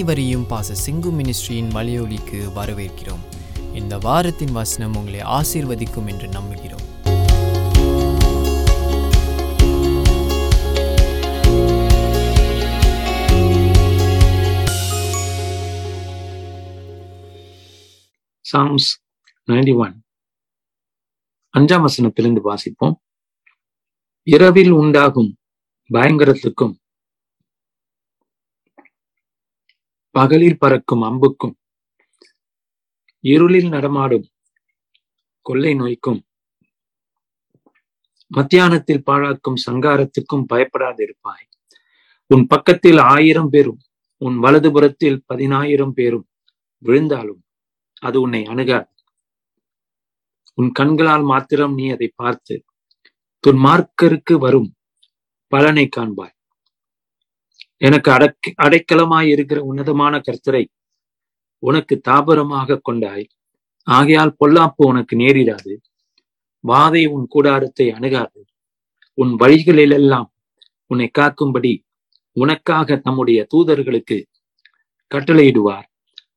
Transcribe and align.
அனைவரையும் 0.00 0.46
பாச 0.48 0.74
சிங்கு 0.86 1.08
மினிஸ்ட்ரியின் 1.18 1.70
மலையொலிக்கு 1.70 2.38
வரவேற்கிறோம். 2.54 3.22
இந்த 3.74 3.98
வாரத்தின் 3.98 4.52
வசனம் 4.52 4.96
உங்களை 4.96 5.20
ஆசீர்வதிக்கும் 5.20 6.06
என்று 6.06 6.28
நம்புகிறோம். 6.28 6.86
சாம்ஸ் 18.52 18.90
நைன்டி 19.46 19.76
ஒன் 19.76 20.02
அஞ்சாம் 21.58 21.84
வசனத்திலிருந்து 21.86 22.40
வாசிப்போம். 22.44 22.94
இரவில் 24.22 24.70
உண்டாகும் 24.70 25.36
பயங்கரத்துக்கும் 25.92 26.78
பகலில் 30.10 30.58
பறக்கும் 30.58 31.02
அம்புக்கும் 31.02 31.54
இருளில் 33.24 33.68
நடமாடும் 33.68 34.26
கொள்ளை 35.46 35.72
நோய்க்கும் 35.74 36.20
மத்தியானத்தில் 38.30 39.04
பாழாக்கும் 39.06 39.60
சங்காரத்துக்கும் 39.66 40.44
பயப்படாதிருப்பாய். 40.52 41.46
உன் 42.26 42.44
பக்கத்தில் 42.46 42.98
ஆயிரம் 42.98 43.48
பேரும் 43.48 43.80
உன் 44.16 44.36
வலதுபுறத்தில் 44.38 45.18
பதினாயிரம் 45.26 45.92
பேரும் 45.92 46.26
விழுந்தாலும் 46.78 47.40
அது 47.98 48.20
உன்னை 48.20 48.42
அணுகாது. 48.44 48.90
உன் 50.54 50.70
கண்களால் 50.72 51.22
மாத்திரம் 51.22 51.74
நீ 51.74 51.90
அதை 51.90 52.08
பார்த்து 52.14 52.64
துன்மார்க்கருக்கு 53.44 54.34
வரும் 54.38 54.70
பலனை 55.52 55.88
காண்பாய். 55.96 56.36
எனக்கு 57.80 58.08
அடக் 58.10 58.48
அடைக்கலமாய் 58.62 59.28
இருக்கிற 59.28 59.58
உன்னதமான 59.62 60.14
கர்த்தரை 60.18 60.64
உனக்கு 61.62 61.94
தாபரமாக 62.08 62.80
கொண்டாய். 62.82 63.24
ஆகையால் 63.86 64.36
பொல்லாப்பு 64.40 64.82
உனக்கு 64.90 65.14
நேரிடாது. 65.16 65.72
வாதை 66.64 67.02
உன் 67.08 67.26
கூடாரத்தை 67.26 67.86
அணுகாது. 67.90 68.40
உன் 69.18 69.32
வழிகளிலெல்லாம் 69.34 70.28
உன்னை 70.86 71.10
காக்கும்படி 71.18 71.72
உனக்காக 72.36 72.96
தம்முடைய 72.96 73.46
தூதர்களுக்கு 73.54 74.18
கட்டளையிடுவார். 75.10 75.86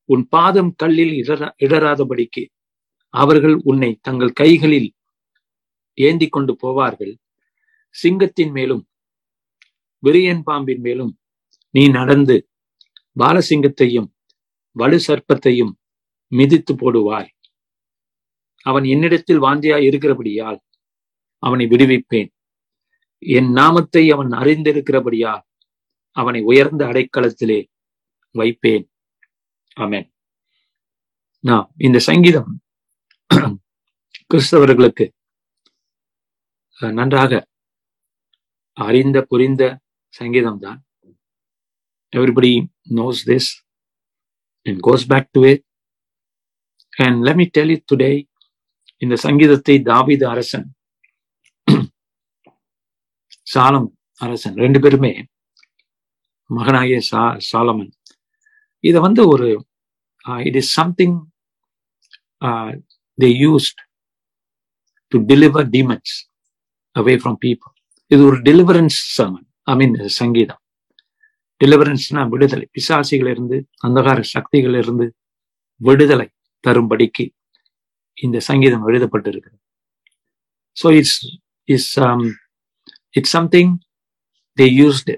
உன் 0.04 0.24
பாதம் 0.28 0.72
கல்லில் 0.76 1.14
இடரா 1.20 1.48
இடராதபடிக்கு 1.64 2.42
அவர்கள் 3.14 3.56
உன்னை 3.62 3.90
தங்கள் 4.00 4.32
கைகளில் 4.32 4.88
ஏந்தி 5.98 6.26
கொண்டு 6.28 6.52
போவார்கள். 6.62 7.14
சிங்கத்தின் 7.94 8.50
மேலும் 8.50 8.82
விரியன் 10.02 10.42
பாம்பின் 10.44 10.80
மேலும் 10.80 11.12
நீ 11.74 11.88
நடந்து 11.88 12.48
பாலசிங்கத்தையும் 13.18 14.08
வலு 14.76 14.98
சர்ப்பத்தையும் 15.06 15.72
மிதித்து 16.28 16.74
போடுவாய். 16.74 17.28
அவன் 18.62 18.84
என்னிடத்தில் 18.84 19.40
வாந்தியாய் 19.40 19.84
இருக்கிறபடியால் 19.84 20.58
அவனை 21.38 21.66
விடுவிப்பேன். 21.66 22.30
என் 23.18 23.50
நாமத்தை 23.50 24.10
அவன் 24.10 24.30
அறிந்திருக்கிறபடியால் 24.30 25.44
அவனை 26.10 26.42
உயர்ந்த 26.42 26.82
அடைக்கலத்திலே 26.86 27.60
வைப்பேன். 28.30 28.84
ஆமேன். 29.80 30.08
நான் 31.40 31.72
இந்த 31.76 31.98
சங்கீதம் 31.98 32.50
கிறிஸ்தவர்களுக்கு 34.30 35.06
நன்றாக 36.80 37.32
அறிந்த 38.72 39.22
புரிந்த 39.22 39.62
சங்கீதம் 40.08 40.58
தான் 40.58 40.83
everybody 42.14 42.52
knows 42.98 43.20
this 43.26 43.50
and 44.66 44.80
goes 44.80 45.06
back 45.06 45.28
to 45.32 45.42
it 45.50 45.64
and 46.92 47.18
let 47.26 47.40
me 47.42 47.46
tell 47.56 47.72
it 47.76 47.86
today 47.92 48.10
இந்த 49.02 49.14
சங்கீதத்தை 49.24 49.76
தாவித 49.88 50.22
அரசன் 50.30 50.66
சாலம் 53.46 53.88
அரசன் 54.20 54.56
ரெண்டு 54.56 54.78
பேருமே 54.80 55.12
மகனாகிய 56.50 56.98
சா 57.02 57.22
சாலமன் 57.50 57.92
இதை 58.84 58.98
வந்து 59.00 59.22
ஒரு 59.28 59.48
it 60.44 60.58
is 60.62 60.72
something 60.72 61.16
they 63.18 63.30
used 63.38 63.80
to 65.12 65.18
deliver 65.26 65.68
demons 65.68 66.14
away 66.96 67.14
from 67.22 67.38
people 67.44 67.72
இது 68.10 68.20
ஒரு 68.22 68.38
டெலிவரன்ஸ் 68.42 68.98
சமன் 69.16 69.46
ஐ 69.68 69.74
மீன் 69.74 69.94
சங்கீதம் 70.16 70.60
டெலிவரன்ஸ்னா 71.64 72.22
விடுதலை. 72.32 72.66
பிசாசிகளிலிருந்து 72.76 73.56
அந்தகார 73.86 74.20
சக்திகளிலிருந்து 74.34 75.06
விடுதலை 75.80 76.28
தரும்படிக்கு 76.64 77.24
இந்த 78.18 78.38
சங்கீதம் 78.48 78.86
எழுதப்பட்டிருக்கிறது. 78.88 79.58
So 80.76 80.86
it's 80.98 81.18
is 81.68 81.90
it's 83.14 83.34
something 83.36 83.72
they 84.58 84.66
used 84.80 85.14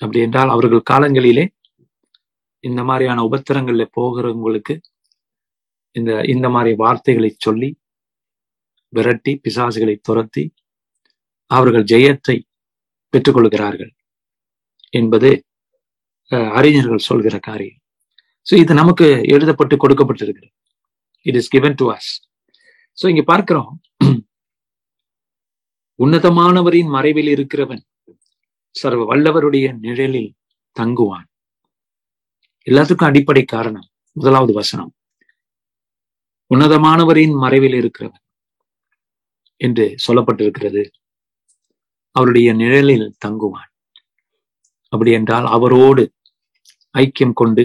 அப்படி 0.00 0.20
என்றால் 0.26 0.50
அவர்கள் 0.50 0.88
காலங்களிலே 0.90 1.44
இந்த 2.64 2.80
மாதிரியான 2.84 3.22
உபத்திரங்கள்ல 3.28 3.84
போகிறவங்களுக்கு 3.98 4.74
இந்த 5.96 6.12
இந்த 6.24 6.46
மாதிரி 6.48 6.72
வார்த்தைகளை 6.76 7.30
சொல்லி 7.38 7.70
விரட்டி 8.92 9.32
பிசாசுகளை 9.44 9.94
துரத்தி 10.08 10.44
அவர்கள் 11.50 11.84
ஜெயத்தை 11.84 12.36
பெற்றுக்கொள்கிறார்கள் 13.14 13.92
என்பது 14.92 15.30
அறிஞர்கள் 16.32 16.98
சொல்கிற 16.98 17.38
காரியம். 17.38 17.80
ஸோ 18.50 18.54
இது 18.58 18.74
நமக்கு 18.74 19.06
எழுதப்பட்டு 19.06 19.76
கொடுக்கப்பட்டிருக்கிறது. 19.76 20.52
It 21.22 21.34
is 21.34 21.48
given 21.48 21.74
to 21.74 21.86
us 21.92 22.10
so 22.98 23.08
இங்க 23.08 23.22
பார்க்கிறோம். 23.22 23.70
உன்னதமானவரின் 25.98 26.86
மறைவில் 26.86 27.30
இருக்கிறவன் 27.36 27.82
சர்வ 28.70 29.04
வல்லவருடைய 29.04 29.66
நிழலில் 29.78 30.34
தங்குவான். 30.76 31.26
எல்லாத்துக்கும் 32.66 33.10
அடிப்படை 33.10 33.44
காரணம் 33.44 33.88
முதலாவது 34.12 34.52
வசனம். 34.52 34.92
உன்னதமானவரின் 36.50 37.34
மறைவில் 37.34 37.72
இருக்கிறவன் 37.72 38.24
என்று 39.56 39.94
சொல்லப்பட்டிருக்கிறது. 40.06 40.82
அவருடைய 42.10 42.52
நிழலில் 42.52 43.14
தங்குவான். 43.24 43.70
அப்படி 44.92 45.10
என்றால் 45.10 45.46
அவரோடு 45.46 46.02
ஐக்கியம் 46.96 47.38
கொண்டு 47.40 47.64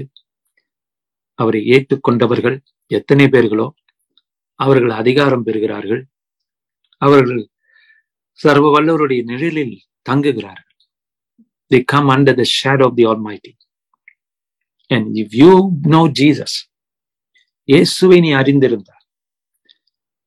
அவரை 1.39 1.61
ஏற்றுக்கொண்டவர்கள் 1.75 2.57
எத்தனை 2.91 3.25
பேர்களோ 3.27 3.67
அவர்கள் 4.59 4.93
அதிகாரம் 5.01 5.45
பெறுகிறார்கள். 5.47 6.01
அவர்கள் 7.01 7.41
சர்வ 8.39 8.65
வல்லவருடைய 8.73 9.21
நிழலில் 9.23 9.75
தங்குகிறார்கள். 10.09 10.67
They 11.71 11.79
come 11.83 12.09
under 12.09 12.39
the 12.41 12.45
shade 12.57 12.83
of 12.87 12.95
the 12.99 13.05
almighty 13.27 13.53
and 14.91 15.07
if 15.21 15.35
you 15.41 15.51
know 15.95 16.01
Jesus 16.21 16.57
இயேசுவை 17.69 18.17
நீ 18.19 18.29
அறிந்திருந்தார் 18.33 19.05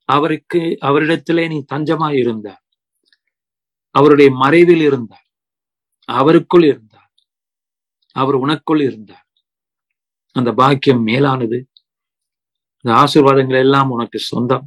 அவருக்கு 0.09 0.61
அவரிடத்திலே 0.89 1.45
நீ 1.49 1.59
தஞ்சமாய் 1.73 2.19
இருந்தார் 2.23 2.63
அவருடைய 3.95 4.29
மறைவில் 4.43 4.85
இருந்தார் 4.89 5.27
அவருக்குள் 6.09 6.67
இருந்தார் 6.71 6.84
அவர் 8.17 8.35
உனக்குள் 8.35 8.83
இருந்தார். 8.83 9.27
அந்த 10.37 10.51
பாக்கியம் 10.53 11.03
மேலானது. 11.03 11.59
இந்த 12.85 12.91
ஆசீர்வாதங்கள் 13.01 13.63
எல்லாம் 13.67 13.91
உனக்கு 13.91 14.19
சொந்தம். 14.19 14.67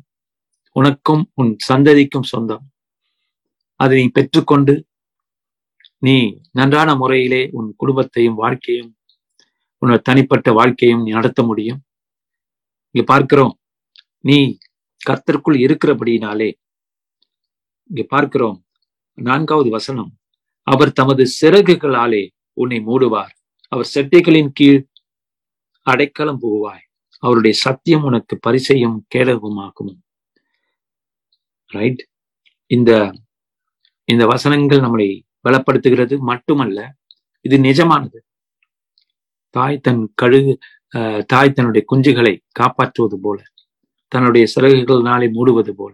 உனக்கும் 0.75 1.23
உன் 1.33 1.51
சந்ததிக்கும் 1.69 2.29
சொந்தம். 2.33 2.63
அதை 3.79 3.95
நீ 4.01 4.07
பெற்றுக்கொண்டு 4.07 4.73
நீ 5.99 6.15
நன்றான 6.51 6.89
முறையிலே 6.95 7.41
உன் 7.51 7.69
குடும்பத்தையும் 7.77 8.39
வாழ்க்கையும் 8.43 8.91
உன்னோட 9.81 9.97
தனிப்பட்ட 10.01 10.51
வாழ்க்கையும் 10.51 11.03
நீ 11.03 11.09
நடத்த 11.09 11.43
முடியும். 11.43 11.81
இங்க 12.91 13.03
பார்க்கிறோம் 13.13 13.53
நீ 14.19 14.37
கர்த்தருக்குள் 15.09 15.57
இருக்கிறபடினாலே 15.65 16.49
இங்க 17.89 18.03
பார்க்கிறோம் 18.07 18.57
நான்காவது 19.17 19.69
வசனம் 19.69 20.11
அவர் 20.67 20.97
தமது 20.99 21.23
சிறகுகளாலே 21.41 22.23
உன்னை 22.53 22.79
மூடுவார். 22.79 23.33
அவர் 23.71 23.89
செட்டைகளின் 23.93 24.51
கீழ் 24.53 24.81
அடைக்கலம் 25.85 26.41
புகுவாய். 26.41 26.83
அவருடைய 27.23 27.53
சத்தியம் 27.65 28.03
உனக்கு 28.03 28.35
பரிசையும் 28.47 28.97
கேடகமாகும் 29.15 29.93
ரைட் 31.69 32.01
இந்த 32.71 32.91
இந்த 34.09 34.23
வசனங்கள் 34.25 34.83
நம்மளை 34.85 35.07
பலப்படுத்துகிறது. 35.45 36.15
மட்டுமல்ல 36.29 36.79
இது 37.45 37.57
நிஜமானது. 37.57 38.19
தாய் 39.55 39.83
தன் 39.85 40.01
கழுகு 40.21 40.53
தாய் 41.25 41.55
தன்னுடைய 41.55 41.83
குஞ்சுகளை 41.91 42.33
காப்பாற்றுவது 42.51 43.17
போல 43.19 43.39
தன்னுடைய 44.11 44.43
சிறகுகள் 44.47 45.01
நாளை 45.01 45.27
மூடுவது 45.27 45.71
போல 45.79 45.93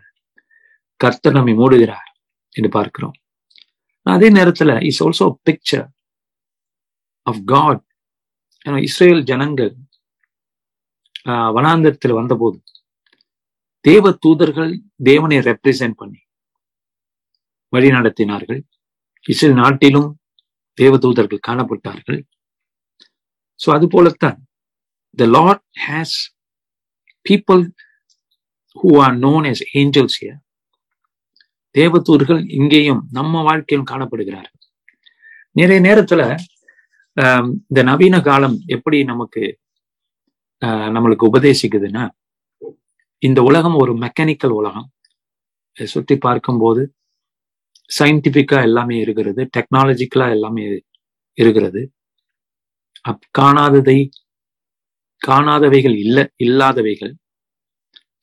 கர்த்தர் 1.01 1.37
நம்மை 1.37 1.53
மூடுகிறார் 1.53 2.09
என்று 2.55 2.69
பார்க்கிறோம். 2.69 3.15
அதே 4.05 4.29
நேரத்துல 4.29 4.71
is 4.89 5.01
also 5.03 5.27
picture 5.47 5.87
of 7.27 7.41
God 7.53 7.81
ஏன்னா 8.65 8.79
இஸ்ரேல் 8.87 9.23
ஜனங்கள் 9.31 9.71
ஆஹ் 11.31 11.51
வனாந்தரத்தில் 11.57 12.17
வந்தபோது 12.19 12.57
தேவ 13.85 14.11
தூதர்கள் 14.25 14.71
தேவனை 15.09 15.37
ரெப்ரசென்ட் 15.49 15.97
பண்ணி 16.01 16.19
வழி 17.73 17.89
நடத்தினார்கள். 17.95 18.61
இஸ்ரேல் 19.25 19.57
நாட்டிலும் 19.61 20.09
தேவ 20.77 20.93
தூதர்கள் 21.05 21.45
காணப்பட்டார்கள். 21.47 22.19
சோ 23.59 23.67
அது 23.75 23.85
போலத்தான் 23.87 24.37
the 25.17 25.25
Lord 25.35 25.63
has 25.85 26.15
people 27.25 27.61
who 28.77 28.91
are 29.05 29.15
known 29.25 29.45
as 29.51 29.63
angels 29.81 30.17
here 30.21 30.39
தேவதூர்கள் 31.75 32.41
இங்கேயும் 32.59 33.01
நம்ம 33.17 33.41
வாழ்க்கையிலும் 33.49 33.91
காணப்படுகிறார்கள். 33.91 34.59
நிறைய 35.59 35.79
நேரத்துல 35.87 36.21
இந்த 37.17 37.81
நவீன 37.83 38.15
காலம் 38.21 38.55
எப்படி 38.67 39.03
நமக்கு 39.03 39.41
ஆஹ் 40.61 40.89
நம்மளுக்கு 40.95 41.25
உபதேசிக்குதுன்னா 41.29 42.03
இந்த 43.21 43.39
உலகம் 43.41 43.75
ஒரு 43.75 43.93
மெக்கானிக்கல் 43.93 44.53
உலகம். 44.59 44.87
சுத்தி 45.77 46.15
பார்க்கும்போது 46.17 46.81
சயின்டிபிக்கா 47.89 48.57
எல்லாமே 48.61 48.95
இருக்கிறது 48.97 49.41
டெக்னாலஜிக்கலா 49.57 50.27
எல்லாமே 50.29 50.63
இருக்கிறது. 51.37 51.81
அப் 53.05 53.25
காணாததை 53.39 53.97
காணாதவைகள் 55.21 55.97
இல்ல 55.97 56.19
இல்லாதவைகள் 56.43 57.13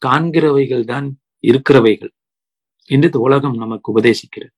காண்கிறவைகள் 0.03 0.85
தான் 0.85 1.09
இருக்கிறவைகள். 1.45 2.13
என்று 2.91 3.09
இந்த 3.09 3.19
உலகம் 3.19 3.57
நமக்கு 3.57 3.89
உபதேசிக்கிறது. 3.93 4.55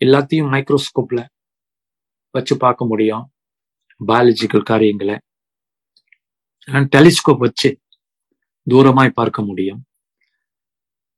எல்லாத்தையும் 0.00 0.50
மைக்ரோஸ்கோப்ல 0.54 1.20
வச்சு 2.30 2.56
பார்க்க 2.56 2.86
முடியும். 2.86 3.32
பயாலஜிக்கல் 4.06 4.62
காரியங்களை. 4.62 5.18
டெலிஸ்கோப் 6.68 7.38
வச்சு 7.38 7.80
தூரமாய் 8.70 9.10
பார்க்க 9.10 9.42
முடியும். 9.42 9.84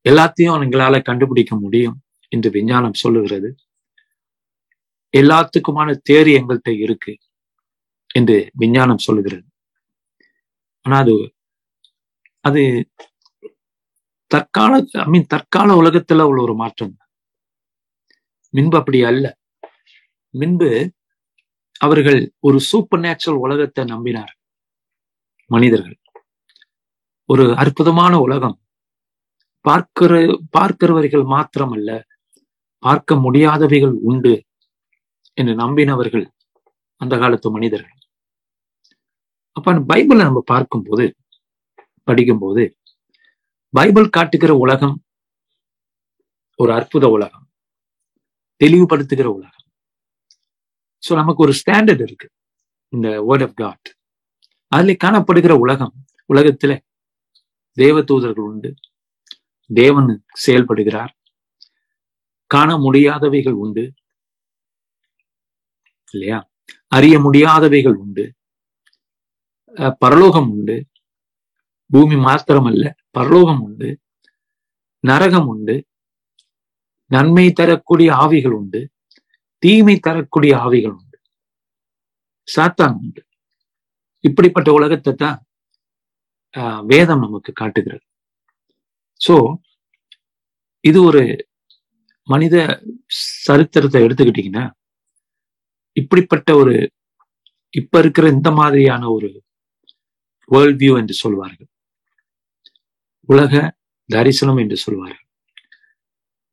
எல்லாத்தையும் 0.09 0.63
எங்களால 0.63 1.01
கண்டுபிடிக்க 1.01 1.55
முடியும் 1.55 2.01
என்று 2.27 2.49
விஞ்ஞானம் 2.49 2.93
சொல்லுகிறது. 2.93 3.55
எல்லாத்துக்குமான 5.17 5.99
தேரி 6.09 6.31
எங்கள்கிட்ட 6.37 6.79
இருக்கு 6.79 7.17
என்று 8.13 8.49
விஞ்ஞானம் 8.53 8.97
சொல்லுகிறது. 8.97 9.47
ஆனா 10.81 10.97
அது 10.97 11.35
அது 12.39 12.89
தற்கால 14.27 14.85
ஐ 14.91 15.05
மீன் 15.05 15.25
தற்கால 15.25 15.81
உலகத்துல 15.81 16.21
உள்ள 16.21 16.41
ஒரு 16.41 16.55
மாற்றம். 16.55 16.97
மின்பு 18.53 18.75
அப்படி 18.75 19.03
அல்ல. 19.03 19.37
மின்பு 20.33 20.89
அவர்கள் 21.85 22.19
ஒரு 22.39 22.57
சூப்பர் 22.69 22.99
நேச்சுரல் 22.99 23.43
உலகத்தை 23.45 23.83
நம்பினார். 23.85 24.33
மனிதர்கள். 25.49 25.97
ஒரு 27.29 27.45
அற்புதமான 27.55 28.13
உலகம். 28.19 28.57
பார்க்கிற 29.65 30.13
பார்க்கிறவர்கள் 30.51 31.25
மாத்திரமல்ல 31.33 31.91
பார்க்க 32.83 33.15
முடியாதவைகள் 33.15 33.95
உண்டு 34.09 34.33
என்று 35.37 35.53
நம்பினவர்கள் 35.55 36.25
அந்த 37.01 37.13
காலத்து 37.17 37.47
மனிதர்கள். 37.51 37.99
அப்ப 39.55 39.73
பைபிளை 39.89 40.23
நம்ம 40.27 40.41
பார்க்கும்போது 40.45 41.05
படிக்கும்போது 42.07 42.63
பைபிள் 43.73 44.13
காட்டுகிற 44.15 44.51
உலகம் 44.55 44.95
ஒரு 46.59 46.71
அற்புத 46.73 47.05
உலகம். 47.09 47.45
தெளிவுபடுத்துகிற 48.61 49.27
உலகம். 49.37 49.62
சோ 51.09 51.13
நமக்கு 51.13 51.43
ஒரு 51.43 51.53
ஸ்டாண்டர்ட் 51.65 52.01
இருக்கு. 52.01 52.29
இந்த 52.89 53.21
வேர்ட் 53.21 53.41
ஆஃப் 53.41 53.55
காட் 53.55 53.97
அதுல 54.67 54.95
காணப்படுகிற 55.03 55.51
உலகம் 55.51 55.93
உலகத்துல 56.33 56.79
தேவ 57.71 58.03
தூதர்கள் 58.03 58.43
உண்டு. 58.43 58.73
தேவன் 59.73 60.25
செயல்படுகிறார். 60.45 61.09
காண 62.45 62.77
முடியாதவைகள் 62.77 63.51
உண்டு. 63.51 63.93
இல்லையா? 66.11 66.49
அறிய 66.87 67.19
முடியாதவைகள் 67.19 67.93
உண்டு. 67.93 68.33
பரலோகம் 69.99 70.51
உண்டு. 70.51 70.85
பூமி 71.85 72.15
மாத்திரம் 72.15 72.65
அல்ல 72.65 72.95
பரலோகம் 73.11 73.61
உண்டு. 73.61 73.99
நரகம் 74.99 75.47
உண்டு. 75.47 75.85
நன்மை 77.05 77.51
தரக்கூடிய 77.51 78.15
ஆவிகள் 78.15 78.51
உண்டு. 78.51 78.92
தீமை 79.63 79.95
தரக்கூடிய 80.07 80.53
ஆவிகள் 80.65 80.95
உண்டு. 80.99 81.17
சாத்தான் 82.47 82.95
உண்டு. 83.01 83.21
இப்படிப்பட்ட 84.23 84.69
உலகத்தை 84.77 85.11
தான் 85.23 85.37
வேதம் 86.91 87.23
நமக்கு 87.25 87.51
காட்டுகிறது. 87.61 88.05
சோ 89.21 89.35
இது 90.83 90.99
ஒரு 91.09 91.21
மனித 92.27 92.55
சரித்திரத்தை 93.45 93.99
எடுத்துக்கிட்டீங்கன்னா 94.05 94.65
இப்படிப்பட்ட 95.97 96.49
ஒரு 96.61 96.75
இப்ப 97.73 97.99
இருக்கிற 98.03 98.25
இந்த 98.35 98.49
மாதிரியான 98.59 99.03
ஒரு 99.15 99.29
வேர்ல்ட் 100.49 100.79
வியூ 100.81 100.93
என்று 101.01 101.15
சொல்வார்கள். 101.23 101.69
உலக 103.29 103.53
தரிசனம் 104.09 104.59
என்று 104.63 104.77
சொல்வார்கள். 104.85 105.27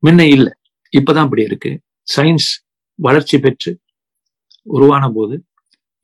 முன்ன 0.03 0.25
இல்லை 0.35 0.53
இப்பதான் 0.93 1.27
இப்படி 1.27 1.43
இருக்கு. 1.49 1.71
சயின்ஸ் 2.07 2.49
வளர்ச்சி 3.01 3.37
பெற்று 3.39 3.71
உருவான 4.67 5.05
போது 5.15 5.35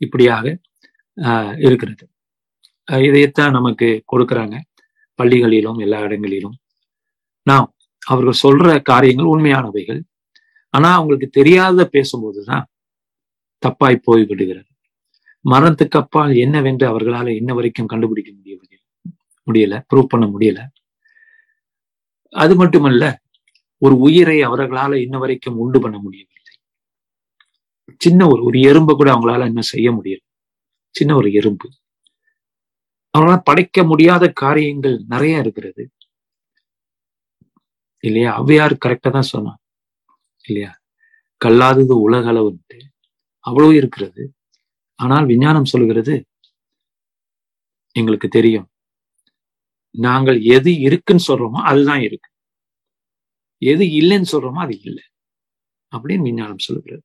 இப்படியாக 0.01 0.45
இருக்கிறது. 1.65 2.03
இதையத்தான் 2.88 3.55
நமக்கு 3.57 3.88
கொடுக்குறாங்க. 4.11 4.55
பள்ளிகளிலும் 5.19 5.79
எல்லா 5.85 5.99
இடங்களிலும். 6.07 6.55
நாம் 7.47 7.67
அவர்கள் 8.07 8.41
சொல்ற 8.45 8.67
காரியங்கள் 8.91 9.31
உண்மையானவைகள். 9.33 10.01
ஆனா 10.73 10.89
அவங்களுக்கு 10.97 11.27
தெரியாத 11.39 11.89
பேசும்போதுதான் 11.95 12.65
தப்பாய் 13.63 14.05
போய் 14.07 14.25
விடுகிறது 14.29 14.69
மரணத்துக்கு 15.45 15.97
அப்பால் 16.01 16.33
என்னவென்று 16.45 16.85
அவர்களால 16.91 17.27
இன்ன 17.39 17.51
வரைக்கும் 17.57 17.91
கண்டுபிடிக்க 17.94 18.29
முடியவில்லை. 18.38 18.77
முடியல 19.47 19.75
ப்ரூவ் 19.89 20.11
பண்ண 20.13 20.25
முடியல. 20.33 20.59
அது 22.33 22.53
மட்டுமல்ல 22.55 23.03
ஒரு 23.81 23.95
உயிரை 24.07 24.38
அவர்களால 24.47 24.94
இன்ன 25.05 25.17
வரைக்கும் 25.23 25.59
உண்டு 25.63 25.79
பண்ண 25.85 25.97
முடியவில்லை. 26.05 26.36
சின்ன 28.01 28.27
ஒரு 28.27 28.44
ஒரு 28.44 28.59
எறும்பு 28.61 28.94
கூட 28.95 29.09
அவங்களால 29.13 29.45
என்ன 29.45 29.61
செய்ய 29.67 29.89
முடியல. 29.91 30.21
சின்ன 30.95 31.15
ஒரு 31.15 31.29
எறும்பு. 31.33 31.67
அவங்களால 33.13 33.41
படைக்க 33.44 33.83
முடியாத 33.83 34.25
காரியங்கள் 34.33 34.97
நிறைய 35.07 35.39
இருக்கிறது. 35.39 35.83
இல்லையா? 38.03 38.31
அவ்வையார் 38.39 38.75
கரெக்டா 38.85 39.11
தான் 39.11 39.31
சொன்னான் 39.33 39.59
இல்லையா? 40.45 40.71
கல்லாதது 41.41 41.95
உலக 42.01 42.25
அளவுன்ட்டு 42.31 42.77
அவ்வளவு 43.45 43.75
இருக்கிறது. 43.75 44.23
ஆனால் 44.99 45.25
விஞ்ஞானம் 45.25 45.65
சொல்லுகிறது 45.65 46.13
எங்களுக்கு 47.95 48.27
தெரியும். 48.27 48.67
நாங்கள் 49.95 50.39
எது 50.57 50.71
இருக்குன்னு 50.79 51.27
சொல்றோமோ 51.27 51.59
அதுதான் 51.63 52.01
இருக்கு. 52.01 52.29
எது 53.61 53.85
இல்லைன்னு 53.99 54.31
சொல்றோமோ 54.33 54.61
அது 54.61 54.75
இல்லை. 54.81 55.03
அப்படின்னு 55.91 56.27
விஞ்ஞானம் 56.29 56.65
சொல்லுகிறது 56.67 57.03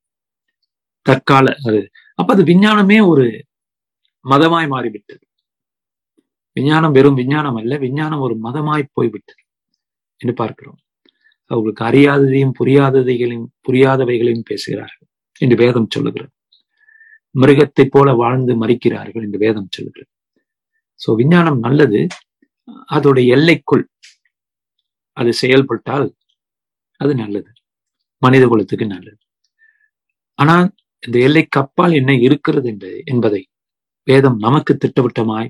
தற்கால 1.07 1.47
அது 1.67 1.81
அப்ப 2.19 2.29
அது 2.33 2.43
விஞ்ஞானமே 2.45 2.99
ஒரு 3.03 3.25
மதமாய் 4.25 4.69
மாறிவிட்டது. 4.69 5.25
விஞ்ஞானம் 6.57 6.93
வெறும் 6.93 7.15
விஞ்ஞானம் 7.15 7.57
அல்ல 7.57 7.79
விஞ்ஞானம் 7.79 8.21
ஒரு 8.21 8.35
மதமாய் 8.37 8.93
போய்விட்டது 8.93 9.43
என்று 10.21 10.35
பார்க்கிறோம். 10.35 10.79
அவர்களுக்கு 11.51 11.85
அறியாததையும் 11.85 12.55
புரியாததைகளையும் 12.61 13.49
புரியாதவைகளையும் 13.69 14.49
பேசுகிறார்கள் 14.51 15.09
என்று 15.41 15.57
வேதம் 15.57 15.91
சொல்லுகிறது. 15.91 16.33
மிருகத்தைப் 17.35 17.93
போல 17.93 18.09
வாழ்ந்து 18.15 18.55
மறிக்கிறார்கள் 18.57 19.25
என்று 19.27 19.39
வேதம் 19.39 19.71
சொல்லுகிறது. 19.71 20.11
சோ 21.01 21.11
விஞ்ஞானம் 21.15 21.59
நல்லது. 21.59 22.01
அதோடைய 22.93 23.27
எல்லைக்குள் 23.37 23.85
அது 25.17 25.33
செயல்பட்டால் 25.33 26.07
அது 27.01 27.15
நல்லது. 27.15 27.51
மனித 28.23 28.45
குலத்துக்கு 28.47 28.87
நல்லது. 28.87 29.19
ஆனால் 30.39 30.69
இந்த 31.03 31.17
எல்லைக்கு 31.19 31.59
அப்பால் 31.61 31.93
என்ன 31.93 32.13
இருக்கிறது 32.27 32.67
என்பதை 32.73 33.01
என்பதை 33.07 33.43
வேதம் 34.09 34.39
நமக்கு 34.39 34.73
திட்டவட்டமாய் 34.77 35.49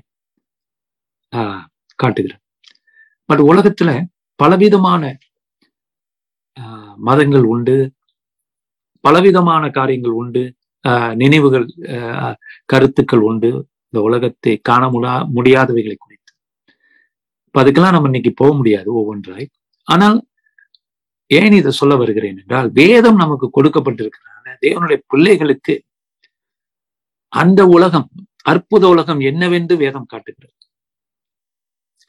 ஆஹ் 1.33 1.63
காட்டுகிறது. 1.99 2.41
பட் 3.29 3.43
உலகத்துல 3.51 3.91
பலவிதமான 4.39 5.03
ஆஹ் 6.57 6.95
மதங்கள் 6.99 7.45
உண்டு 7.53 7.75
பலவிதமான 9.03 9.63
காரியங்கள் 9.69 10.15
உண்டு 10.21 10.43
ஆஹ் 10.85 11.13
நினைவுகள் 11.15 11.65
கருத்துக்கள் 12.65 13.23
உண்டு 13.29 13.49
இந்த 13.87 13.99
உலகத்தை 14.01 14.53
காண 14.61 14.83
முடியா 14.89 15.15
முடியாதவைகளை 15.37 15.95
குறித்து. 15.97 16.31
இப்ப 17.47 17.61
அதுக்கெல்லாம் 17.63 17.95
நம்ம 17.95 18.09
இன்னைக்கு 18.11 18.31
போக 18.33 18.51
முடியாது 18.53 18.89
ஒவ்வொன்றாய். 18.99 19.47
ஆனால் 19.87 20.17
ஏன் 21.31 21.57
இதை 21.59 21.71
சொல்ல 21.71 21.93
வருகிறேன் 21.95 22.39
என்றால் 22.41 22.69
வேதம் 22.73 23.21
நமக்கு 23.23 23.47
கொடுக்கப்பட்டிருக்கிறார் 23.57 24.42
தேவனுடைய 24.63 24.99
பிள்ளைகளுக்கு 25.11 25.75
அந்த 27.33 27.61
உலகம் 27.75 28.07
அற்புத 28.51 28.83
உலகம் 28.93 29.21
என்னவென்று 29.29 29.75
வேதம் 29.77 30.09
காட்டுகிறது. 30.11 30.55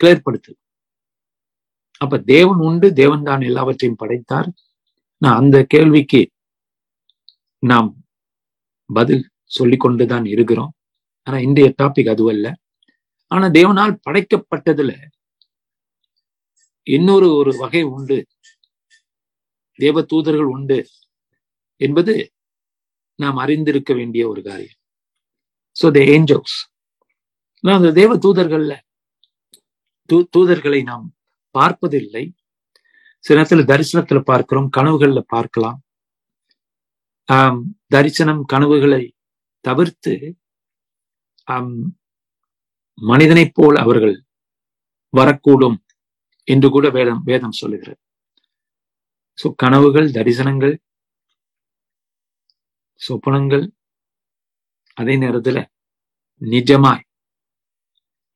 கிளியர்படுத்து 0.00 0.52
அப்ப 2.00 2.18
தேவன் 2.32 2.60
உண்டு 2.68 2.86
தேவன் 2.92 3.26
தான் 3.28 3.42
எல்லாவற்றையும் 3.50 4.00
படைத்தார். 4.02 4.48
நான் 5.22 5.38
அந்த 5.42 5.56
கேள்விக்கு 5.74 6.20
நாம் 7.62 7.90
பதில் 8.90 9.24
சொல்லிக்கொண்டுதான் 9.58 10.26
இருக்கிறோம். 10.34 10.72
ஆனா 11.26 11.38
இன்றைய 11.46 11.68
டாபிக் 11.82 12.12
அதுவல்ல 12.14 12.46
ஆனா 13.30 13.46
தேவனால் 13.58 13.94
படைக்கப்பட்டதுல 14.06 14.92
இன்னொரு 16.86 17.28
ஒரு 17.40 17.52
வகை 17.58 17.82
உண்டு. 17.96 18.18
தேவ 19.78 20.02
தூதர்கள் 20.02 20.50
உண்டு 20.56 20.78
என்பது 21.80 22.14
நாம் 23.18 23.36
அறிந்திருக்க 23.36 23.92
வேண்டிய 23.94 24.22
ஒரு 24.28 24.40
காரியம். 24.42 24.78
சோ 25.76 25.86
த 25.96 26.00
ஏஞ்சல்ஸ் 26.14 26.56
அந்த 27.64 27.90
தேவ 27.98 28.16
தூதர்கள்ல 28.24 28.72
தூ 30.08 30.16
தூதர்களை 30.34 30.80
நாம் 30.82 31.04
பார்ப்பதில்லை. 31.54 32.24
சில 33.24 33.36
நேரத்துல 33.40 33.62
தரிசனத்துல 33.70 34.20
பார்க்கிறோம் 34.30 34.68
கனவுகள்ல 34.76 35.20
பார்க்கலாம். 35.34 35.78
ஆஹ் 37.28 37.60
தரிசனம் 37.94 38.42
கனவுகளை 38.52 39.02
தவிர்த்து 39.64 40.14
மனிதனைப் 42.98 43.54
போல் 43.54 43.76
அவர்கள் 43.76 44.16
வரக்கூடும் 45.14 45.78
என்று 46.48 46.68
கூட 46.70 46.86
வேதம் 46.96 47.22
வேதம் 47.24 47.58
சொல்லுகிறது. 47.60 48.00
சோ 49.38 49.46
கனவுகள் 49.62 50.08
தரிசனங்கள் 50.18 50.74
சொப்பனங்கள் 53.00 53.64
அதே 54.96 55.14
நேரத்துல 55.16 55.58
நிஜமாய் 56.42 57.04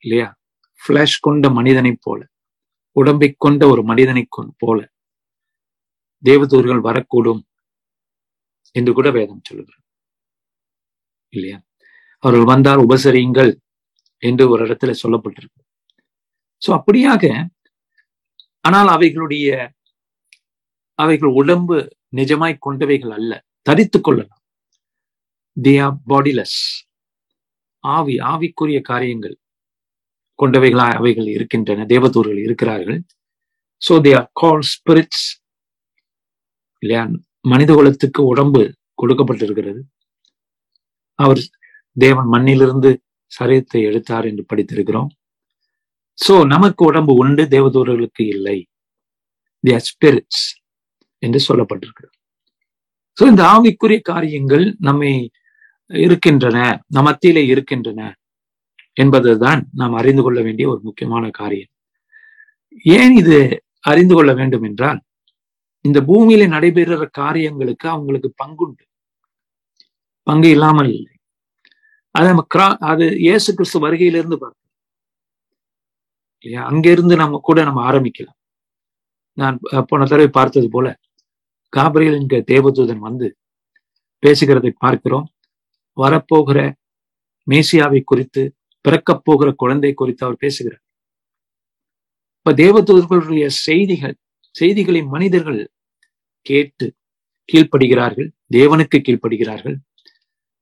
இல்லையா? 0.05 0.29
பிளாஷ் 0.81 1.19
கொண்ட 1.21 1.47
மனிதனை 1.51 1.93
போல 2.01 2.21
உடம்பை 2.97 3.29
கொண்ட 3.45 3.63
ஒரு 3.69 3.83
மனிதனை 3.83 4.23
போல 4.63 4.79
தேவதூர்கள் 6.23 6.87
வரக்கூடும் 6.89 7.43
என்று 8.77 8.93
கூட 8.93 9.09
வேதம் 9.11 9.47
சொல்லுகிறார் 9.49 9.85
இல்லையா? 11.33 11.59
அவர்கள் 12.25 12.51
வந்தால் 12.53 12.83
உபசரியுங்கள் 12.87 13.53
என்று 14.23 14.45
ஒரு 14.53 14.61
இடத்துல 14.67 14.93
சொல்லப்பட்டிருக்கு. 15.03 15.61
சோ 16.63 16.69
அப்படியாக 16.79 17.25
ஆனால் 18.65 18.89
அவைகளுடைய 18.89 19.49
அவைகள் 20.99 21.33
உடம்பு 21.41 21.77
நிஜமாய் 22.17 22.63
கொண்டவைகள் 22.67 23.15
அல்ல 23.19 23.33
தரித்து 23.63 23.99
கொள்ளலாம். 24.01 24.38
தே 25.67 25.73
ஆர் 25.87 25.97
பாடிலெஸ் 26.11 26.59
ஆவி 27.85 28.15
ஆவிக்குரிய 28.33 28.79
காரியங்கள் 28.91 29.37
கொண்டவைகளாய் 30.39 30.97
அவைகள் 30.99 31.29
இருக்கின்றன 31.35 31.87
தேவதூர்கள் 31.93 32.41
இருக்கிறார்கள். 32.47 33.01
So 33.83 33.95
they 34.07 34.13
are 34.19 34.29
call 34.41 34.65
spirits 34.73 35.27
இல்லையா? 36.83 37.03
மனித 37.53 37.71
குலத்துக்கு 37.75 38.21
உடம்பு 38.33 38.63
கொடுக்கப்பட்டிருக்கிறது. 39.03 39.81
அவர் 41.19 41.41
தேவன் 41.97 42.29
மண்ணிலிருந்து 42.35 42.91
சரீரத்தை 43.33 43.81
எடுத்தார் 43.89 44.29
என்று 44.31 44.45
படித்திருக்கிறோம். 44.51 45.11
சோ 46.19 46.35
நமக்கு 46.55 46.83
உடம்பு 46.91 47.13
உண்டு 47.23 47.43
தேவதூர்களுக்கு 47.55 48.23
இல்லை. 48.35 48.59
தி 49.65 49.75
ஸ்பிரிட்ஸ் 49.89 50.45
என்று 51.23 51.41
சொல்லப்பட்டிருக்கிறது. 51.49 52.15
சோ 53.19 53.25
இந்த 53.33 53.43
ஆவிக்குரிய 53.55 54.01
காரியங்கள் 54.13 54.67
நம்மை 54.89 55.13
இருக்கின்றன 55.91 56.59
நம் 56.87 57.07
மத்தியிலே 57.09 57.43
இருக்கின்றன 57.47 58.01
என்பதுதான் 58.97 59.61
நாம் 59.81 59.95
அறிந்து 60.01 60.23
கொள்ள 60.23 60.39
வேண்டிய 60.43 60.67
ஒரு 60.69 60.81
முக்கியமான 60.83 61.25
காரியம். 61.31 61.71
ஏன் 62.97 63.15
இது 63.17 63.37
அறிந்து 63.91 64.15
கொள்ள 64.15 64.31
வேண்டும் 64.35 64.63
என்றால் 64.63 64.99
இந்த 65.85 65.99
பூமியில 66.09 66.47
நடைபெறுகிற 66.55 67.07
காரியங்களுக்கு 67.21 67.87
அவங்களுக்கு 67.89 68.31
பங்குண்டு. 68.43 68.85
பங்கு 70.27 70.49
இல்லாமல் 70.51 70.91
இல்லை. 70.95 71.13
அது 72.15 72.27
நம்ம 72.29 72.45
கிரா 72.55 72.67
அது 72.91 73.05
இயேசு 73.27 73.49
கிறிஸ்து 73.55 73.79
வருகையிலிருந்து 73.85 74.39
பார்க்கணும் 74.43 74.65
இல்லையா? 76.45 76.63
அங்கிருந்து 76.71 77.15
நம்ம 77.17 77.41
கூட 77.49 77.59
நம்ம 77.69 77.81
ஆரம்பிக்கலாம். 77.91 78.37
நான் 79.39 79.59
போன 79.91 80.07
தடவை 80.07 80.29
பார்த்தது 80.39 80.69
போல 80.71 80.87
காபிரியல் 81.73 82.19
என்கிற 82.21 82.41
தேவதூதன் 82.53 83.05
வந்து 83.09 83.27
பேசுகிறதை 84.23 84.71
பார்க்கிறோம். 84.85 85.27
வரப்போகிற 85.99 86.59
மேசியாவை 87.47 88.01
குறித்து 88.05 88.43
பிறக்கப் 88.81 89.25
போகிற 89.25 89.53
குழந்தை 89.53 89.95
குறித்து 89.95 90.27
அவர் 90.27 90.39
பேசுகிறார். 90.39 90.83
இப்ப 92.37 92.53
தேவதூதர்களுடைய 92.53 93.47
செய்திகள் 93.47 94.17
செய்திகளை 94.55 95.03
மனிதர்கள் 95.05 95.61
கேட்டு 96.47 96.87
கீழ்ப்படுகிறார்கள் 97.53 98.29
தேவனுக்கு 98.53 98.99
கீழ்ப்படுகிறார்கள் 98.99 99.77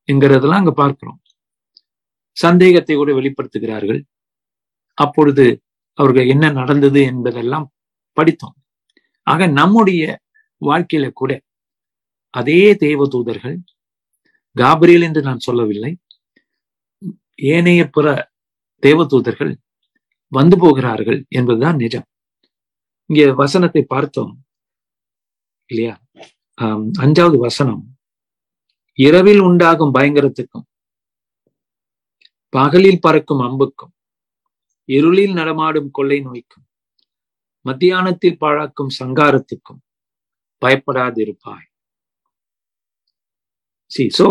என்கிறதெல்லாம் 0.09 0.61
அங்க 0.63 0.73
பார்க்கிறோம். 0.73 1.21
சந்தேகத்தை 2.37 2.97
கூட 2.97 3.13
வெளிப்படுத்துகிறார்கள். 3.13 4.01
அப்பொழுது 4.99 5.47
அவர்கள் 5.99 6.27
என்ன 6.27 6.51
நடந்தது 6.51 7.01
என்பதெல்லாம் 7.03 7.67
படித்தோம். 8.17 8.57
ஆக 9.27 9.47
நம்முடைய 9.47 10.03
வாழ்க்கையில 10.63 11.07
கூட 11.13 11.33
அதே 12.35 12.75
தேவதூதர்கள் 12.75 13.57
காபிரியல் 14.57 15.07
என்று 15.09 15.21
நான் 15.29 15.45
சொல்லவில்லை. 15.47 15.93
ஏனைய 17.55 17.83
பிற 17.97 18.07
தேவதூதர்கள் 18.83 19.53
வந்து 20.33 20.57
போகிறார்கள் 20.63 21.19
என்பதுதான் 21.39 21.81
நிஜம். 21.83 22.07
இங்கே 23.11 23.27
வசனத்தை 23.43 23.83
பார்த்தோம் 23.95 24.33
இல்லையா? 25.71 25.95
அஞ்சாவது 27.05 27.39
வசனம். 27.49 27.83
இரவில் 28.99 29.43
உண்டாகும் 29.49 29.95
பயங்கரத்துக்கும் 29.97 30.67
பகலில் 32.57 33.03
பறக்கும் 33.05 33.43
அம்புக்கும் 33.47 33.93
இருளில் 34.89 35.35
நடமாடும் 35.39 35.91
கொள்ளை 35.97 36.19
நோய்க்கும் 36.27 36.67
மத்தியானத்தில் 37.65 38.41
பாழாக்கும் 38.43 38.93
சங்காரத்துக்கும் 38.99 39.81
பயப்படாதிருப்பாய். 40.63 41.67
சி 43.91 44.05
சோ 44.19 44.27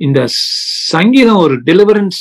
இந்த 0.00 0.20
சங்கீதம் 0.94 1.36
ஒரு 1.36 1.54
டெலிவரன்ஸ் 1.62 2.20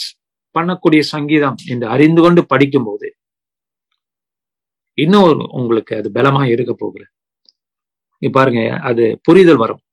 பண்ணக்கூடிய 0.55 1.01
சங்கீதம் 1.13 1.57
என்று 1.65 1.87
அறிந்து 1.87 2.21
கொண்டு 2.21 2.41
படிக்கும் 2.45 2.83
போது 2.83 3.07
இன்னும் 4.97 5.39
உங்களுக்கு 5.59 5.93
அது 5.95 6.09
பலமா 6.11 6.43
இருக்க 6.51 6.73
போகுது. 6.73 7.05
நீ 8.21 8.27
பாருங்க 8.29 8.61
அது 8.89 9.03
புரிதல் 9.23 9.57
வரும். 9.57 9.83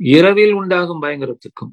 இரவில் 0.00 0.52
உண்டாகும் 0.52 1.02
பயங்கரத்துக்கும் 1.02 1.72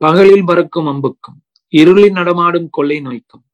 பகலில் 0.00 0.44
பறக்கும் 0.44 0.88
அம்புக்கும் 0.92 1.38
இருளில் 1.72 2.12
நடமாடும் 2.12 2.68
கொள்ளை 2.70 2.98
நோய்க்கும் 3.00 3.44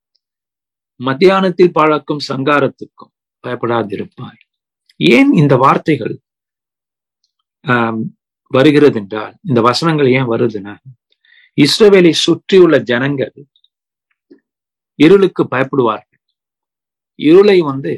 மத்தியானத்தில் 1.01 1.75
பழக்கும் 1.79 2.23
சங்காரத்துக்கும் 2.29 3.13
பயப்படாதிருப்பாய். 3.45 4.41
ஏன் 5.01 5.31
இந்த 5.33 5.57
வார்த்தைகள் 5.57 6.15
ஆஹ் 7.65 8.01
வருகிறது 8.51 8.99
என்றால் 9.01 9.35
இந்த 9.49 9.61
வசனங்கள் 9.69 10.09
ஏன் 10.19 10.31
வருதுன்னா 10.33 10.75
இஸ்ரவேலை 11.59 12.13
சுற்றியுள்ள 12.25 12.77
ஜனங்கள் 12.91 13.35
இருளுக்கு 14.99 15.43
பயப்படுவார்கள். 15.51 16.21
இருளை 17.19 17.59
வந்து 17.71 17.93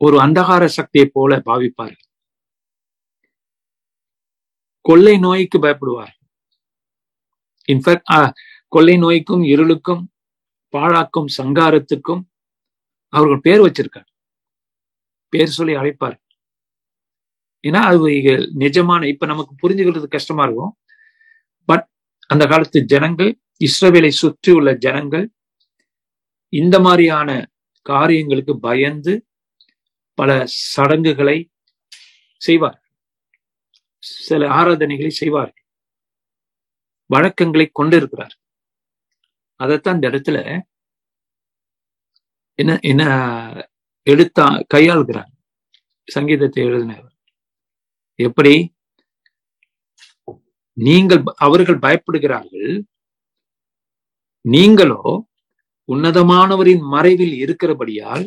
ஒரு 0.00 0.16
அந்தகார 0.24 0.64
சக்தியை 0.78 1.06
போல 1.12 1.36
பாவிப்பார்கள். 1.48 2.04
கொள்ளை 4.88 5.14
நோய்க்கு 5.18 5.58
பயப்படுவார்கள். 5.58 6.22
இன்ஃபேக்ட் 7.68 8.34
கொள்ளை 8.72 8.96
நோய்க்கும் 9.04 9.44
இருளுக்கும் 9.54 10.02
பாழாக்கும் 10.74 11.28
சங்காரத்துக்கும் 11.38 12.22
அவர்கள் 13.12 13.44
பேர் 13.46 13.64
வச்சிருக்காங்க. 13.66 14.10
பேர் 15.32 15.56
சொல்லி 15.58 15.74
அழைப்பார் 15.74 16.16
ஏன்னா 17.68 17.80
அது 17.90 18.10
நிஜமான 18.64 19.02
இப்ப 19.12 19.26
நமக்கு 19.32 19.52
புரிஞ்சுக்கிறது 19.62 20.08
கஷ்டமா 20.16 20.44
இருக்கும். 20.46 20.72
பட் 21.68 21.84
அந்த 22.30 22.44
காலத்து 22.52 22.78
ஜனங்கள் 22.92 23.30
இஸ்ரவேலை 23.60 24.12
சுற்றி 24.22 24.50
உள்ள 24.52 24.70
ஜனங்கள் 24.86 25.26
இந்த 26.52 26.76
மாதிரியான 26.86 27.30
காரியங்களுக்கு 27.86 28.54
பயந்து 28.60 29.12
பல 30.18 30.30
சடங்குகளை 30.74 31.38
செய்வார் 32.42 32.78
சில 34.26 34.42
ஆராதனைகளை 34.58 35.12
செய்வார்கள். 35.20 35.64
வழக்கங்களை 37.10 37.66
கொண்டிருக்கிறார் 37.72 38.34
அதைத்தான் 39.60 39.96
இந்த 39.98 40.08
இடத்துல 40.12 40.38
என்ன 42.58 42.72
என்ன 42.82 43.02
எடுத்தா 44.06 44.46
கையாளுகிறார். 44.74 45.30
சங்கீதத்தை 46.08 46.60
எழுதினவர் 46.68 47.05
எப்படி? 48.18 48.54
நீங்கள் 50.72 51.22
அவர்கள் 51.36 51.78
பயப்படுகிறார்கள். 51.78 52.72
நீங்களோ 54.44 55.02
உன்னதமானவரின் 55.88 56.82
மறைவில் 56.94 57.34
இருக்கிறபடியால் 57.34 58.24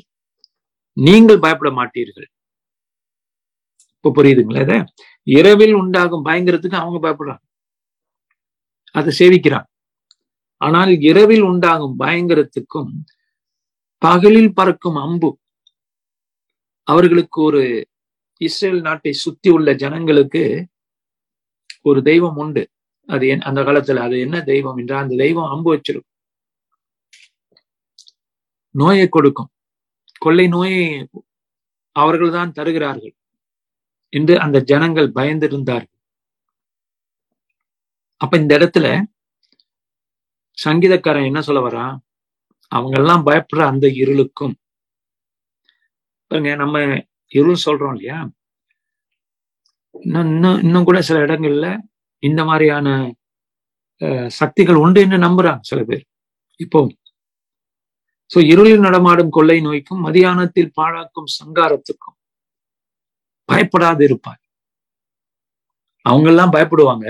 நீங்கள் 0.97 1.39
பயப்பட 1.39 1.69
மாட்டீர்கள். 1.71 2.27
இப்ப 3.95 4.11
புரியுதுங்களா 4.17 4.61
இத? 4.61 4.73
இரவில் 5.23 5.73
உண்டாகும் 5.73 6.25
பயங்கரத்துக்கு 6.25 6.77
அவங்க 6.81 6.99
பயப்படுறாங்க. 7.05 7.43
அதை 8.95 9.11
சேவிக்கிறான். 9.19 9.67
ஆனால் 10.61 10.91
இரவில் 10.99 11.41
உண்டாகும் 11.41 11.99
பயங்கரத்துக்கும் 11.99 12.91
பகலில் 14.01 14.53
பறக்கும் 14.53 14.95
அம்பு 14.95 15.29
அவர்களுக்கு 16.83 17.41
ஒரு 17.41 17.61
இஸ்ரேல் 18.41 18.81
நாட்டை 18.87 19.11
சுத்தி 19.23 19.49
உள்ள 19.57 19.69
ஜனங்களுக்கு 19.83 20.43
ஒரு 21.89 21.99
தெய்வம் 22.09 22.37
உண்டு. 22.43 22.63
அது 23.09 23.23
என் 23.33 23.45
அந்த 23.49 23.59
காலத்துல 23.67 24.03
அது 24.07 24.15
என்ன 24.25 24.37
தெய்வம் 24.51 24.79
என்றால் 24.81 25.03
அந்த 25.03 25.15
தெய்வம் 25.23 25.51
அம்பு 25.53 25.69
வச்சிருக்கும் 25.73 26.07
நோயை 28.75 29.05
கொடுக்கும். 29.09 29.49
கொள்ளை 30.23 30.45
நோயை 30.55 30.83
அவர்கள் 31.95 32.35
தான் 32.37 32.55
தருகிறார்கள் 32.57 33.13
என்று 34.13 34.33
அந்த 34.45 34.57
ஜனங்கள் 34.71 35.09
பயந்திருந்தார்கள். 35.17 35.95
அப்ப 38.21 38.33
இந்த 38.41 38.51
இடத்துல 38.59 38.87
சங்கீதக்காரன் 40.57 41.29
என்ன 41.29 41.41
சொல்ல 41.47 41.61
வரான் 41.67 41.95
அவங்க 42.71 42.95
எல்லாம் 43.01 43.25
பயப்படுற 43.27 43.61
அந்த 43.71 43.85
இருளுக்கும். 44.01 44.55
பாருங்க 46.31 46.51
நம்ம 46.63 46.77
இருள் 47.37 47.63
சொல்றோம் 47.65 47.93
இல்லையா? 47.95 48.19
இன்னும் 49.95 50.29
இன்னும் 50.33 50.59
இன்னும் 50.65 50.87
கூட 50.89 50.99
சில 51.07 51.19
இடங்கள்ல 51.27 51.67
இந்த 52.23 52.41
மாதிரியான 52.49 52.87
சக்திகள் 54.39 54.81
உண்டுன்னு 54.83 55.17
நம்புறாங்க 55.25 55.63
சில 55.71 55.79
பேர். 55.89 56.03
இப்போ 56.63 56.79
சோ 58.31 58.39
இருளில் 58.51 58.85
நடமாடும் 58.87 59.33
கொள்ளை 59.37 59.57
நோய்க்கும் 59.67 60.03
மதியானத்தில் 60.07 60.75
பாழாக்கும் 60.79 61.29
சங்காரத்துக்கும் 61.37 62.17
பயப்படாது 63.49 64.03
இருப்பார் 64.07 64.41
அவங்க 66.05 66.27
எல்லாம் 66.31 66.53
பயப்படுவாங்க. 66.55 67.07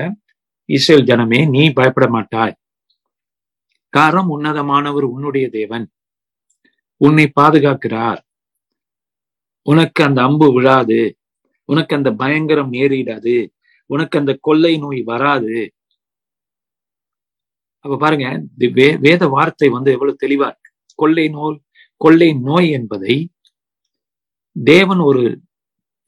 இஸ்ரேல் 0.70 1.08
ஜனமே 1.10 1.40
நீ 1.56 1.62
பயப்பட 1.80 2.06
மாட்டாய். 2.16 2.56
காரணம் 3.94 4.32
உன்னதமானவர் 4.36 5.06
உன்னுடைய 5.14 5.46
தேவன். 5.58 5.86
உன்னை 7.02 7.26
பாதுகாக்கிறார். 7.40 8.22
உனக்கு 9.70 10.02
அந்த 10.04 10.20
அம்பு 10.22 10.48
விழாது. 10.54 11.00
உனக்கு 11.70 11.94
அந்த 11.96 12.10
பயங்கரம் 12.12 12.72
நேரிடாது. 12.74 13.36
உனக்கு 13.90 14.16
அந்த 14.20 14.32
கொள்ளை 14.42 14.74
நோய் 14.78 15.02
வராது. 15.02 15.58
அப்ப 17.86 17.98
பாருங்க 17.98 18.28
வே 18.78 18.88
வேத 18.98 19.24
வார்த்தை 19.28 19.68
வந்து 19.70 19.90
எவ்வளவு 19.92 20.18
தெளிவா 20.26 20.48
இருக்கு. 20.52 20.72
கொள்ளை 20.96 21.26
நோய் 21.30 21.58
கொள்ளை 22.04 22.30
நோய் 22.48 22.70
என்பதை 22.70 23.16
தேவன் 24.56 25.02
ஒரு 25.10 25.24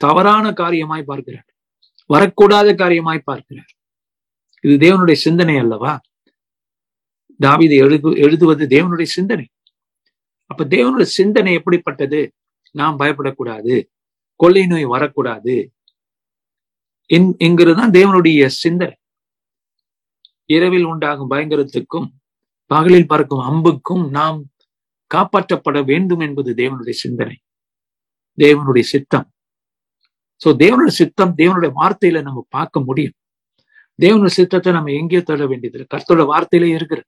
தவறான 0.02 0.46
காரியமாய் 0.52 1.10
பார்க்கிறார். 1.10 1.48
வரக்கூடாத 2.14 2.70
காரியமாய் 2.76 3.28
பார்க்கிறார். 3.30 3.72
இது 4.62 4.76
தேவனுடைய 4.78 5.18
சிந்தனை 5.26 5.56
அல்லவா? 5.58 5.94
தாவிதை 7.40 7.78
எழுது 7.84 8.10
எழுதுவது 8.26 8.64
தேவனுடைய 8.66 9.08
சிந்தனை. 9.18 9.46
அப்ப 10.52 10.66
தேவனுடைய 10.66 11.08
சிந்தனை 11.20 11.52
எப்படிப்பட்டது? 11.54 12.22
நாம் 12.76 13.00
பயப்படக்கூடாது. 13.00 13.76
கொள்ளை 14.36 14.64
நோய் 14.68 14.86
வரக்கூடாது. 14.86 15.56
என்கிறதுதான் 17.46 17.96
தேவனுடைய 17.98 18.42
சிந்தனை. 18.64 18.96
இரவில் 20.50 20.84
உண்டாகும் 20.84 21.32
பயங்கரத்துக்கும் 21.32 22.08
பகலில் 22.72 23.08
பறக்கும் 23.08 23.46
அம்புக்கும் 23.50 24.04
நாம் 24.10 24.40
காப்பாற்றப்பட 25.12 25.78
வேண்டும் 25.86 26.20
என்பது 26.20 26.50
தேவனுடைய 26.54 26.96
சிந்தனை. 27.04 27.38
தேவனுடைய 28.38 28.84
சித்தம். 28.94 29.28
சோ 30.42 30.50
தேவனுடைய 30.64 30.94
சித்தம் 31.02 31.34
தேவனுடைய 31.38 31.72
வார்த்தையில 31.82 32.22
நம்ம 32.22 32.46
பார்க்க 32.50 32.80
முடியும். 32.80 33.16
தேவனுடைய 34.00 34.34
சித்தத்தை 34.40 34.72
நம்ம 34.74 34.92
எங்கேயோ 34.92 35.22
தேட 35.22 35.46
வேண்டியது 35.48 35.88
கர்த்தோட 35.94 36.22
வார்த்தையில 36.32 36.70
இருக்கிற 36.78 37.02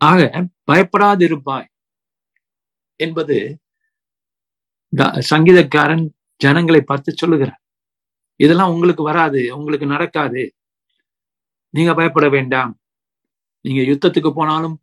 ஆக 0.00 0.20
பயப்படாதிருப்பாய் 0.70 1.68
என்பது 3.00 3.36
சங்கீதக்காரன் 5.02 6.04
ஜனங்களை 6.36 6.80
பார்த்து 6.80 7.12
சொல்லுகிறார். 7.16 7.60
இதெல்லாம் 8.36 8.72
உங்களுக்கு 8.72 9.02
வராது 9.02 9.56
உங்களுக்கு 9.56 9.86
நடக்காது. 9.86 10.54
நீங்க 11.70 11.94
பயப்பட 11.94 12.28
வேண்டாம். 12.28 12.80
நீங்க 13.60 13.82
யுத்தத்துக்கு 13.82 14.30
போனாலும் 14.30 14.82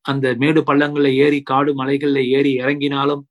அந்த 0.00 0.34
மேடு 0.34 0.60
பள்ளங்கள்ல 0.60 1.14
ஏறி 1.14 1.42
காடு 1.42 1.84
மலைகள்ல 1.84 2.28
ஏறி 2.28 2.56
இறங்கினாலும் 2.56 3.22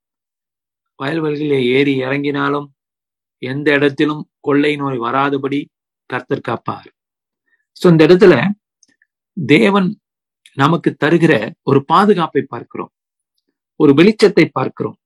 வயல்வெளிகளில் 1.02 1.64
ஏறி 1.68 2.00
இறங்கினாலும் 2.00 2.66
எந்த 3.38 3.72
இடத்திலும் 3.72 4.30
கொள்ளை 4.40 4.76
நோய் 4.76 4.98
வராதபடி 4.98 5.64
கர்த்தர் 6.06 6.40
காப்பார். 6.40 6.88
சோ 7.80 7.86
இந்த 7.86 8.06
இடத்துல 8.06 8.50
தேவன் 9.46 10.00
நமக்கு 10.52 10.96
தருகிற 11.04 11.52
ஒரு 11.62 11.84
பாதுகாப்பை 11.84 12.42
பார்க்கிறோம். 12.42 12.92
ஒரு 13.76 13.92
வெளிச்சத்தை 13.92 14.48
பார்க்கிறோம். 14.52 14.98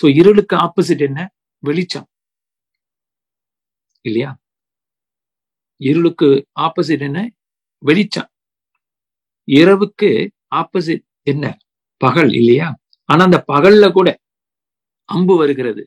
சோ 0.00 0.16
இருளுக்கு 0.16 0.56
ஆப்போசிட் 0.56 1.00
என்ன? 1.00 1.32
வெளிச்சம். 1.58 2.08
இல்லையா? 4.02 4.40
இருளுக்கு 5.76 6.46
ஆப்போசிட் 6.60 7.00
என்ன? 7.00 7.30
வெளிச்சம். 7.78 8.30
இரவுக்கு 9.48 10.28
ஆப்போசிட் 10.54 11.04
என்ன? 11.22 11.58
பகல் 11.96 12.32
இல்லையா? 12.32 12.68
ஆனா 13.04 13.24
அந்த 13.24 13.44
பகல்ல 13.52 13.92
கூட 13.92 14.08
அம்பு 15.04 15.36
வருகிறது. 15.36 15.82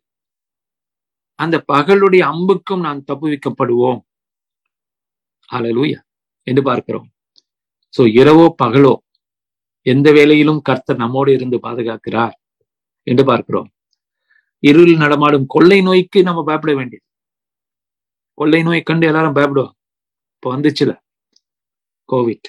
அந்த 1.36 1.66
பகலுடைய 1.74 2.24
அம்புக்கும் 2.24 2.80
நான் 2.80 3.04
தப்புவிக்கப்படுவோம். 3.12 4.00
அலலூயா 5.50 6.00
என்று 6.48 6.64
பார்க்கிறோம். 6.64 7.08
சோ 7.94 8.02
இரவோ 8.02 8.46
பகலோ 8.64 8.94
எந்த 9.82 10.12
வேலையிலும் 10.12 10.62
கர்த்தர் 10.62 10.96
நம்மோடு 10.96 11.34
இருந்து 11.34 11.60
பாதுகாக்கிறார் 11.60 12.36
என்று 13.08 13.26
பார்க்கிறோம். 13.26 13.70
இருளில் 14.68 15.04
நடமாடும் 15.04 15.46
கொள்ளை 15.48 15.82
நோய்க்கு 15.82 16.20
நம்ம 16.24 16.44
பயப்பட 16.44 16.74
வேண்டியது. 16.76 17.06
கொள்ளை 18.38 18.62
நோய் 18.64 18.82
கண்டு 18.82 19.06
எல்லாரும் 19.08 19.36
பயப்படுவோம் 19.36 19.74
இப்ப 20.36 20.52
வந்துச்சுல 20.56 20.92
கோவிட் 22.10 22.48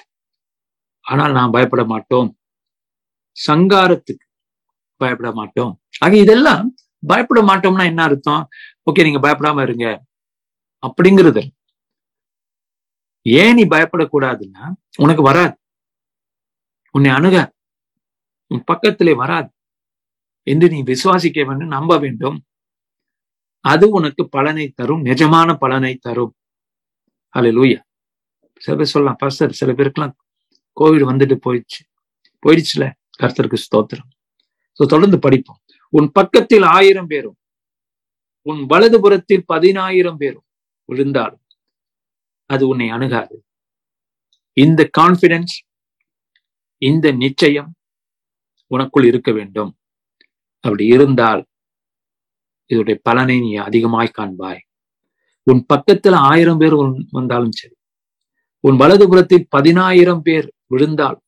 ஆனால் 1.07 1.33
நாம் 1.33 1.50
பயப்பட 1.50 1.85
மாட்டோம். 1.85 2.29
சங்காரத்துக்கு 3.46 4.24
பயப்பட 5.00 5.33
மாட்டோம். 5.33 5.72
ஆக 5.98 6.16
இதெல்லாம் 6.16 6.74
பயப்பட 7.07 7.40
மாட்டோம்னா 7.42 7.85
என்ன 7.85 8.03
அர்த்தம்? 8.03 8.44
ஓகே 8.87 9.03
நீங்க 9.07 9.20
பயப்படாம 9.29 9.62
இருங்க. 9.62 9.87
அப்படிங்கிறது 10.83 11.42
ஏன் 13.22 13.55
நீ 13.55 13.64
பயப்படக்கூடாதுன்னா 13.64 14.64
உனக்கு 14.98 15.22
வராது. 15.22 15.55
உன்னை 16.94 17.11
அணுக. 17.11 17.37
உன் 18.50 18.64
பக்கத்திலே 18.64 19.14
வராது. 19.14 19.48
என்று 20.46 20.66
நீ 20.74 20.78
விசுவாசிக்க 20.92 21.44
வேண்டும் 21.48 21.74
நம்ப 21.76 21.92
வேண்டும். 22.04 22.38
அது 23.64 23.85
உனக்கு 23.98 24.22
பலனை 24.37 24.66
தரும் 24.78 25.04
நிஜமான 25.11 25.50
பலனை 25.62 25.92
தரும். 26.07 26.33
அல்ல 27.35 27.52
லூயா 27.59 27.80
சில 28.64 28.74
பேர் 28.78 28.92
சொல்லலாம் 28.94 29.18
பாஸ்டர் 29.22 29.59
சில 29.61 29.70
பேருக்குலாம் 29.78 30.14
கோவிட் 30.76 31.07
வந்துட்டு 31.11 31.37
போயிடுச்சு. 31.46 31.80
போயிடுச்சுல 32.42 32.85
கர்த்தருக்கு 33.20 33.59
ஸ்தோத்திரம். 33.64 34.11
ஸோ 34.80 34.83
தொடர்ந்து 34.92 35.18
படிப்போம். 35.26 35.61
உன் 35.92 36.09
பக்கத்தில் 36.18 36.66
ஆயிரம் 36.76 37.09
பேரும் 37.12 37.38
உன் 38.46 38.62
வலதுபுறத்தில் 38.72 39.44
பதினாயிரம் 39.52 40.18
பேரும் 40.22 40.46
விழுந்தாலும் 40.88 41.42
அது 42.50 42.62
உன்னை 42.70 42.88
அணுகாது. 42.96 43.37
இந்த 44.57 44.80
கான்பிடன்ஸ் 44.98 45.54
இந்த 46.83 47.07
நிச்சயம் 47.22 47.70
உனக்குள் 48.70 49.07
இருக்க 49.11 49.30
வேண்டும். 49.33 49.70
அப்படி 50.64 50.85
இருந்தால் 50.87 51.42
இதோடைய 52.70 52.96
பலனை 53.03 53.37
நீ 53.40 53.50
அதிகமாய் 53.57 54.16
காண்பாய். 54.18 54.61
உன் 55.46 55.62
பக்கத்துல 55.72 56.14
ஆயிரம் 56.31 56.59
பேர் 56.59 56.77
வந்தாலும் 57.11 57.50
சரி. 57.50 57.74
உன் 58.64 58.79
வலதுபுறத்தில் 58.81 59.46
பதினாயிரம் 59.48 60.22
பேர் 60.22 60.46
விழுந்தால் 60.66 61.18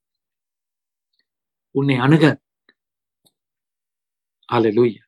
உன்னை 1.75 1.97
அணுக. 1.97 2.25
அலலூயா 4.49 5.03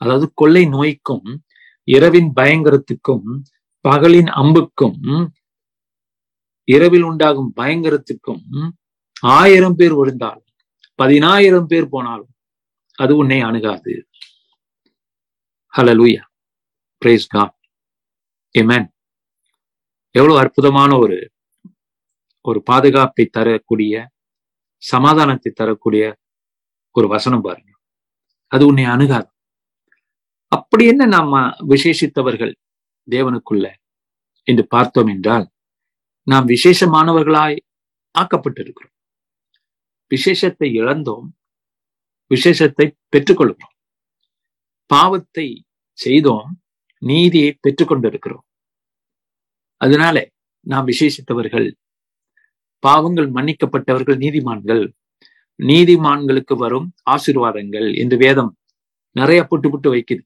அதாவது 0.00 0.26
கொள்ளை 0.34 0.64
நோய்க்கும் 0.66 1.28
இரவின் 1.88 2.30
பயங்கரத்துக்கும் 2.40 3.26
பகலின் 3.84 4.30
அம்புக்கும் 4.42 5.00
இரவில் 6.68 7.02
உண்டாகும் 7.02 7.50
பயங்கரத்துக்கும் 7.56 8.44
ஆயிரம் 9.32 9.76
பேர் 9.76 9.94
விழுந்தாலும் 9.94 10.48
பதினாயிரம் 10.98 11.66
பேர் 11.66 11.88
போனாலும் 11.88 12.32
அது 12.98 13.16
உன்னை 13.16 13.40
அணுகாது. 13.40 13.92
ஹலலூயா 15.78 16.22
பிரேஸ் 17.02 17.26
காட் 17.28 17.56
ஏமேன் 18.58 18.88
எவ்வளவு 20.10 20.38
அற்புதமான 20.38 20.98
ஒரு 20.98 21.16
ஒரு 22.40 22.62
பாதுகாப்பை 22.62 23.24
தரக்கூடிய 23.26 23.94
சமாதானத்தை 24.82 25.52
தரக்கூடிய 25.52 26.04
ஒரு 26.90 27.06
வசனம் 27.08 27.40
பாருங்க. 27.40 27.70
அது 28.46 28.66
உன்னை 28.66 28.84
அணுகாது. 28.84 29.28
அப்படி 30.48 30.86
என்ன 30.86 31.04
நாம 31.06 31.40
விசேஷித்தவர்கள் 31.68 32.54
தேவனுக்குள்ள 33.10 33.66
என்று 34.42 34.66
பார்த்தோம் 34.66 35.06
என்றால் 35.06 35.46
நாம் 36.22 36.46
விசேஷமானவர்களாய் 36.48 37.56
ஆக்கப்பட்டிருக்கிறோம். 38.14 38.94
விசேஷத்தை 40.10 40.68
இழந்தோம் 40.80 41.28
விசேஷத்தை 42.34 42.86
பெற்றுக்கொள்கிறோம் 43.14 43.74
பாவத்தை 44.90 45.46
செய்தோம் 45.98 46.50
நீதியை 47.02 47.50
பெற்றுக்கொண்டிருக்கிறோம். 47.64 48.44
அதனால 49.80 50.16
நாம் 50.66 50.86
விசேஷித்தவர்கள் 50.90 51.68
பாவங்கள் 52.82 53.28
மன்னிக்கப்பட்டவர்கள் 53.36 54.18
நீதிமான்கள் 54.24 54.84
நீதிமான்களுக்கு 55.60 56.54
வரும் 56.64 56.88
ஆசீர்வாதங்கள் 57.14 57.88
என்று 58.02 58.16
வேதம் 58.24 58.52
நிறைய 59.16 59.40
புட்டு 59.50 59.68
புட்டு 59.72 59.88
வைக்குது. 59.94 60.22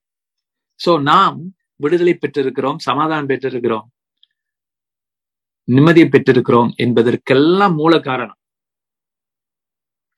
சோ 0.81 0.90
நாம் 1.11 1.38
விடுதலை 1.77 2.14
பெற்றிருக்கிறோம் 2.14 2.79
சமாதானம் 2.88 3.31
பெற்றிருக்கிறோம் 3.31 3.87
நிம்மதியை 5.68 6.09
பெற்றிருக்கிறோம் 6.11 6.71
என்பதற்கெல்லாம் 6.85 7.75
மூல 7.81 7.94
காரணம். 8.09 8.38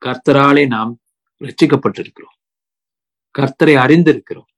கர்த்தராலே 0.02 0.64
நாம் 0.76 0.92
ரட்சிக்கப்பட்டிருக்கிறோம் 1.40 2.36
கர்த்தரை 3.38 3.74
அறிந்திருக்கிறோம். 3.84 4.48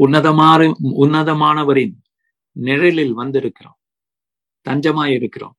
உன்னதமான 0.00 0.60
உன்னதமானவரின் 1.04 1.94
நிழலில் 2.56 3.14
வந்திருக்கிறோம். 3.20 3.78
தஞ்சமாய் 4.66 5.14
இருக்கிறோம். 5.18 5.56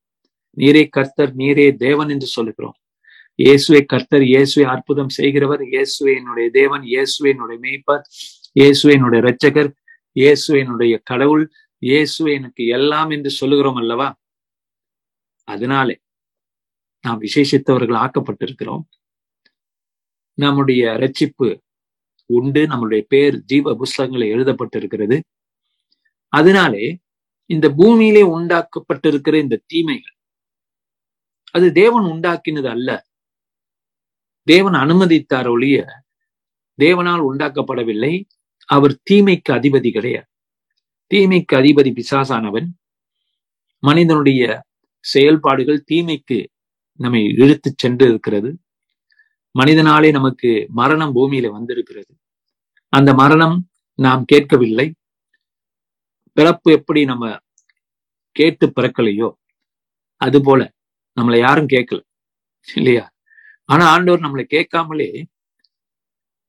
நீரே 0.57 0.83
கர்த்தர் 0.89 1.31
நீரே 1.41 1.67
தேவன் 1.75 2.09
என்று 2.09 2.27
சொல்லுகிறோம். 2.35 2.77
இயேசுவை 3.39 3.81
கர்த்தர் 3.85 4.21
இயேசுவை 4.21 4.65
அற்புதம் 4.73 5.11
செய்கிறவர். 5.17 5.61
இயேசுவை 5.73 6.13
என்னுடைய 6.15 6.47
தேவன் 6.49 6.83
இயேசுவை 6.83 7.29
என்னுடைய 7.33 7.57
மேய்ப்பர். 7.65 8.03
இயேசுவை 8.59 8.93
என்னுடைய 8.95 9.19
இரட்சகர். 9.23 9.69
இயேசுவை 10.15 10.59
என்னுடைய 10.63 10.93
கடவுள். 11.03 11.43
இயேசுவை 11.83 12.31
எனக்கு 12.39 12.63
எல்லாம் 12.77 13.09
என்று 13.09 13.29
சொல்லுகிறோம் 13.29 13.79
அல்லவா? 13.81 14.09
அதனாலே 15.47 15.95
நாம் 17.05 17.21
விசேஷித்தவர்கள் 17.21 18.01
ஆக்கப்பட்டிருக்கிறோம் 18.05 18.83
நம்முடைய 20.41 20.91
ரட்சிப்பு 20.91 21.49
உண்டு. 22.25 22.67
நம்முடைய 22.67 23.05
பேர் 23.07 23.43
ஜீவ 23.43 23.75
புஸ்தகங்களில் 23.75 24.33
எழுதப்பட்டிருக்கிறது. 24.35 25.17
அதனாலே 26.27 26.99
இந்த 27.45 27.69
பூமியிலே 27.69 28.21
உண்டாக்கப்பட்டிருக்கிற 28.21 29.35
இந்த 29.41 29.61
தீமைகள் 29.65 30.15
அது 31.51 31.67
தேவன் 31.71 32.03
உண்டாக்கினது 32.03 32.69
அல்ல. 32.69 32.89
தேவன் 34.47 34.73
அனுமதித்தார் 34.73 35.49
ஒழிய 35.49 35.85
தேவனால் 36.77 37.23
உண்டாக்கப்படவில்லை. 37.31 38.13
அவர் 38.65 39.01
தீமைக்கு 39.11 39.53
அதிபதி 39.53 39.89
கிடையாது. 39.91 40.27
தீமைக்கு 41.11 41.53
அதிபதி 41.53 41.91
பிசாசானவன். 41.91 42.67
மனிதனுடைய 43.83 44.63
செயல்பாடுகள் 45.05 45.83
தீமைக்கு 45.91 46.39
நம்மை 46.99 47.21
இழுத்து 47.23 47.73
சென்று 47.77 48.05
இருக்கிறது 48.09 48.49
மனிதனாலே 49.59 50.11
நமக்கு 50.11 50.49
மரணம் 50.69 51.15
பூமியில 51.15 51.47
வந்திருக்கிறது. 51.51 52.13
அந்த 52.93 53.13
மரணம் 53.13 53.57
நாம் 53.99 54.23
கேட்கவில்லை. 54.25 54.87
பிறப்பு 56.37 56.71
எப்படி 56.71 57.05
நம்ம 57.05 57.37
கேட்டு 58.35 58.65
பிறக்கலையோ 58.75 59.29
அது 60.21 60.41
போல 60.41 60.61
நம்மளை 61.17 61.37
யாரும் 61.39 61.67
கேட்கல 61.67 61.99
இல்லையா? 62.75 63.05
ஆனா 63.65 63.85
ஆண்டவர் 63.89 64.19
நம்மளை 64.19 64.43
கேட்காமலே 64.43 65.09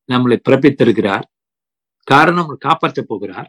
நம்மளை 0.09 0.37
பிறப்பித்திருக்கிறார். 0.49 1.27
காரணம் 2.09 2.57
காப்பாற்ற 2.59 3.03
போகிறார் 3.03 3.49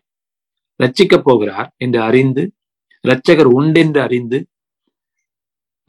ரட்சிக்க 0.80 1.16
போகிறார் 1.18 1.70
என்று 1.78 2.02
அறிந்து 2.02 2.44
இரட்சகர் 3.04 3.50
உண்டென்று 3.60 4.02
அறிந்து 4.02 4.39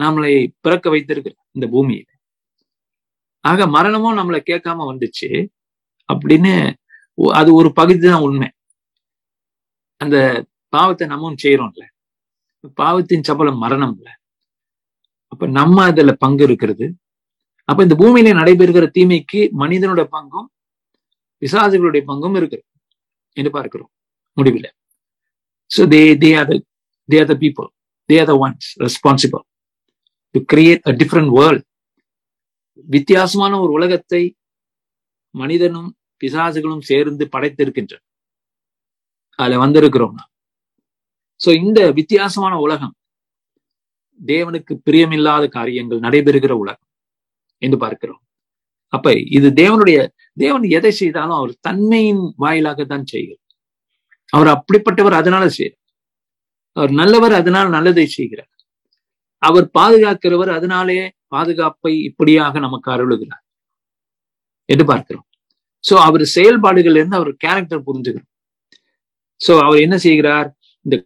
நம்மளை 0.00 0.32
பிறக்க 0.60 0.90
வைத்திருக்கிறார் 0.90 1.46
இந்த 1.52 1.66
பூமியை 1.66 2.04
ஆக 3.44 3.66
மரணமும் 3.76 4.18
நம்மளை 4.20 4.40
கேட்காம 4.50 4.86
வந்துச்சு 4.90 5.28
அப்படின்னு 6.08 6.52
அது 7.40 7.50
ஒரு 7.60 7.68
பகுதி 7.80 8.00
தான் 8.06 8.24
உண்மை. 8.26 8.48
அந்த 10.00 10.16
பாவத்தை 10.72 11.04
நம்மவும் 11.12 11.40
செய்யறோம்ல. 11.44 11.84
பாவத்தின் 12.80 13.26
சபலம் 13.28 13.62
மரணம் 13.64 13.96
அப்ப 15.32 15.46
நம்ம 15.58 15.76
அதுல 15.90 16.12
பங்கு 16.24 16.42
இருக்கிறது. 16.48 16.86
அப்ப 17.68 17.80
இந்த 17.86 17.96
பூமியில 18.02 18.32
நடைபெறுகிற 18.40 18.86
தீமைக்கு 18.96 19.40
மனிதனோட 19.62 20.02
பங்கும் 20.16 20.48
விசாசுகளுடைய 21.42 22.02
பங்கும் 22.10 22.36
இருக்கு. 22.40 22.58
என்று 23.36 23.50
பார்க்கிறோம் 23.56 23.90
முடிவில். 24.36 24.70
So 25.70 25.82
they 25.94 26.00
they 26.24 26.30
are 26.40 26.52
they 27.08 27.16
are 27.22 27.30
the 27.32 27.36
people 27.44 27.68
they 28.10 28.16
are 28.22 28.30
the 28.32 28.34
ones 28.44 28.68
responsible 28.86 29.42
to 30.34 30.40
create 30.52 30.82
a 30.90 30.94
different 31.02 31.32
world 31.38 31.64
வித்தியாசமான 32.88 33.52
ஒரு 33.60 33.72
உலகத்தை 33.72 34.22
மனிதனும் 35.34 35.90
பிசாசுகளும் 36.20 36.86
சேர்ந்து 36.90 37.24
படைத்திருக்கின்றன. 37.32 38.02
அதுல 39.38 39.58
வந்திருக்கிறோம் 39.64 40.14
நான் 40.18 40.30
சோ 41.40 41.50
இந்த 41.64 41.80
வித்தியாசமான 41.92 42.54
உலகம் 42.58 42.94
தேவனுக்கு 44.20 44.74
பிரியமில்லாத 44.86 45.44
காரியங்கள் 45.48 46.04
நடைபெறுகிற 46.06 46.52
உலகம் 46.62 46.88
என்று 47.62 47.78
பார்க்கிறோம். 47.78 48.22
அப்ப 48.92 49.12
இது 49.36 49.48
தேவனுடைய 49.62 49.98
தேவன் 50.36 50.64
எதை 50.78 50.92
செய்தாலும் 50.92 51.38
அவர் 51.40 51.52
தன்மையின் 51.60 52.22
வாயிலாகத்தான் 52.38 53.06
செய்கிறார். 53.12 53.42
அவர் 54.32 54.50
அப்படிப்பட்டவர் 54.56 55.16
அதனால 55.20 55.44
செய்கிறார். 55.48 55.80
அவர் 56.76 56.92
நல்லவர் 56.92 57.32
அதனால் 57.32 57.68
நல்லதை 57.68 58.06
செய்கிறார். 58.06 58.50
அவர் 59.42 59.66
பாதுகாக்கிறவர் 59.78 60.50
அதனாலே 60.50 61.00
பாதுகாப்பை 61.34 61.92
இப்படியாக 62.08 62.60
நமக்கு 62.66 62.88
அருளுகிறார் 62.94 63.44
என்று 64.68 64.84
பார்க்கிறோம். 64.90 65.26
சோ 65.84 65.94
அவர் 66.08 66.24
செயல்பாடுகள் 66.36 66.98
இருந்து 66.98 67.18
அவர் 67.20 67.32
கேரக்டர் 67.44 67.86
புரிஞ்சுக்கிறோம். 67.88 68.30
சோ 69.40 69.52
அவர் 69.66 69.80
என்ன 69.86 69.96
செய்கிறார்? 70.06 70.48
இந்த 70.86 70.96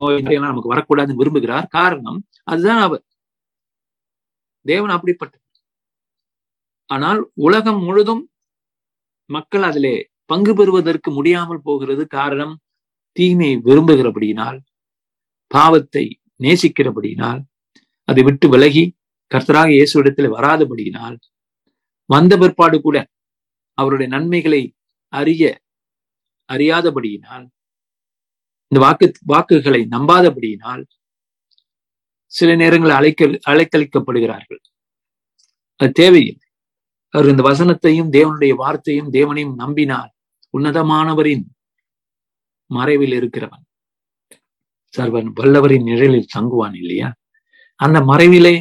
நோயெல்லாம் 0.00 0.52
நமக்கு 0.52 0.72
வரக்கூடாதுன்னு 0.72 1.20
விரும்புகிறார். 1.22 1.66
காரணம் 1.78 2.20
அதுதான் 2.52 2.82
அவர். 2.86 3.02
தேவன் 4.66 4.94
அப்படிப்பட்ட 4.96 5.34
ஆனால் 6.90 7.20
உலகம் 7.46 7.80
முழுதும் 7.86 8.22
மக்கள் 9.30 9.64
அதிலே 9.68 9.96
பங்கு 10.30 10.52
பெறுவதற்கு 10.54 11.10
முடியாமல் 11.18 11.64
போகிறது 11.66 12.02
காரணம் 12.16 12.54
தீமையை 13.16 13.56
விரும்புகிறபடியினால் 13.66 14.58
பாவத்தை 15.50 16.04
நேசிக்கிறபடியினால் 16.44 17.40
அதை 18.08 18.22
விட்டு 18.28 18.46
விலகி 18.54 18.84
கர்த்தராக 19.30 19.70
இயேசு 19.70 19.94
இடத்துல 20.02 20.28
வராதபடியினால் 20.36 21.16
வந்த 22.10 22.32
பிற்பாடு 22.36 22.76
கூட 22.80 22.96
அவருடைய 23.78 24.08
நன்மைகளை 24.16 24.62
அறிய 25.12 25.44
அறியாதபடியினால் 26.50 27.44
இந்த 28.72 28.78
வாக்கு 28.86 29.06
வாக்குகளை 29.22 29.80
நம்பாதபடியினால் 29.90 30.82
சில 32.32 32.50
நேரங்களில் 32.54 32.98
அழைக்க 32.98 33.24
அழைக்கழிக்கப்படுகிறார்கள் 33.52 34.60
அது 35.80 35.92
தேவையில்லை. 35.92 36.46
அவர் 37.14 37.28
இந்த 37.28 37.42
வசனத்தையும் 37.42 38.10
தேவனுடைய 38.12 38.52
வார்த்தையும் 38.54 39.10
தேவனையும் 39.10 39.54
நம்பினால் 39.54 40.10
உன்னதமானவரின் 40.54 41.44
மறைவில் 42.70 43.14
இருக்கிறவன். 43.18 43.64
சர்வன் 44.94 45.30
வல்லவரின் 45.32 45.86
நிழலில் 45.88 46.32
தங்குவான் 46.34 46.74
இல்லையா? 46.74 47.08
அந்த 47.80 47.98
மறைவிலே 48.00 48.54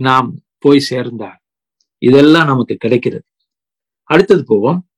நாம் 0.00 0.28
போய் 0.58 0.80
சேர்ந்தார் 0.80 1.40
இதெல்லாம் 1.98 2.46
நமக்கு 2.46 2.76
கிடைக்கிறது. 2.76 3.24
அடுத்தது 4.02 4.42
போவோம். 4.46 4.88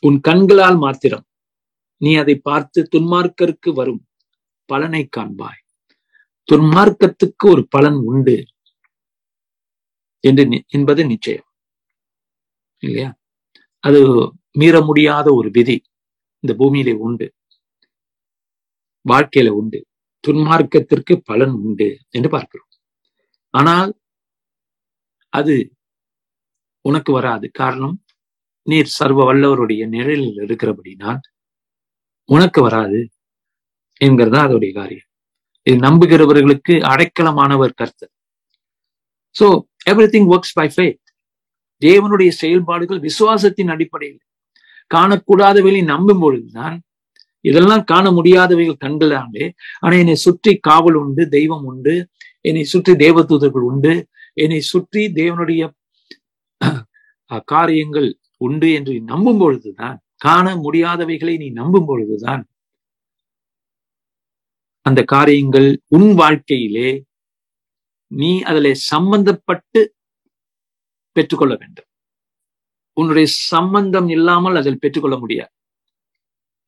உன் 0.00 0.20
கண்களால் 0.20 0.76
மாத்திரம் 0.76 1.26
நீ 1.96 2.14
அதை 2.14 2.34
பார்த்து 2.34 2.88
துன்மார்க்கருக்கு 2.92 3.72
வரும் 3.74 4.06
பலனை 4.64 5.08
காண்பாய். 5.16 5.60
துன்மார்க்கத்துக்கு 6.52 7.44
ஒரு 7.44 7.66
பலன் 7.68 7.94
உண்டு 7.94 8.44
என்று 10.20 10.64
என்பது 10.68 11.06
நிச்சயம். 11.06 11.48
இல்லையா? 12.78 13.10
அது 13.78 14.00
மீற 14.52 14.80
முடியாத 14.80 15.34
ஒரு 15.34 15.50
விதி 15.50 15.82
இந்த 16.40 16.54
பூமியிலே 16.56 16.92
உண்டு. 16.92 17.34
வாழ்க்கையில 19.08 19.48
உண்டு. 19.48 19.86
துன்மார்க்கத்திற்கு 20.28 21.14
பலன் 21.24 21.50
உண்டு 21.50 21.98
என்று 22.10 22.30
பார்க்கிறோம். 22.30 22.71
ஆனால் 23.54 23.90
அது 25.32 25.54
உனக்கு 26.84 27.10
வராது. 27.18 27.46
காரணம் 27.60 27.96
நீர் 28.66 28.90
சர்வ 28.98 29.20
வல்லவருடைய 29.28 29.82
நிழலில் 29.94 30.38
இருக்கிறபடினால் 30.44 31.20
உனக்கு 32.28 32.60
வராது 32.66 33.00
என்கிறதா 34.00 34.40
அதோடைய 34.46 34.72
காரியம். 34.80 35.08
இது 35.66 35.76
நம்புகிறவர்களுக்கு 35.86 36.74
அடைக்கலமானவர் 36.92 37.78
கர்த்தர். 37.80 38.12
So 39.36 39.46
everything 40.14 40.28
works 40.34 40.56
by 40.58 40.68
faith 40.74 40.98
தேவனுடைய 41.82 42.30
செயல்பாடுகள் 42.42 43.00
விசுவாசத்தின் 43.08 43.72
அடிப்படையில். 43.74 44.22
காணக்கூடாதவைகளை 44.90 45.82
நம்பும் 45.92 46.22
பொழுதுதான் 46.24 46.76
இதெல்லாம் 47.44 47.84
காண 47.92 48.06
முடியாதவைகள் 48.16 48.82
கண்களாண்டு 48.84 49.44
ஆனா 49.80 49.94
என்னை 50.02 50.16
சுற்றி 50.26 50.52
காவல் 50.68 50.98
உண்டு 51.02 51.22
தெய்வம் 51.36 51.64
உண்டு 51.70 51.94
என்னை 52.44 52.64
சுற்றி 52.72 52.92
தேவதூதர்கள் 53.04 53.66
உண்டு. 53.70 53.92
என்னை 54.44 54.60
சுற்றி 54.72 55.02
தேவனுடைய 55.20 55.62
காரியங்கள் 57.52 58.08
உண்டு 58.46 58.68
என்று 58.78 58.94
நம்பும் 59.10 59.40
பொழுதுதான் 59.42 59.96
காண 60.24 60.46
முடியாதவைகளை 60.64 61.34
நீ 61.42 61.48
நம்பும் 61.60 61.86
பொழுதுதான் 61.90 62.42
அந்த 64.86 65.00
காரியங்கள் 65.14 65.68
உன் 65.96 66.10
வாழ்க்கையிலே 66.20 66.90
நீ 68.10 68.30
அதில் 68.50 68.82
சம்பந்தப்பட்டு 68.92 69.80
பெற்றுக்கொள்ள 71.16 71.54
வேண்டும். 71.60 71.88
உன்னுடைய 72.96 73.26
சம்பந்தம் 73.52 74.08
இல்லாமல் 74.16 74.58
அதில் 74.60 74.80
பெற்றுக்கொள்ள 74.82 75.16
முடியாது. 75.22 75.52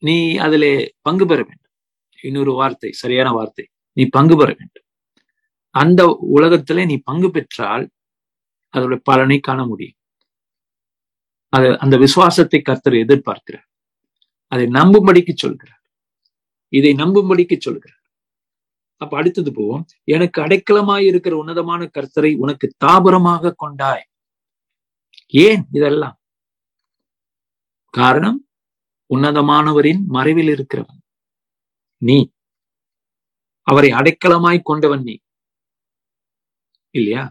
நீ 0.03 0.17
அதிலே 0.45 0.73
பங்கு 1.07 1.25
பெற 1.27 1.41
வேண்டும். 1.49 1.75
இன்னொரு 2.25 2.53
வார்த்தை 2.61 2.91
சரியான 3.03 3.29
வார்த்தை. 3.39 3.65
நீ 3.97 4.05
பங்கு 4.17 4.37
பெற 4.37 4.49
வேண்டும். 4.59 4.84
அந்த 5.75 6.19
உலகத்திலே 6.21 6.85
நீ 6.85 6.97
பங்கு 6.97 7.31
பெற்றால் 7.31 7.91
அதோட 8.73 9.01
பலனை 9.05 9.39
காண 9.39 9.67
முடியும். 9.67 9.97
அது 11.49 11.79
அந்த 11.79 11.97
விசுவாசத்தை 11.97 12.63
கர்த்தர் 12.63 12.93
எதிர்பார்க்கிறார். 12.93 13.67
அதை 14.47 14.67
நம்பும்படிக்கு 14.67 15.33
சொல்கிறார். 15.35 15.83
இதை 16.69 16.93
நம்பும்படிக்கு 16.93 17.57
சொல்கிறார். 17.59 18.03
அப்ப 18.97 19.17
அடுத்தது 19.17 19.53
போவோம். 19.53 19.87
எனக்கு 20.05 20.43
அடைக்கலமாய் 20.43 21.05
இருக்கிற 21.05 21.37
உன்னதமான 21.37 21.91
கர்த்தரை 21.95 22.37
உனக்கு 22.37 22.75
தாபரமாக 22.85 23.53
கொண்டாய். 23.57 24.09
ஏன் 25.27 25.67
இதெல்லாம்? 25.73 26.21
காரணம் 27.91 28.49
உன்னதமானவரின் 29.15 30.05
மறைவில் 30.07 30.49
இருக்கிறவன். 30.49 31.03
நீ. 31.97 32.31
அவரை 33.63 33.91
அடைக்கலமாய் 33.91 34.61
கொண்டவன் 34.63 35.03
நீ. 35.03 35.23
இல்லையா? 36.95 37.25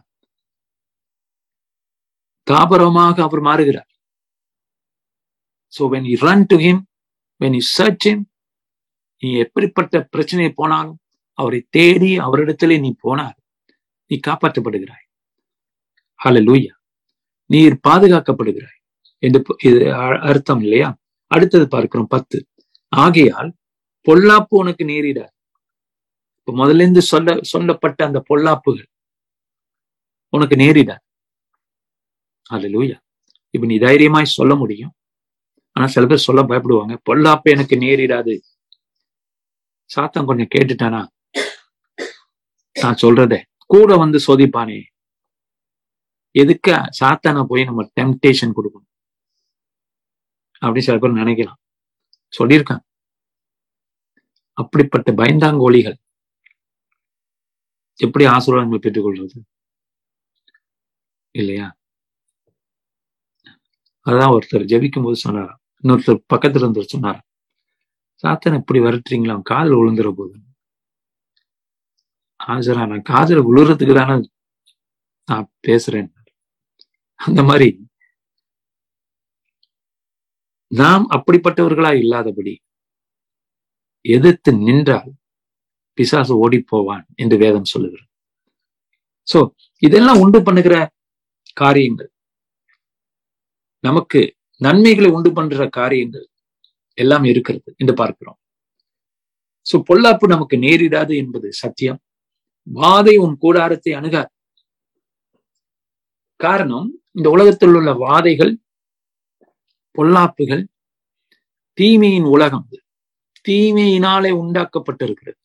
தாபரமாக 2.47 3.17
அவர் 3.23 3.41
மாறுகிறார். 3.41 3.89
So 5.73 5.83
when 5.93 6.07
you 6.11 6.15
run 6.29 6.45
to 6.51 6.57
him 6.65 6.81
when 7.41 7.55
you 7.57 7.63
search 7.77 8.05
him 8.07 8.23
நீ 9.23 9.29
எப்படிப்பட்ட 9.45 10.01
பிரச்சனை 10.13 10.49
போனாலும் 10.51 10.99
அவரை 11.39 11.59
தேடி 11.69 12.11
அவரிடத்திலே 12.25 12.77
நீ 12.85 12.89
போனார் 13.05 13.37
நீ 14.11 14.15
காப்பாற்றப்படுகிறாய். 14.27 15.05
ஹல 16.19 16.41
லூயா 16.47 16.73
நீர் 17.49 17.75
பாதுகாக்கப்படுகிறாய். 17.87 18.79
என்று 19.23 19.39
இது 19.69 19.79
அர்த்தம் 20.29 20.61
இல்லையா? 20.65 20.89
அடுத்தது 21.31 21.65
பார்க்கிறோம் 21.67 22.11
பத்து. 22.15 22.37
ஆகையால் 22.93 23.49
பொல்லாப்பு 24.07 24.53
உனக்கு 24.61 24.83
நேரிடார் 24.85 25.33
இப்ப 26.39 26.53
முதல்ல 26.61 26.83
இருந்து 26.85 27.01
சொல்ல 27.11 27.35
சொல்லப்பட்ட 27.53 27.99
அந்த 28.05 28.19
பொல்லாப்புகள் 28.29 28.89
உனக்கு 30.33 30.55
நேரிடார் 30.55 31.01
அது 32.49 32.67
லூயா 32.67 32.97
இப்ப 33.49 33.65
நீ 33.65 33.77
தைரியமாய் 33.77 34.25
சொல்ல 34.25 34.55
முடியும். 34.55 34.93
ஆனா 35.71 35.87
சில 35.87 36.05
பேர் 36.05 36.17
சொல்ல 36.17 36.41
பயப்படுவாங்க. 36.43 36.97
பொல்லாப்ப 37.09 37.41
எனக்கு 37.43 37.75
நேரிடாது. 37.75 38.39
சாத்தம் 39.95 40.25
கொஞ்சம் 40.25 40.51
கேட்டுட்டானா? 40.55 41.07
நான் 42.79 42.97
சொல்றத. 43.01 43.41
கூட 43.65 43.95
வந்து 43.95 44.19
சோதிப்பானே. 44.27 44.81
எதுக்க 46.39 46.89
சாத்தான 46.99 47.45
போய் 47.47 47.63
நம்ம 47.63 47.91
டெம்டேஷன் 48.01 48.53
கொடுக்கணும்? 48.55 48.89
அப்படி 50.57 50.81
சில 50.81 50.97
பேர் 50.97 51.13
நினைக்கலாம். 51.13 51.59
சொல்லியிருக்காங்க. 52.39 52.83
அப்படிப்பட்ட 54.57 55.11
பயந்தாங்கோழிகள் 55.11 55.97
எப்படி 57.99 58.25
ஆசீர்வாதங்களை 58.25 58.77
பெற்றுக்கொள்வது? 58.77 59.43
இல்லையா? 61.35 61.67
அதான் 64.05 64.33
ஒருத்தர் 64.35 64.69
ஜெபிக்கும் 64.71 65.05
போது 65.07 65.17
சொன்னாராம். 65.25 65.59
இன்னொருத்தர் 65.83 66.25
பக்கத்துல 66.33 66.63
இருந்தவர் 66.65 66.93
சொன்னார் 66.93 67.21
சாத்தனை 68.23 68.57
இப்படி 68.61 68.79
விரட்டுறீங்களா? 68.79 69.35
கால் 69.51 69.71
விழுந்துற 69.79 70.09
போது. 70.15 70.35
ஆஜரா 72.39 72.83
நான் 72.91 73.09
காதல 73.11 73.41
விழுறதுக்கு 73.49 73.93
தானே 73.93 74.15
நான் 75.29 75.47
பேசுறேன். 75.67 76.09
அந்த 77.19 77.41
மாதிரி 77.43 77.67
நாம் 80.71 81.05
அப்படிப்பட்டவர்களா 81.15 81.91
இல்லாதபடி 82.03 82.53
எதிர்த்து 84.05 84.51
நின்றால் 84.65 85.11
பிசாசு 85.97 86.33
ஓடி 86.37 86.59
போவான் 86.71 87.05
என்று 87.15 87.35
வேதம் 87.37 87.71
சொல்லுகிறது. 87.73 88.09
சோ 89.27 89.39
இதெல்லாம் 89.83 90.21
உண்டு 90.23 90.39
பண்ணுகிற 90.43 90.75
காரியங்கள். 91.51 92.11
நமக்கு 93.79 94.35
நன்மைகளை 94.57 95.09
உண்டு 95.09 95.33
பண்ற 95.33 95.69
காரியங்கள் 95.69 96.29
எல்லாம் 96.93 97.23
இருக்கிறது 97.23 97.73
என்று 97.77 97.93
பார்க்கிறோம். 97.93 98.39
சோ 99.73 99.75
பொல்லாப்பு 99.89 100.27
நமக்கு 100.27 100.57
நேரிடாது 100.57 101.15
என்பது 101.15 101.53
சத்தியம். 101.53 102.01
வாதை 102.73 103.15
உன் 103.17 103.37
கூடாரத்தை 103.37 103.93
அணுகாது 103.93 104.31
காரணம் 106.35 107.01
இந்த 107.11 107.29
உலகத்தில் 107.29 107.69
உள்ள 107.69 107.93
வாதைகள் 107.93 108.57
பொல்லாப்புகள் 109.97 110.63
தீமையின் 111.73 112.23
உலகம். 112.23 112.67
தீமையினாலே 113.49 114.31
உண்டாக்கப்பட்டிருக்கிறது. 114.31 115.41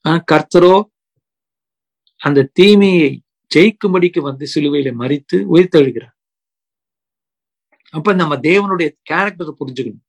ஆனா 0.00 0.22
கர்த்தரோ 0.32 0.84
அந்த 2.16 2.48
தீமையை 2.52 3.23
ஜெயிக்கும்படிக்கு 3.54 4.20
வந்து 4.20 4.48
சிலுவையில 4.54 4.92
மறித்து 4.98 5.36
உயிர்த்தெழுகிறார் 5.36 6.12
அப்ப 7.90 8.12
நம்ம 8.12 8.36
தேவனுடைய 8.36 8.88
கேரக்டரை 9.10 9.52
புரிஞ்சுக்கணும். 9.60 10.02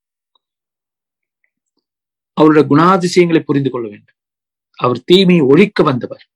அவருடைய 2.33 2.75
குணாதிசயங்களை 2.75 3.39
புரிந்து 3.39 3.69
கொள்ள 3.69 3.87
வேண்டும். 3.87 4.15
அவர் 4.75 5.03
தீமையை 5.03 5.45
ஒழிக்க 5.45 5.83
வந்தவர். 5.83 6.29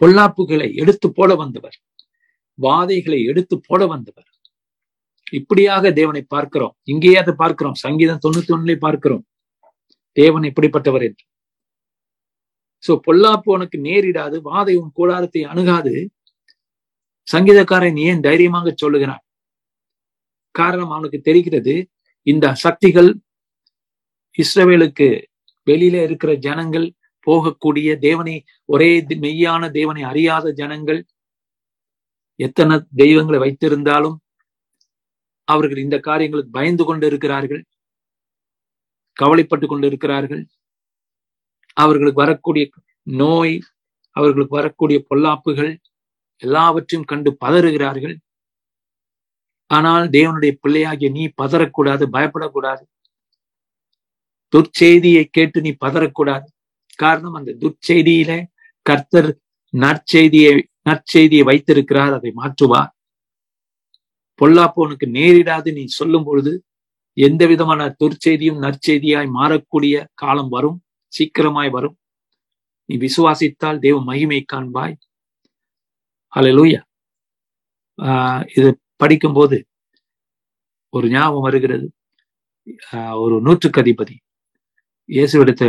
பொல்லாப்புகளை 0.00 0.74
எடுத்து 0.74 1.12
போட 1.12 1.34
வந்தவர். 1.34 1.80
வாதைகளை 2.62 3.24
எடுத்து 3.24 3.60
போட 3.60 3.86
வந்தவர். 3.86 4.28
இப்படியாக 5.30 5.92
தேவனை 5.92 6.22
பார்க்கிறோம். 6.22 6.76
இங்கேயே 6.82 7.16
அதை 7.16 7.34
பார்க்கிறோம். 7.36 7.74
சங்கீதம் 7.74 8.18
தொண்ணூத்தி 8.28 8.48
ஒன்னுல 8.48 8.76
பார்க்கிறோம். 8.76 9.26
தேவன் 10.12 10.42
இப்படிப்பட்டவர் 10.42 11.02
என்று. 11.02 11.24
சோ 12.84 12.92
பொல்லாப்பு 13.06 13.48
உனக்கு 13.56 13.78
நேரிடாது 13.88 14.36
வாதை 14.48 14.74
உன் 14.80 14.92
கூடாரத்தை 14.92 15.42
அணுகாது. 15.52 15.94
சங்கீதக்காரன் 17.28 17.98
ஏன் 18.08 18.22
தைரியமாக 18.26 18.68
சொல்லுகிறான்? 18.74 19.24
காரணம் 20.54 20.92
அவனுக்கு 20.94 21.18
தெரிகிறது 21.20 21.74
இந்த 22.26 22.46
சக்திகள் 22.64 23.10
இஸ்ரவேலுக்கு 24.38 25.08
வெளியில 25.66 25.96
இருக்கிற 26.08 26.32
ஜனங்கள் 26.46 26.86
போகக்கூடிய 27.26 27.88
தேவனை 28.06 28.34
ஒரே 28.68 28.90
மெய்யான 29.24 29.62
தேவனை 29.78 30.02
அறியாத 30.10 30.52
ஜனங்கள் 30.60 31.00
எத்தனை 32.40 32.76
தெய்வங்களை 33.02 33.38
வைத்திருந்தாலும் 33.44 34.16
அவர்கள் 35.48 35.82
இந்த 35.84 35.96
காரியங்களுக்கு 36.08 36.52
பயந்து 36.58 36.84
கொண்டு 36.84 37.04
இருக்கிறார்கள் 37.06 37.62
கவலைப்பட்டு 39.16 39.66
கொண்டு 39.66 39.86
இருக்கிறார்கள் 39.90 40.42
அவர்களுக்கு 41.74 42.20
வரக்கூடிய 42.20 42.68
நோய் 43.02 43.60
அவர்களுக்கு 44.16 44.54
வரக்கூடிய 44.56 45.04
பொல்லாப்புகள் 45.10 45.76
எல்லாவற்றையும் 46.36 47.06
கண்டு 47.06 47.36
பதறுகிறார்கள். 47.44 48.16
ஆனால் 49.66 50.08
தேவனுடைய 50.08 50.52
பிள்ளையாகிய 50.60 51.10
நீ 51.10 51.32
பதறக்கூடாது 51.42 52.04
பயப்படக்கூடாது. 52.12 52.82
துர்ச்செய்தியை 54.52 55.24
கேட்டு 55.30 55.60
நீ 55.60 55.76
பதறக்கூடாது. 55.84 56.46
காரணம் 56.94 57.32
அந்த 57.32 57.56
துர்ச்செய்தியில 57.60 58.44
கர்த்தர் 58.82 59.38
நற்செய்தியை 59.74 60.62
நற்செய்தியை 60.88 61.44
வைத்திருக்கிறார் 61.44 62.12
அதை 62.12 62.32
மாற்றுவார். 62.36 62.90
பொல்லாப்பு 64.42 64.74
உனக்கு 64.74 65.06
நேரிடாது 65.06 65.72
நீ 65.72 65.84
சொல்லும் 65.84 66.24
பொழுது 66.24 66.64
எந்த 67.12 67.46
விதமான 67.46 67.96
துர்ச்செய்தியும் 68.00 68.60
நற்செய்தியாய் 68.66 69.28
மாறக்கூடிய 69.38 70.04
காலம் 70.14 70.48
வரும். 70.48 70.82
சீக்கிரமாய் 71.12 71.70
வரும். 71.76 71.96
நீ 72.88 72.94
விசுவாசித்தால் 73.06 73.82
தேவ 73.84 73.96
மகிமை 74.10 74.40
காண்பாய். 74.52 74.96
ஹலலூயா 76.32 76.80
ஆஹ் 77.98 78.44
இது 78.56 78.68
படிக்கும்போது 79.02 79.56
ஒரு 80.92 81.06
ஞாபகம் 81.14 81.46
வருகிறது. 81.46 81.86
ஒரு 83.24 83.36
நூற்றுக்கு 83.46 83.80
அதிபதி 83.82 84.16
இயேசுவிடத்தை 85.08 85.68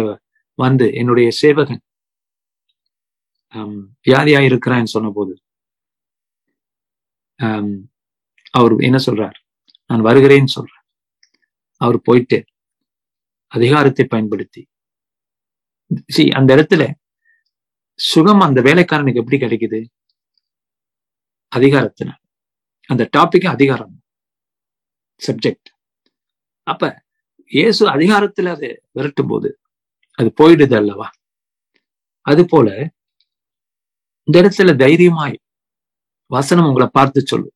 வந்து 0.60 0.86
என்னுடைய 1.00 1.28
சேவகன். 1.42 1.82
வியாதியா 4.08 4.42
இருக்கிறான்னு 4.50 4.94
சொன்ன 4.96 5.10
போது 5.18 5.34
அவர் 8.54 8.74
என்ன 8.88 8.98
சொல்றார்? 9.06 9.38
நான் 9.90 10.06
வருகிறேன்னு 10.08 10.56
சொல்றார். 10.58 10.86
அவர் 11.82 11.98
போயிட்டு 12.08 12.38
அதிகாரத்தை 13.52 14.04
பயன்படுத்தி 14.14 14.62
சி 16.08 16.30
அந்த 16.30 16.56
இடத்துல 16.56 16.94
சுகம் 17.94 18.40
அந்த 18.40 18.62
வேலைக்காரனுக்கு 18.62 19.22
எப்படி 19.22 19.38
கிடைக்குது? 19.38 19.80
அதிகாரத்தினால் 21.56 22.22
அந்த 22.90 23.10
டாபிக் 23.18 23.48
அதிகாரம். 23.48 24.02
சப்ஜெக்ட் 25.28 25.70
அப்ப 26.64 27.04
இயேசு 27.46 27.88
அதிகாரத்துல 27.88 28.48
அதை 28.56 28.82
விரட்டும் 28.96 29.28
போது 29.28 29.60
அது 30.12 30.34
போயிடுது 30.42 30.76
அல்லவா? 30.76 31.10
அது 32.22 32.46
போல 32.46 32.92
இந்த 34.28 34.42
இடத்துல 34.42 34.78
தைரியமாய் 34.78 35.38
வசனம் 36.26 36.66
உங்களை 36.66 36.88
பார்த்து 36.92 37.22
சொல்லு. 37.26 37.54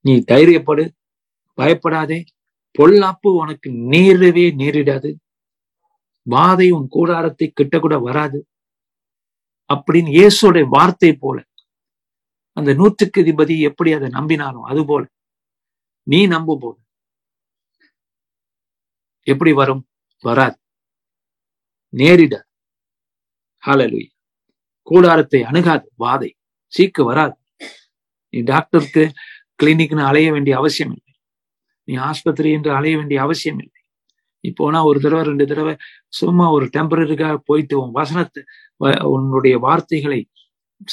நீ 0.00 0.14
தைரியப்படு 0.16 0.90
பயப்படாதே. 1.54 2.24
பொல்லாப்பு 2.78 3.28
உனக்கு 3.42 3.70
நேரவே 3.70 4.46
நேரிடாது. 4.60 5.10
வாதை 6.30 6.70
உன் 6.70 6.88
கூடாரத்தை 6.88 7.50
கிட்ட 7.50 7.78
கூட 7.78 7.98
வராது. 7.98 8.48
அப்படின்னு 9.74 10.10
இயேசுடைய 10.10 10.66
வார்த்தை 10.68 11.12
போல. 11.14 11.44
அந்த 12.56 12.74
நூற்றுக்கு 12.74 13.22
அதிபதி 13.22 13.58
எப்படி 13.60 13.92
அதை 13.92 14.08
நம்பினாலும் 14.08 14.62
அது 14.62 14.86
போல. 14.86 15.04
நீ 16.06 16.26
நம்பும் 16.26 16.58
போது 16.58 16.78
எப்படி 19.26 19.52
வரும்? 19.52 19.82
வராது. 20.24 20.56
நேரிட. 21.92 22.34
ஹாலலுய் 23.66 24.08
கூடாரத்தை 24.82 25.42
அணுகாது. 25.42 25.92
வாதை. 25.98 26.30
சீக்கு 26.72 27.04
வராது. 27.04 27.36
நீ 28.28 28.40
டாக்டருக்கு 28.40 29.12
கிளினிக்னு 29.62 30.06
அலைய 30.06 30.32
வேண்டிய 30.32 30.56
அவசியம் 30.56 30.94
இல்லை. 30.96 31.14
நீ 31.84 31.94
ஆஸ்பத்திரி 31.96 32.50
என்று 32.52 32.70
அலைய 32.74 32.96
வேண்டிய 32.96 33.20
அவசியம் 33.20 33.58
இல்லை. 33.58 33.79
நீ 34.40 34.50
போனா 34.50 34.84
ஒரு 34.84 34.98
தடவை 35.00 35.22
ரெண்டு 35.24 35.44
தடவை 35.46 35.74
சும்மா 36.08 36.46
ஒரு 36.50 36.66
டெம்பரரிக்காக 36.76 37.36
போயிட்டு 37.48 37.74
உன் 37.82 37.90
வசனத்தை 37.90 38.42
உன்னுடைய 39.14 39.58
வார்த்தைகளை 39.66 40.20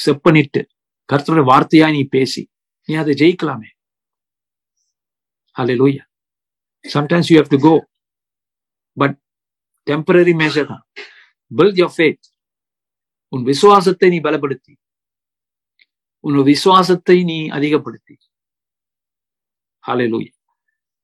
செப்பனிட்டு 0.06 0.62
கருத்துடைய 1.12 1.44
வார்த்தையா 1.52 1.86
நீ 1.92 2.02
பேசி 2.04 2.42
நீ 2.88 2.94
அதை 2.94 3.14
ஜெயிக்கலாமே. 3.22 3.70
Hallelujah 5.80 6.04
sometimes 6.84 7.30
you 7.30 7.36
have 7.40 7.52
to 7.54 7.58
go 7.66 7.74
but 8.96 9.16
temporary 9.90 10.34
measure 10.42 10.66
தான். 10.72 10.84
பில் 11.56 11.74
யோர் 11.80 11.94
ஃபேத் 11.96 12.24
உன் 13.32 13.44
விசுவாசத்தை 13.50 14.08
நீ 14.14 14.18
பலப்படுத்தி. 14.26 14.74
உன் 16.24 16.42
விசுவாசத்தை 16.42 17.16
நீ 17.30 17.38
அதிகப்படுத்தி. 17.58 18.16
ஹalleluya 19.84 20.37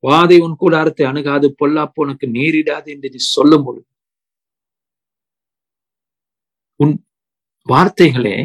வாதை 0.04 0.36
உன் 0.40 0.56
கூடாரத்தை 0.56 1.04
அணுகாது 1.06 1.46
பொல்லாப்பு 1.60 2.00
உனக்கு 2.04 2.26
நேரிடாது 2.28 2.88
என்று 2.94 3.08
நீ 3.14 3.20
சொல்லும் 3.26 3.64
பொழுது 3.64 3.88
உன் 6.80 6.94
வார்த்தைகளே 7.66 8.36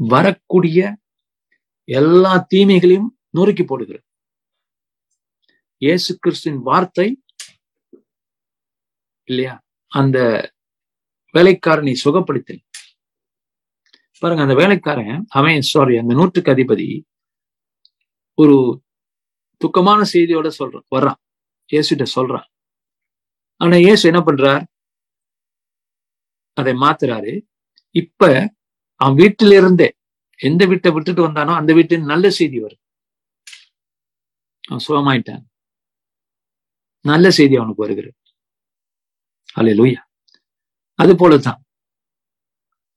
வரக்கூடிய 0.00 0.80
எல்லா 1.88 2.32
தீமைகளையும் 2.52 3.08
நொறுக்கி 3.30 3.64
போடுகிறது. 3.64 4.04
இயேசு 5.82 6.10
கிறிஸ்துவின் 6.14 6.62
வார்த்தை 6.62 7.06
இல்லையா? 9.28 9.54
அந்த 9.92 10.18
வேலைக்காரனை 11.34 11.94
சுகப்படுத்தி 12.04 12.56
பாருங்க 14.22 14.44
அந்த 14.46 14.54
வேலைக்காரன் 14.54 15.18
அவன் 15.28 15.68
சாரி 15.72 15.96
அந்த 15.98 16.12
நூற்றுக்கு 16.14 16.52
அதிபதி 16.54 16.86
ஒரு 18.38 18.56
துக்கமான 19.60 20.00
செய்தியோட 20.12 20.48
சொல்றான் 20.58 20.86
வர்றான். 20.96 21.18
இயேசுகிட்ட 21.72 22.06
சொல்றான். 22.14 22.46
ஆனா 23.60 23.76
இயேசு 23.76 24.02
என்ன 24.10 24.20
பண்றார்? 24.20 24.64
அதை 26.56 26.72
மாத்துறாரு. 26.74 27.32
இப்ப 27.94 28.22
அவன் 29.00 29.18
வீட்டில 29.22 29.56
இருந்தே 29.56 29.88
எந்த 30.40 30.62
வீட்டை 30.66 30.90
விட்டுட்டு 30.92 31.22
வந்தானோ 31.28 31.52
அந்த 31.54 31.72
வீட்டில் 31.72 32.10
நல்ல 32.12 32.30
செய்தி 32.30 32.58
வருது. 32.62 32.82
அவன் 34.68 34.84
சுகமாயிட்டான். 34.88 35.44
நல்ல 37.04 37.30
செய்தி 37.30 37.56
அவனுக்கு 37.56 37.84
வருகிறது. 37.86 38.16
அல்ல 39.52 39.70
லூயா 39.72 40.00
அது 40.98 41.12
போலதான். 41.14 41.60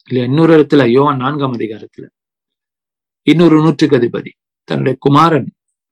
இல்லையா 0.10 0.28
இன்னொரு 0.28 0.52
இடத்துல 0.58 0.84
யோவான் 0.92 1.18
நான்காம் 1.18 1.54
அதிகாரத்துல 1.54 2.06
இன்னொரு 3.28 3.56
நூற்றுக்கு 3.62 3.98
அதிபதி 3.98 4.32
தன்னுடைய 4.70 4.98
குமாரன் 5.00 5.48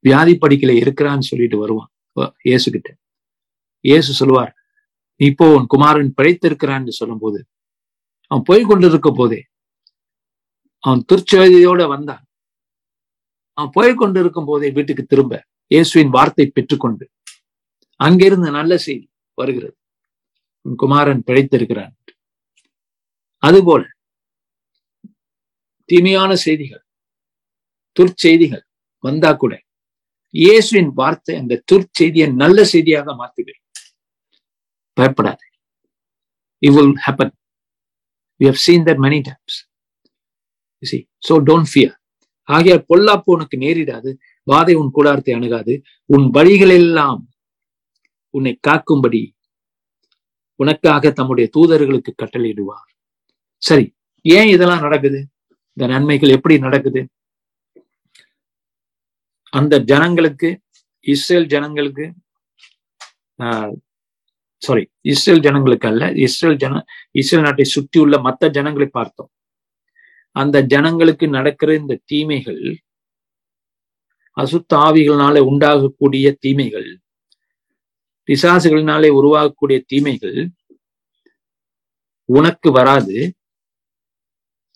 வியாதி 0.06 0.34
படிக்கல 0.44 0.72
இருக்கிறான்னு 0.84 1.30
சொல்லிட்டு 1.32 1.58
வருவான். 1.64 1.90
இயேசு 2.50 2.68
கிட்ட 2.76 2.90
இயேசு 3.86 4.12
சொல்லுவார் 4.20 4.54
இப்போ 5.20 5.46
உன் 5.58 5.70
குமாரன் 5.74 6.12
பிழைத்திருக்கிறான்னு 6.18 6.98
சொல்லும் 7.00 7.22
போது 7.24 7.40
அவன் 8.32 8.46
போய் 8.50 8.68
கொண்டிருக்க 8.70 9.10
போதே 9.20 9.40
அவன் 10.84 11.02
துர்ச்செய்தியோட 11.10 11.82
வந்தான். 11.94 12.24
அவன் 13.58 13.72
போய் 13.78 14.00
கொண்டிருக்கும் 14.02 14.50
போதே 14.50 14.68
வீட்டுக்கு 14.78 15.04
திரும்ப 15.12 15.34
இயேசுவின் 15.72 16.14
வார்த்தை 16.18 16.46
பெற்றுக்கொண்டு 16.58 17.06
அங்கிருந்து 18.00 18.50
நல்ல 18.58 18.74
செய்தி 18.88 19.08
வருகிறது. 19.38 19.76
உன் 20.66 20.78
குமாரன் 20.84 21.24
பிழைத்திருக்கிறான். 21.28 21.94
அதுபோல 23.44 23.82
தீமையான 25.90 26.32
செய்திகள் 26.46 26.84
துர்ச்செய்திகள் 27.98 28.64
வந்தா 29.04 29.32
கூட 29.44 29.54
இயேசுவின் 30.34 30.92
வார்த்தை 31.00 31.36
அந்த 31.42 31.64
துர்ச்செய்தியை 31.72 32.28
நல்ல 32.42 32.64
செய்தியாக 32.74 33.14
மாற்றுகிறேன் 33.22 33.64
பயப்படாது. 34.98 35.44
It 36.62 36.72
will 36.76 36.94
happen. 37.06 37.30
We 38.40 38.46
have 38.50 38.60
seen 38.66 38.82
that 38.88 38.98
many 39.06 39.20
times. 39.28 39.54
You 40.84 40.88
see 40.92 41.02
so 41.28 41.36
don't 41.50 41.68
fear. 41.74 41.92
பொல்லாப்பு 42.90 43.30
உனக்கு 43.36 43.56
நேரிடாது. 43.64 44.10
வாதை 44.52 44.74
உன் 44.82 44.92
கூடாரத்தை 44.98 45.34
அணுகாது. 45.38 45.74
உன் 46.16 46.26
வழிகளெல்லாம் 46.38 47.22
உன்னை 48.34 48.54
காக்கும்படி 48.68 49.22
உனக்காக 50.64 51.12
தம்முடைய 51.20 51.48
தூதர்களுக்கு 51.56 52.12
கட்டளையிடுவார். 52.22 52.90
சரி 53.64 53.86
ஏன் 54.26 54.50
இதெல்லாம் 54.56 54.86
நடக்குது? 54.86 55.20
இந்த 55.74 55.86
நன்மைகள் 55.94 56.36
எப்படி 56.38 56.58
நடக்குது? 56.66 57.02
அந்த 59.54 59.76
ஜனங்களுக்கு 59.92 60.50
இஸ்ரேல் 61.06 61.48
ஜனங்களுக்கு 61.54 62.06
சாரி 64.62 64.84
இஸ்ரேல் 65.12 65.44
ஜனங்களுக்கு 65.46 65.88
அல்ல 65.92 66.06
இஸ்ரேல் 66.26 66.58
ஜன 66.64 66.80
இஸ்ரேல் 67.20 67.46
நாட்டை 67.46 67.66
சுற்றியுள்ள 67.74 68.16
மற்ற 68.28 68.50
ஜனங்களை 68.58 68.88
பார்த்தோம். 68.90 69.30
அந்த 70.36 70.58
ஜனங்களுக்கு 70.74 71.26
நடக்கிற 71.38 71.70
இந்த 71.74 71.94
தீமைகள் 72.12 72.64
அசுத்த 74.38 74.72
ஆவிகளினால 74.88 75.38
உண்டாகக்கூடிய 75.52 76.28
தீமைகள் 76.46 76.90
பிசாசுகளினாலே 78.30 79.10
உருவாகக்கூடிய 79.20 79.78
தீமைகள் 79.92 80.38
உனக்கு 82.30 82.70
வராது 82.72 83.18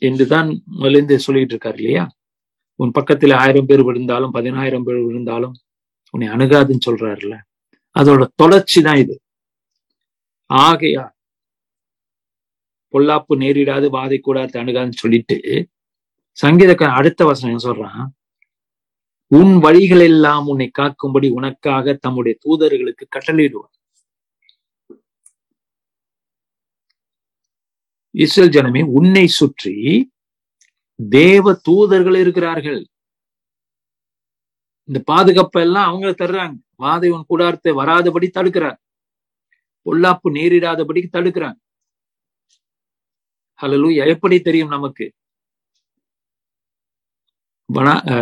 என்றுதான் 0.02 0.50
முதலிருந்து 0.80 1.18
சொல்லிட்டு 1.26 1.54
இருக்காரு 1.56 1.78
இல்லையா? 1.82 2.04
உன் 2.80 2.96
பக்கத்துல 2.98 3.36
ஆயிரம் 3.44 3.68
பேர் 3.70 3.84
விழுந்தாலும் 3.88 4.36
பதினாயிரம் 4.38 4.86
பேர் 4.88 5.02
விழுந்தாலும் 5.08 5.56
உன்னை 6.14 6.28
அணுகாதுன்னு 6.36 6.88
சொல்றாருல்ல. 6.88 7.36
அதோட 7.96 8.24
தொடர்ச்சி 8.42 8.80
தான் 8.88 9.02
இது. 9.04 9.16
ஆகையா 10.50 11.04
பொல்லாப்பு 12.94 13.34
நேரிடாது 13.44 13.88
வாதை 13.98 14.18
கூடாது 14.22 14.56
அணுகாதுன்னு 14.62 15.02
சொல்லிட்டு 15.04 15.38
சங்கீதக்காரன் 16.38 17.00
அடுத்த 17.00 17.22
வசனம் 17.30 17.66
சொல்றான்? 17.68 18.04
உன் 19.40 19.54
வழிகள் 19.66 20.04
எல்லாம் 20.10 20.46
உன்னை 20.52 20.68
காக்கும்படி 20.80 21.28
உனக்காக 21.38 21.96
தம்முடைய 22.06 22.34
தூதர்களுக்கு 22.46 23.06
கட்டளையிடுவார். 23.16 23.74
இஸ்ரேல் 28.24 28.54
ஜனமே 28.56 28.82
உன்னை 28.98 29.26
சுற்றி 29.40 29.76
தேவ 31.12 31.54
தூதர்கள் 31.68 32.18
இருக்கிறார்கள். 32.24 32.82
இந்த 34.90 35.00
பாதுகாப்பை 35.12 35.62
எல்லாம் 35.66 35.90
அவங்க 35.90 36.10
தர்றாங்க. 36.22 36.56
வாதை 36.84 37.10
உன் 37.16 37.28
கூடாரத்தை 37.32 37.72
வராதபடி 37.82 38.28
தடுக்கிறார். 38.38 38.80
பொல்லாப்பு 39.86 40.28
நேரிடாதபடி 40.38 41.02
தடுக்கிறாங்க 41.18 41.60
ஹலலு 43.60 43.90
எப்படி 44.14 44.38
தெரியும் 44.42 44.74
நமக்கு? 44.76 45.06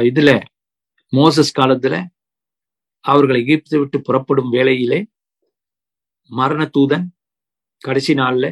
இதுல 0.09 0.31
மோசஸ் 1.13 1.57
காலத்துல 1.59 1.95
அவர்களை 3.05 3.39
எகிப்து 3.45 3.75
விட்டு 3.79 3.97
புறப்படும் 4.01 4.51
வேளையிலே 4.55 4.99
மரண 6.31 6.61
தூதன் 6.77 7.05
கடைசி 7.81 8.13
நாள்ல 8.13 8.45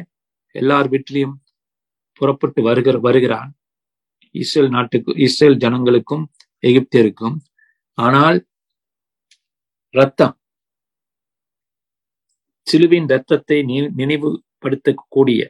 எல்லார் 0.54 0.88
வீட்டிலையும் 0.94 1.36
புறப்பட்டு 2.20 2.60
வருகிற 2.62 2.98
வருகிறான். 2.98 3.50
இஸ்ரேல் 4.34 4.70
நாட்டுக்கு 4.76 5.10
இஸ்ரேல் 5.26 5.58
ஜனங்களுக்கும் 5.64 6.24
எகிப்தியருக்கும். 6.62 7.36
ஆனால் 7.98 8.38
ரத்தம் 9.94 10.34
சிலுவின் 12.66 13.08
ரத்தத்தை 13.12 13.58
நினைவுபடுத்தக்கூடிய 14.00 15.40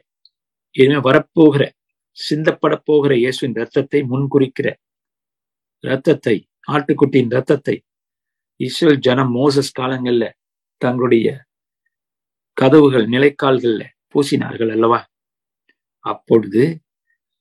இனிமே 0.75 0.99
வரப்போகிற 1.07 1.63
சிந்தப்பட 2.17 2.73
போகிற 2.89 3.11
இயேசுவின் 3.23 3.57
ரத்தத்தை 3.61 3.99
முன்குறிக்கிற 4.11 4.67
ரத்தத்தை 5.83 6.35
ஆட்டுக்குட்டியின் 6.67 7.33
ரத்தத்தை 7.37 7.75
இஸ்ரேல் 8.59 8.99
ஜனம் 9.07 9.31
மோசஸ் 9.37 9.75
காலங்கள்ல 9.79 10.25
தங்களுடைய 10.81 11.27
கதவுகள் 12.57 13.05
நிலைக்கால்கள்ல 13.13 13.83
பூசினார்கள் 14.13 14.71
அல்லவா? 14.75 14.99
அப்பொழுது 16.05 16.63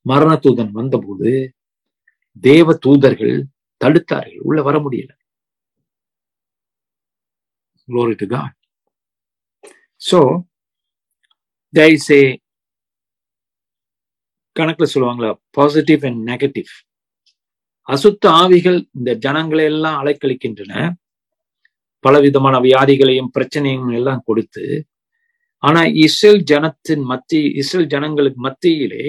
மரண 0.03 0.35
தூதன் 0.35 0.71
வந்தபோது 0.71 1.55
தேவ 2.41 2.75
தூதர்கள் 2.75 3.45
தடுத்தார்கள். 3.85 4.39
உள்ள 4.39 4.63
வர 4.63 4.79
முடியல. 4.79 5.11
Glory 7.89 8.15
to 8.15 8.27
God. 8.27 8.51
So, 9.97 10.19
there 11.75 11.91
is 11.91 12.07
a 12.13 12.41
கணக்குல 14.57 14.87
சொல்லுவாங்களா? 14.95 15.35
பாசிட்டிவ் 15.51 16.05
அண்ட் 16.05 16.29
நெகட்டிவ் 16.29 16.71
அசுத்த 17.89 18.27
ஆவிகள் 18.27 18.89
இந்த 18.93 19.15
ஜனங்களை 19.15 19.65
எல்லாம் 19.65 20.05
அலைக்கழிக்கின்றன. 20.05 20.93
பலவிதமான 22.05 22.61
வியாதிகளையும் 22.61 23.33
பிரச்சனையும் 23.39 23.95
எல்லாம் 23.95 24.23
கொடுத்து 24.25 24.87
ஆனா 25.57 25.85
இஸ்ரேல் 25.85 26.43
ஜனத்தின் 26.51 27.03
மத்திய 27.03 27.49
இஸ்ரேல் 27.49 27.87
ஜனங்களுக்கு 27.87 28.41
மத்தியிலே 28.41 29.05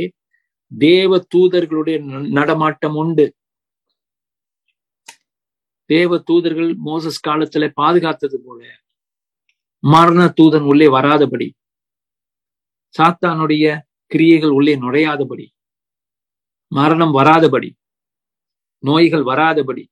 தேவ 0.77 1.23
தூதர்களுடைய 1.35 2.29
நடமாட்டம் 2.29 2.95
உண்டு. 2.95 3.35
தேவ 5.85 6.17
தூதர்கள் 6.17 6.77
மோசஸ் 6.85 7.27
காலத்துல 7.27 7.71
பாதுகாத்தது 7.81 8.35
போல. 8.35 8.79
மரண 9.79 10.33
தூதன் 10.41 10.65
உள்ளே 10.65 10.87
வராதபடி. 10.87 11.51
சாத்தானுடைய 12.97 13.81
கிரியைகள் 14.05 14.49
உள்ளே 14.49 14.75
நுழையாதபடி. 14.75 15.49
மரணம் 16.67 17.13
வராதபடி. 17.13 17.73
நோய்கள் 18.79 19.23
வராதபடி. 19.23 19.87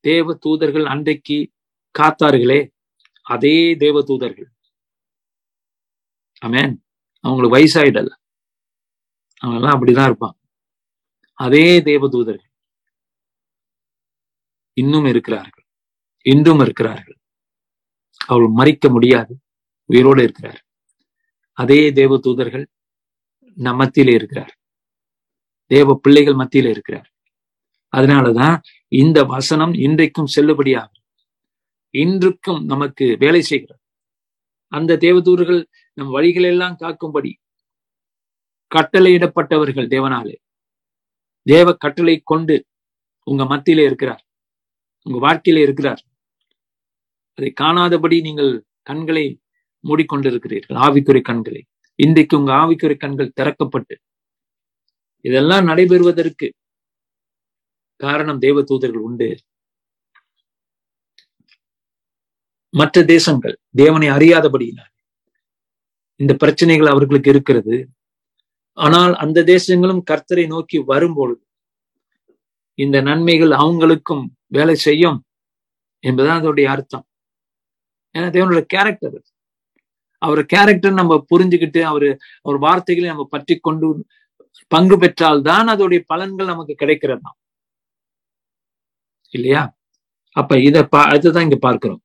தேவ 0.00 0.34
தூதர்கள் 0.34 0.84
அன்றைக்கு 0.84 1.50
காத்தார்களே 1.98 2.70
அதே 3.22 3.76
தேவ 3.76 4.02
தூதர்கள். 4.02 4.52
அமேன் 6.46 6.76
அவங்களுக்கு 7.20 7.56
வயசாயிடல. 7.56 8.16
அவங்க 9.38 9.60
எல்லாம் 9.60 9.86
அப்படிதான் 9.86 10.04
இருப்பான். 10.04 10.36
அதே 11.32 11.80
தேவதூதர்கள் 11.80 12.46
இன்னும் 14.72 15.04
இருக்கிறார்கள். 15.04 15.64
இன்றும் 16.22 16.60
இருக்கிறார்கள். 16.60 17.18
அவள் 18.26 18.50
மறிக்க 18.56 18.88
முடியாது. 18.88 19.38
உயிரோடு 19.84 20.22
இருக்கிறார். 20.22 20.66
அதே 21.52 21.92
தேவ 21.92 22.18
தூதர்கள் 22.18 22.66
நம் 23.54 23.76
மத்தியிலே 23.76 24.14
இருக்கிறார். 24.14 24.58
தேவ 25.64 25.94
பிள்ளைகள் 25.94 26.34
மத்தியில 26.34 26.70
இருக்கிறார். 26.70 27.12
அதனாலதான் 27.96 28.60
இந்த 28.88 29.24
வசனம் 29.24 29.72
இன்றைக்கும் 29.74 30.26
செல்லுபடியாகும் 30.36 31.04
இன்றுக்கும் 31.90 32.64
நமக்கு 32.64 33.16
வேலை 33.18 33.42
செய்கிறார் 33.42 33.80
அந்த 34.66 34.96
தேவதூர்கள் 34.96 35.64
நம் 35.92 36.08
வழிகளெல்லாம் 36.08 36.76
காக்கும்படி 36.78 37.32
கட்டளையிடப்பட்டவர்கள் 38.74 39.90
தேவனாலே. 39.94 40.36
தேவ 41.42 41.74
கட்டளை 41.74 42.20
கொண்டு 42.24 42.66
உங்க 43.24 43.44
மத்தியிலே 43.44 43.84
இருக்கிறார். 43.84 44.26
உங்க 45.02 45.18
வாழ்க்கையில 45.26 45.62
இருக்கிறார். 45.62 46.02
அதை 47.34 47.52
காணாதபடி 47.60 48.20
நீங்கள் 48.20 48.64
கண்களை 48.82 49.40
மூடிக்கொண்டிருக்கிறீர்கள். 49.88 50.76
ஆவிக்குறை 50.86 51.20
கண்களை. 51.20 51.66
இன்றைக்கு 51.94 52.38
உங்க 52.38 52.52
ஆவிக்குறை 52.52 52.96
கண்கள் 52.96 53.32
திறக்கப்பட்டு 53.40 53.94
இதெல்லாம் 55.20 55.66
நடைபெறுவதற்கு 55.66 56.52
காரணம் 57.96 58.38
தேவ 58.38 58.62
தூதர்கள் 58.62 59.00
உண்டு. 59.00 59.38
மற்ற 62.70 63.04
தேசங்கள் 63.04 63.58
தேவனை 63.72 64.08
அறியாதபடியினால் 64.08 64.92
இந்த 66.16 66.34
பிரச்சனைகள் 66.34 66.86
அவர்களுக்கு 66.86 67.30
இருக்கிறது. 67.30 67.88
ஆனால் 68.78 69.12
அந்த 69.24 69.38
தேசங்களும் 69.52 70.02
கர்த்தரை 70.10 70.44
நோக்கி 70.54 70.78
வரும்பொழுது 70.92 71.42
இந்த 72.78 72.96
நன்மைகள் 73.08 73.52
அவங்களுக்கும் 73.62 74.24
வேலை 74.56 74.76
செய்யும் 74.86 75.18
என்பதுதான் 76.04 76.40
அதோடைய 76.42 76.66
அர்த்தம். 76.74 77.04
ஏன்னா 78.14 78.28
தேவனோட 78.36 78.60
கேரக்டர் 78.74 79.18
அவர் 80.22 80.40
கேரக்டர் 80.52 81.00
நம்ம 81.00 81.14
புரிஞ்சுக்கிட்டு 81.32 81.80
அவர் 81.90 82.08
அவர் 82.46 82.58
வார்த்தைகளை 82.66 83.08
நம்ம 83.12 83.26
பற்றி 83.34 83.54
கொண்டு 83.68 83.88
பங்கு 84.72 84.96
பெற்றால் 85.02 85.40
தான் 85.50 85.68
அதோடைய 85.74 86.00
பலன்கள் 86.12 86.52
நமக்கு 86.52 86.74
கிடைக்கிறதா 86.82 87.30
இல்லையா? 89.34 89.62
அப்ப 90.36 90.58
இத 90.68 90.78
அதுதான் 91.14 91.46
இங்க 91.48 91.58
பார்க்கிறோம். 91.66 92.02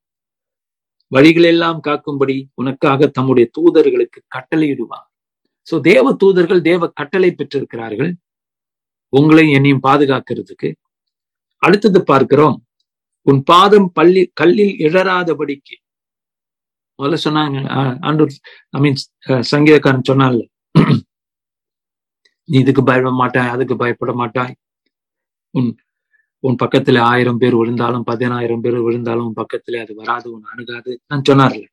வழிகளெல்லாம் 1.12 1.80
காக்கும்படி 1.88 2.36
உனக்காக 2.60 3.08
தம்முடைய 3.18 3.46
தூதர்களுக்கு 3.56 4.20
கட்டளையிடுவார். 4.36 5.08
சோ 5.66 5.74
தேவ 5.80 6.06
தூதர்கள் 6.22 6.62
தேவ 6.62 6.82
கட்டளை 6.90 7.30
பெற்றிருக்கிறார்கள். 7.32 8.12
உங்களையும் 9.12 9.56
என்னையும் 9.56 9.84
பாதுகாக்கிறதுக்கு. 9.88 10.68
அடுத்தது 11.62 12.00
பார்க்கிறோம். 12.04 12.56
உன் 13.26 13.40
பாதம் 13.42 13.88
பள்ளி 13.92 14.22
கல்லில் 14.40 14.74
இடராதபடிக்கு 14.86 15.76
முதல்ல 16.98 17.16
சொன்னாங்க 17.24 17.58
ஆண்டு 18.08 18.24
ஐ 18.70 18.80
மீன் 18.84 18.98
சங்கீதக்காரன் 19.52 20.08
சொன்னால 20.10 20.42
நீ 22.48 22.56
இதுக்கு 22.64 22.82
பயப்பட 22.84 23.12
மாட்டாய் 23.20 23.52
அதுக்கு 23.54 23.74
பயப்பட 23.76 24.12
மாட்டாய். 24.12 24.54
உன் 25.54 25.70
உன் 26.44 26.56
பக்கத்துல 26.62 26.98
ஆயிரம் 27.12 27.38
பேர் 27.38 27.56
விழுந்தாலும் 27.60 28.04
பதினாயிரம் 28.04 28.62
பேர் 28.64 28.78
விழுந்தாலும் 28.86 29.26
உன் 29.28 29.38
பக்கத்துல 29.42 29.80
அது 29.84 29.92
வராது 29.94 30.26
உன் 30.34 30.44
அணுகாது. 30.52 30.92
நான் 31.10 31.26
சொன்னார்ல. 31.28 31.64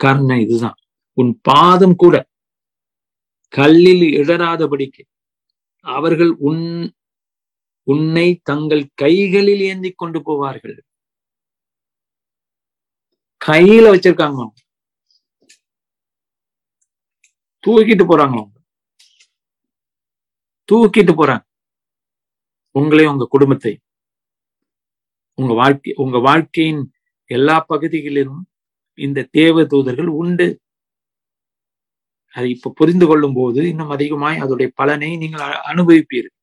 காரணம் 0.00 0.42
இதுதான். 0.44 0.78
உன் 1.18 1.32
பாதம் 1.48 1.96
கூட 1.96 2.16
கல்லில் 3.54 4.06
இடராதபடிக்கு 4.20 5.02
அவர்கள் 5.86 6.32
உன் 6.48 6.64
உன்னை 7.92 8.28
தங்கள் 8.50 8.84
கைகளில் 9.02 9.62
ஏந்தி 9.70 9.90
கொண்டு 9.92 10.18
போவார்கள். 10.26 10.76
கையில 13.40 13.84
வச்சிருக்காங்க 13.92 14.48
தூக்கிட்டு 17.64 18.04
போறாங்க 18.10 18.36
அவங்க 18.40 18.58
தூக்கிட்டு 20.68 21.12
போறாங்க. 21.20 21.44
உங்களை 22.78 23.04
உங்க 23.12 23.24
குடும்பத்தை 23.34 23.72
உங்க 25.38 25.52
வாழ்க்கை 25.60 25.92
உங்க 26.02 26.18
வாழ்க்கையின் 26.28 26.82
எல்லா 27.36 27.56
பகுதிகளிலும் 27.72 28.42
இந்த 28.98 29.28
தேவ 29.38 29.64
தூதர்கள் 29.72 30.10
உண்டு. 30.22 30.46
அதை 32.36 32.48
இப்ப 32.50 32.72
புரிந்து 32.76 33.06
கொள்ளும் 33.06 33.34
போது 33.34 33.60
இன்னும் 33.68 33.90
அதிகமாய் 33.90 34.40
அதோடைய 34.42 34.68
பலனை 34.74 35.10
நீங்கள் 35.16 35.44
அனுபவிப்பீர்கள். 35.70 36.34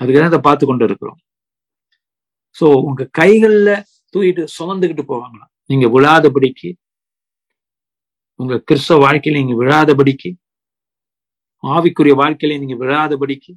அதுக்குதான் 0.00 0.32
அதை 0.32 0.40
பார்த்து 0.40 0.64
கொண்டு 0.66 0.84
இருக்கிறோம் 0.84 1.18
சோ 2.56 2.66
உங்க 2.80 3.02
கைகள்ல 3.18 3.70
தூக்கிட்டு 4.14 4.44
சுமந்துக்கிட்டு 4.58 5.04
போவாங்களாம் 5.08 5.52
நீங்க 5.70 5.86
விழாதபடிக்கு 5.88 6.68
உங்க 8.40 8.54
கிறிஸ்தவ 8.60 8.98
வாழ்க்கையில 9.04 9.40
நீங்க 9.40 9.56
விழாதபடிக்கு 9.62 10.30
ஆவிக்குரிய 11.64 12.14
வாழ்க்கையில 12.20 12.58
நீங்க 12.58 12.76
விழாதபடிக்கு 12.76 13.52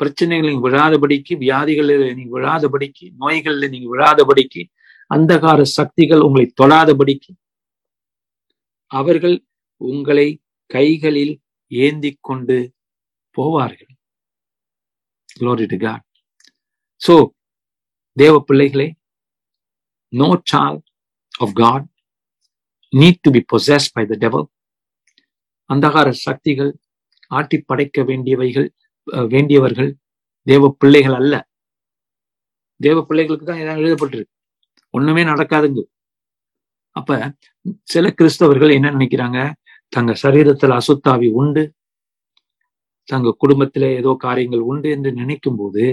பிரச்சனைகள் 0.00 0.48
நீங்க 0.48 0.64
விழாதபடிக்கு 0.68 1.34
வியாதிகள்ல 1.42 2.12
நீங்க 2.14 2.32
விழாதபடிக்கு 2.38 3.06
நோய்கள்ல 3.20 3.68
நீங்க 3.68 3.88
விழாதபடிக்கு 3.94 4.62
அந்தகார 5.10 5.60
சக்திகள் 5.78 6.24
உங்களை 6.26 6.46
தொழாதபடிக்கு 6.60 7.32
அவர்கள் 8.90 9.36
உங்களை 9.76 10.42
கைகளில் 10.66 11.34
ஏந்தி 11.66 12.18
கொண்டு 12.20 12.72
போவார்கள். 13.38 13.92
Glory 15.40 15.66
to 15.66 15.76
God. 15.76 16.00
So, 17.00 17.14
தேவ 18.12 18.40
பிள்ளைகளே 18.40 18.94
no 20.12 20.28
child 20.52 20.82
of 21.40 21.50
God 21.62 21.82
need 22.92 23.16
to 23.24 23.30
be 23.36 23.42
possessed 23.52 23.92
by 23.96 24.04
the 24.10 24.18
devil. 24.24 24.44
அந்தகார 25.70 26.10
சக்திகள் 26.10 26.72
ஆட்டி 27.28 27.58
படைக்க 27.60 28.02
வேண்டியவைகள் 28.02 28.68
வேண்டியவர்கள் 29.26 29.90
தேவ 30.42 30.76
பிள்ளைகள் 30.78 31.12
அல்ல. 31.12 31.34
தேவ 32.76 33.04
பிள்ளைகளுக்கு 33.04 33.46
தான் 33.46 33.58
இதான் 33.58 33.80
எழுதப்பட்டிருக்கு. 33.82 34.32
ஒண்ணுமே 34.90 35.24
நடக்காதுங்க. 35.24 35.82
அப்ப 36.90 37.10
அப்ப 37.18 37.34
சில 37.82 38.14
கிறிஸ்தவர்கள் 38.18 38.72
என்ன 38.72 38.90
நினைக்கிறாங்க? 38.90 39.38
தங்க 39.92 40.12
சரீரத்துல 40.22 40.78
அசுத்தாவி 40.80 41.28
உண்டு. 41.32 41.62
தங்க 43.08 43.36
குடும்பத்துல 43.42 43.84
ஏதோ 43.94 44.16
காரியங்கள் 44.18 44.60
உண்டு 44.60 44.90
என்று 44.90 45.12
நினைக்கும் 45.12 45.56
போது 45.56 45.84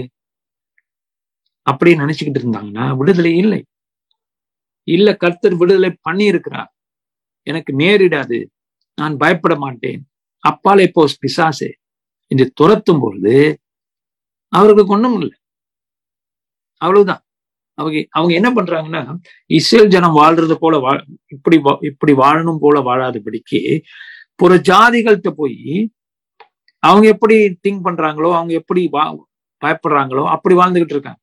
அப்படியே 1.62 1.96
நினைச்சுக்கிட்டு 1.98 2.40
இருந்தாங்கன்னா 2.42 2.96
விடுதலை 2.96 3.36
இல்லை. 3.36 3.60
இல்ல 4.88 5.16
கர்த்தர் 5.16 5.56
விடுதலை 5.56 5.90
பண்ணி 6.00 6.24
இருக்கிறார் 6.24 6.70
எனக்கு 7.46 7.72
நேரிடாது. 7.76 8.38
நான் 8.98 9.16
பயப்பட 9.16 9.56
மாட்டேன். 9.56 10.00
அப்பாலே 10.44 10.86
போஸ் 10.92 11.20
பிசாசே 11.22 11.70
என்று 12.30 12.46
துரத்தும் 12.52 13.00
பொழுது 13.00 13.36
அவர்களுக்கு 14.52 14.92
ஒண்ணும் 14.92 15.20
இல்லை. 15.20 15.36
அவ்வளவுதான். 16.80 17.23
அவங்க 17.74 18.06
அவங்க 18.10 18.34
என்ன 18.34 18.50
பண்றாங்கன்னா 18.50 19.16
இஸ்ரேல் 19.46 19.88
ஜனம் 19.88 20.16
வாழ்றது 20.16 20.54
போல 20.54 20.78
வா 20.78 21.04
இப்படி 21.26 21.60
இப்படி 21.80 22.12
வாழணும் 22.12 22.56
போல 22.60 22.80
வாழாதபடிக்கு 22.80 23.82
புற 24.34 24.54
ஜாதிகள்கிட்ட 24.54 25.30
போய் 25.30 25.90
அவங்க 26.78 27.06
எப்படி 27.06 27.36
திங்க் 27.68 27.84
பண்றாங்களோ 27.84 28.32
அவங்க 28.34 28.52
எப்படி 28.52 28.88
வா 28.90 29.14
பயப்படுறாங்களோ 29.62 30.24
அப்படி 30.26 30.54
வாழ்ந்துகிட்டு 30.54 30.94
இருக்காங்க. 30.94 31.18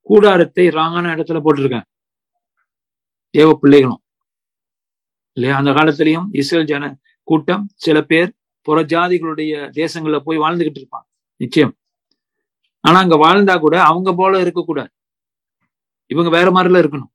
கூடாரத்தை 0.00 0.68
ராங்கான 0.68 1.06
இடத்துல 1.14 1.40
போட்டிருக்காங்க. 1.44 1.86
தேவ 3.30 3.54
பிள்ளைகளும். 3.54 4.02
இல்லையா? 5.32 5.56
அந்த 5.56 5.70
காலத்திலையும் 5.70 6.26
இஸ்ரேல் 6.32 6.64
ஜன 6.64 6.98
கூட்டம் 7.22 7.68
சில 7.74 8.02
பேர் 8.02 8.32
புற 8.62 8.82
ஜாதிகளுடைய 8.82 9.52
தேசங்கள்ல 9.70 10.18
போய் 10.18 10.38
வாழ்ந்துகிட்டு 10.38 10.80
இருப்பாங்க. 10.80 11.06
நிச்சயம். 11.36 11.74
ஆனா 12.80 12.98
அங்க 12.98 13.16
வாழ்ந்தா 13.16 13.60
கூட 13.60 13.82
அவங்க 13.82 14.14
போல 14.14 14.40
இருக்கக்கூடாது. 14.40 14.90
இவங்க 16.08 16.30
வேற 16.30 16.50
மாதிரில 16.50 16.82
இருக்கணும். 16.82 17.12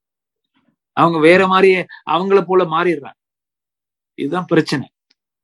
அவங்க 0.91 1.19
வேற 1.19 1.47
மாதிரியே 1.47 1.85
அவங்கள 2.09 2.43
போல 2.45 2.63
மாறிடுறாங்க. 2.63 3.19
இதுதான் 4.13 4.45
பிரச்சனை. 4.45 4.91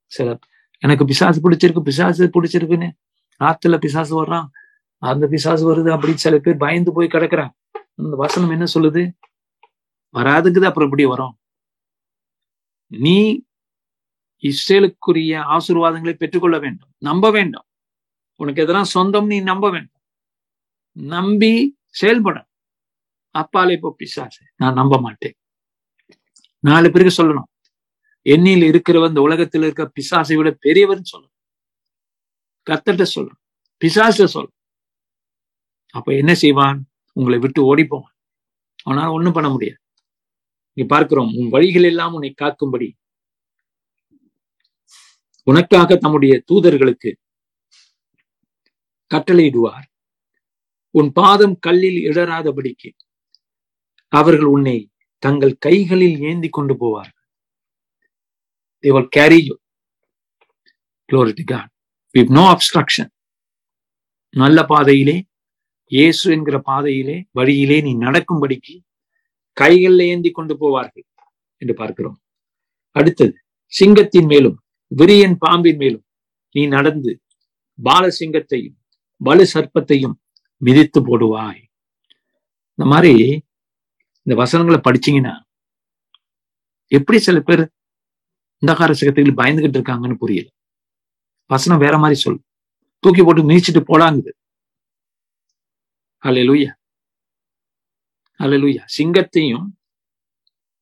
சில 0.05 0.39
எனக்கு 0.77 1.05
பிசாசு 1.05 1.49
பிடிச்சிருக்கு 1.49 1.79
பிசாசு 1.79 2.29
பிடிச்சிருக்குன்னு 2.33 2.91
ஆத்துல 3.39 3.77
பிசாசு 3.77 4.25
வர்றான். 4.25 4.47
அந்த 4.97 5.27
பிசாசு 5.27 5.63
வருது 5.65 5.89
அப்படின்னு 5.89 6.13
சில 6.13 6.37
பேர் 6.37 6.57
பயந்து 6.57 6.93
போய் 6.93 7.07
கிடக்குறாங்க. 7.07 7.49
அந்த 7.95 8.15
வசனம் 8.15 8.49
என்ன 8.49 8.65
சொல்லுது? 8.73 9.11
வராதுக்குது 10.13 10.65
அப்புறம் 10.65 10.83
இப்படி 10.83 11.05
வரும்? 11.05 11.37
நீ 12.87 13.45
இஸ்ரேலுக்குரிய 14.43 15.41
ஆசீர்வாதங்களை 15.53 16.13
பெற்றுக்கொள்ள 16.13 16.59
வேண்டும். 16.59 16.89
நம்ப 16.97 17.31
வேண்டும். 17.31 17.63
உனக்கு 18.35 18.65
எதனா 18.65 18.81
சொந்தம் 18.81 19.25
நீ 19.25 19.39
நம்ப 19.39 19.69
வேண்டும். 19.69 20.01
நம்பி 20.91 21.77
செயல்பட 21.85 22.48
அப்பாலே 23.31 23.73
இப்போ 23.73 23.93
பிசாசு. 23.97 24.45
நான் 24.55 24.73
நம்ப 24.73 24.99
மாட்டேன். 24.99 25.33
நாலு 26.59 26.91
பேருக்கு 26.91 27.23
சொல்லணும். 27.23 27.49
எண்ணில் 28.23 28.61
இருக்கிறவன் 28.61 29.07
இந்த 29.07 29.21
உலகத்தில் 29.21 29.61
இருக்க 29.61 29.91
பிசாசை 29.99 30.35
விட 30.35 30.57
பெரியவர்னு 30.61 31.03
சொல்லணும். 31.11 31.37
கத்தட்ட 32.69 33.05
சொல்லணும். 33.15 33.39
பிசாச 33.85 34.27
சொல்லணும். 34.33 34.57
அப்ப 35.89 36.15
என்ன 36.15 36.35
செய்வான்? 36.35 36.87
உங்களை 37.13 37.39
விட்டு 37.39 37.75
ஓடிப்போவான். 37.75 38.17
அவனால 38.89 39.11
ஒண்ணும் 39.11 39.33
பண்ண 39.33 39.49
முடியாது. 39.49 39.79
இங்க 40.73 40.95
பார்க்கிறோம் 40.95 41.35
உன் 41.35 41.49
வழிகள் 41.49 41.83
எல்லாம் 41.83 42.13
உன்னை 42.13 42.33
காக்கும்படி. 42.41 42.91
உனக்காக 45.43 45.95
தம்முடைய 45.95 46.43
தூதர்களுக்கு 46.51 47.15
கட்டளையிடுவார். 49.13 49.87
உன் 50.89 51.11
பாதம் 51.11 51.57
கல்லில் 51.59 52.05
இடராதபடிக்கு 52.05 52.91
அவர்கள் 54.13 54.49
உன்னை 54.55 54.77
தங்கள் 55.23 55.55
கைகளில் 55.57 56.17
ஏந்தி 56.29 56.49
கொண்டு 56.49 56.73
போவார்கள். 56.73 57.15
They 58.83 58.91
will 58.95 59.07
carry 59.17 59.39
you. 59.47 59.55
Glory 61.09 61.33
to 61.33 61.43
god. 61.43 61.67
We 62.15 62.21
have 62.21 62.33
no 62.39 62.43
obstruction. 62.53 63.07
நல்ல 64.33 64.59
பாதையிலே 64.63 65.17
இயேசு 65.91 66.25
என்கிற 66.31 66.57
பாதையிலே 66.69 67.17
வழியிலே 67.37 67.77
நீ 67.81 67.91
நடக்கும்படிக்கு 68.05 68.75
கைகளில் 69.57 70.03
ஏந்தி 70.11 70.31
கொண்டு 70.31 70.53
போவார்கள் 70.61 71.05
என்று 71.61 71.73
பார்க்கிறோம். 71.73 72.17
அடுத்தது 72.95 73.35
சிங்கத்தின் 73.73 74.25
மேலும் 74.25 74.57
விரியன் 74.91 75.35
பாம்பின் 75.39 75.77
மேலும் 75.77 76.05
நீ 76.55 76.61
நடந்து 76.67 77.11
பாலசிங்கத்தையும் 77.79 78.77
வலு 79.21 79.45
சர்ப்பத்தையும் 79.53 80.15
மிதித்து 80.61 80.99
போடுவாய். 81.07 81.61
இந்த 82.71 82.85
மாதிரி 82.93 83.15
இந்த 84.29 84.41
வசனங்களை 84.41 84.79
படிச்சீங்கன்னா 84.79 85.33
எப்படி 86.87 87.19
சில 87.19 87.39
பேர் 87.39 87.61
இந்த 88.61 88.73
கார 88.73 88.91
பயந்துகிட்டு 88.91 89.77
இருக்காங்கன்னு 89.79 90.15
புரியல. 90.15 90.49
வசனம் 91.49 91.79
வேற 91.79 91.97
மாதிரி 91.97 92.19
சொல்லு 92.19 92.41
தூக்கி 92.99 93.23
போட்டு 93.23 93.49
மிதிச்சுட்டு 93.49 93.81
போடாங்குது 93.87 94.31
அல்ல 96.17 96.39
லூயா 96.41 96.71
அல்ல 98.39 98.55
லூயா 98.57 98.83
சிங்கத்தையும் 98.97 99.67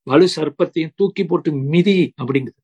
வலு 0.03 0.27
சர்ப்பத்தையும் 0.35 0.93
தூக்கி 0.95 1.23
போட்டு 1.25 1.51
மிதி 1.51 2.13
அப்படிங்குது. 2.21 2.59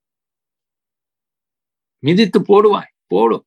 மிதித்து 2.00 2.40
போடுவாய் 2.42 2.92
போடும். 3.08 3.46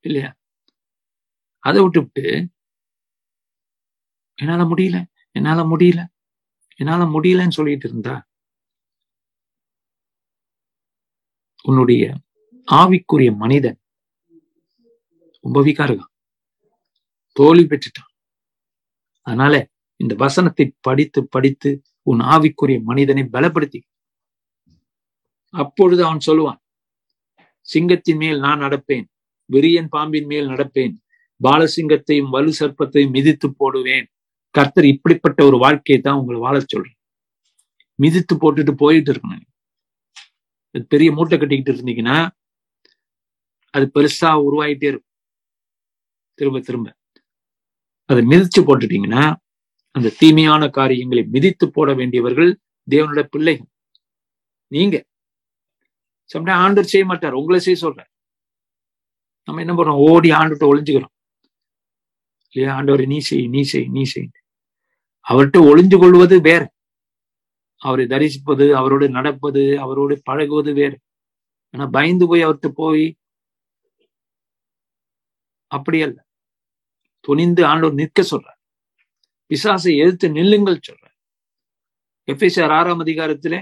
இல்லையா? 0.00 0.34
அதை 1.58 1.82
விட்டுவிட்டு 1.82 2.24
என்னால 4.40 4.62
முடியல 4.70 4.98
என்னால 5.36 5.60
முடியல 5.72 6.00
என்னால 6.80 7.02
முடியலன்னு 7.14 7.58
சொல்லிட்டு 7.58 7.88
இருந்தா 7.88 8.14
உன்னுடைய 11.64 12.04
ஆவிக்குரிய 12.68 13.30
மனிதன் 13.42 13.78
ரொம்ப 15.44 15.58
வீக்கா 15.66 15.84
இருக்கான் 15.88 16.12
தோல்வி 17.36 17.64
பெற்றுட்டான். 17.64 18.10
அதனால 19.26 19.54
இந்த 20.00 20.14
வசனத்தை 20.14 20.64
படித்து 20.80 21.20
படித்து 21.28 21.70
உன் 22.10 22.20
ஆவிக்குரிய 22.34 22.78
மனிதனை 22.82 23.24
பலப்படுத்தி. 23.32 23.80
அப்பொழுது 25.54 26.02
அவன் 26.04 26.26
சொல்லுவான் 26.28 26.60
சிங்கத்தின் 27.68 28.20
மேல் 28.22 28.38
நான் 28.38 28.62
நடப்பேன் 28.62 29.06
விரியன் 29.50 29.88
பாம்பின் 29.88 30.28
மேல் 30.32 30.50
நடப்பேன் 30.52 30.94
பாலசிங்கத்தையும் 31.40 32.32
வலு 32.34 32.52
சர்ப்பத்தையும் 32.60 33.14
மிதித்து 33.16 33.48
போடுவேன். 33.56 34.06
கர்த்தர் 34.54 34.86
இப்படிப்பட்ட 34.94 35.40
ஒரு 35.48 35.56
வாழ்க்கையை 35.64 35.98
தான் 36.02 36.18
உங்களை 36.20 36.38
வாழ 36.40 36.56
சொல்றேன் 36.60 36.96
மிதித்து 38.02 38.34
போட்டுட்டு 38.36 38.72
போயிட்டு 38.82 39.10
இருக்கணும். 39.12 39.46
பெரிய 40.92 41.12
மூட்டை 41.12 41.36
கட்டிக்கிட்டு 41.38 41.72
இருந்தீங்கன்னா 41.74 42.16
அது 43.74 43.84
பெருசா 43.94 44.30
உருவாயிட்டே 44.46 44.88
இருக்கும். 44.92 45.12
திரும்ப 46.38 46.60
திரும்ப. 46.68 46.88
அதை 48.10 48.20
மிதிச்சு 48.32 48.60
போட்டுட்டீங்கன்னா 48.68 49.24
அந்த 49.96 50.14
தீமையான 50.20 50.62
காரியங்களை 50.78 51.22
மிதித்து 51.34 51.66
போட 51.76 51.90
வேண்டியவர்கள் 52.00 52.50
தேவனோட 52.90 53.22
பிள்ளைகள். 53.34 53.70
நீங்க. 54.72 54.96
சம்டே 56.32 56.52
ஆண்டர் 56.64 56.90
செய்ய 56.92 57.04
மாட்டார். 57.06 57.38
உங்களை 57.40 57.60
செய்ய 57.66 57.78
சொல்ற 57.84 58.00
நம்ம 59.48 59.62
என்ன 59.64 59.74
பண்றோம் 59.76 60.02
ஓடி 60.08 60.28
ஆண்டுகிட்ட 60.40 60.64
ஒளிஞ்சுக்கிறோம். 60.72 61.14
இல்லையா? 62.54 62.70
ஆண்டவர் 62.78 63.02
நீ 63.12 63.18
செய் 63.28 63.46
நீ 63.54 63.62
செய் 63.72 63.88
நீ 63.96 64.02
செய். 64.12 64.28
அவர்கிட்ட 65.30 65.58
ஒளிஞ்சு 65.70 65.96
கொள்வது 66.02 66.36
வேற. 66.40 66.62
அவரை 67.82 68.04
தரிசிப்பது 68.06 68.64
அவரோடு 68.80 69.08
நடப்பது 69.08 69.62
அவரோடு 69.84 70.14
பழகுவது 70.28 70.72
வேறு. 70.72 70.96
ஆனா 71.74 71.86
பயந்து 71.96 72.24
போய் 72.30 72.44
அவர்கிட்ட 72.46 72.70
போய் 72.80 73.04
அப்படி 75.66 75.98
அல்ல 76.02 76.18
துணிந்து 77.20 77.62
ஆண்டோர் 77.72 77.98
நிற்க 78.00 78.20
சொல்ற 78.30 78.48
பிசாசை 79.50 79.92
எதிர்த்து 80.02 80.26
நில்லுங்கள் 80.38 80.84
சொல்ற 80.88 81.04
எஃப்எஸ்ஆர் 82.28 82.72
ஆறாம் 82.78 83.02
அதிகாரத்துல 83.04 83.54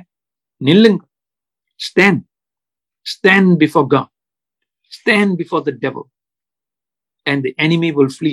நில்லுங்கள். 0.61 1.11
Stand 1.81 2.21
stand 3.07 3.51
before 3.63 3.87
God 3.87 4.11
stand 4.93 5.33
before 5.41 5.65
the 5.69 5.73
devil 5.85 6.09
and 7.27 7.43
the 7.47 7.53
enemy 7.65 7.91
will 7.99 8.15
flee 8.17 8.33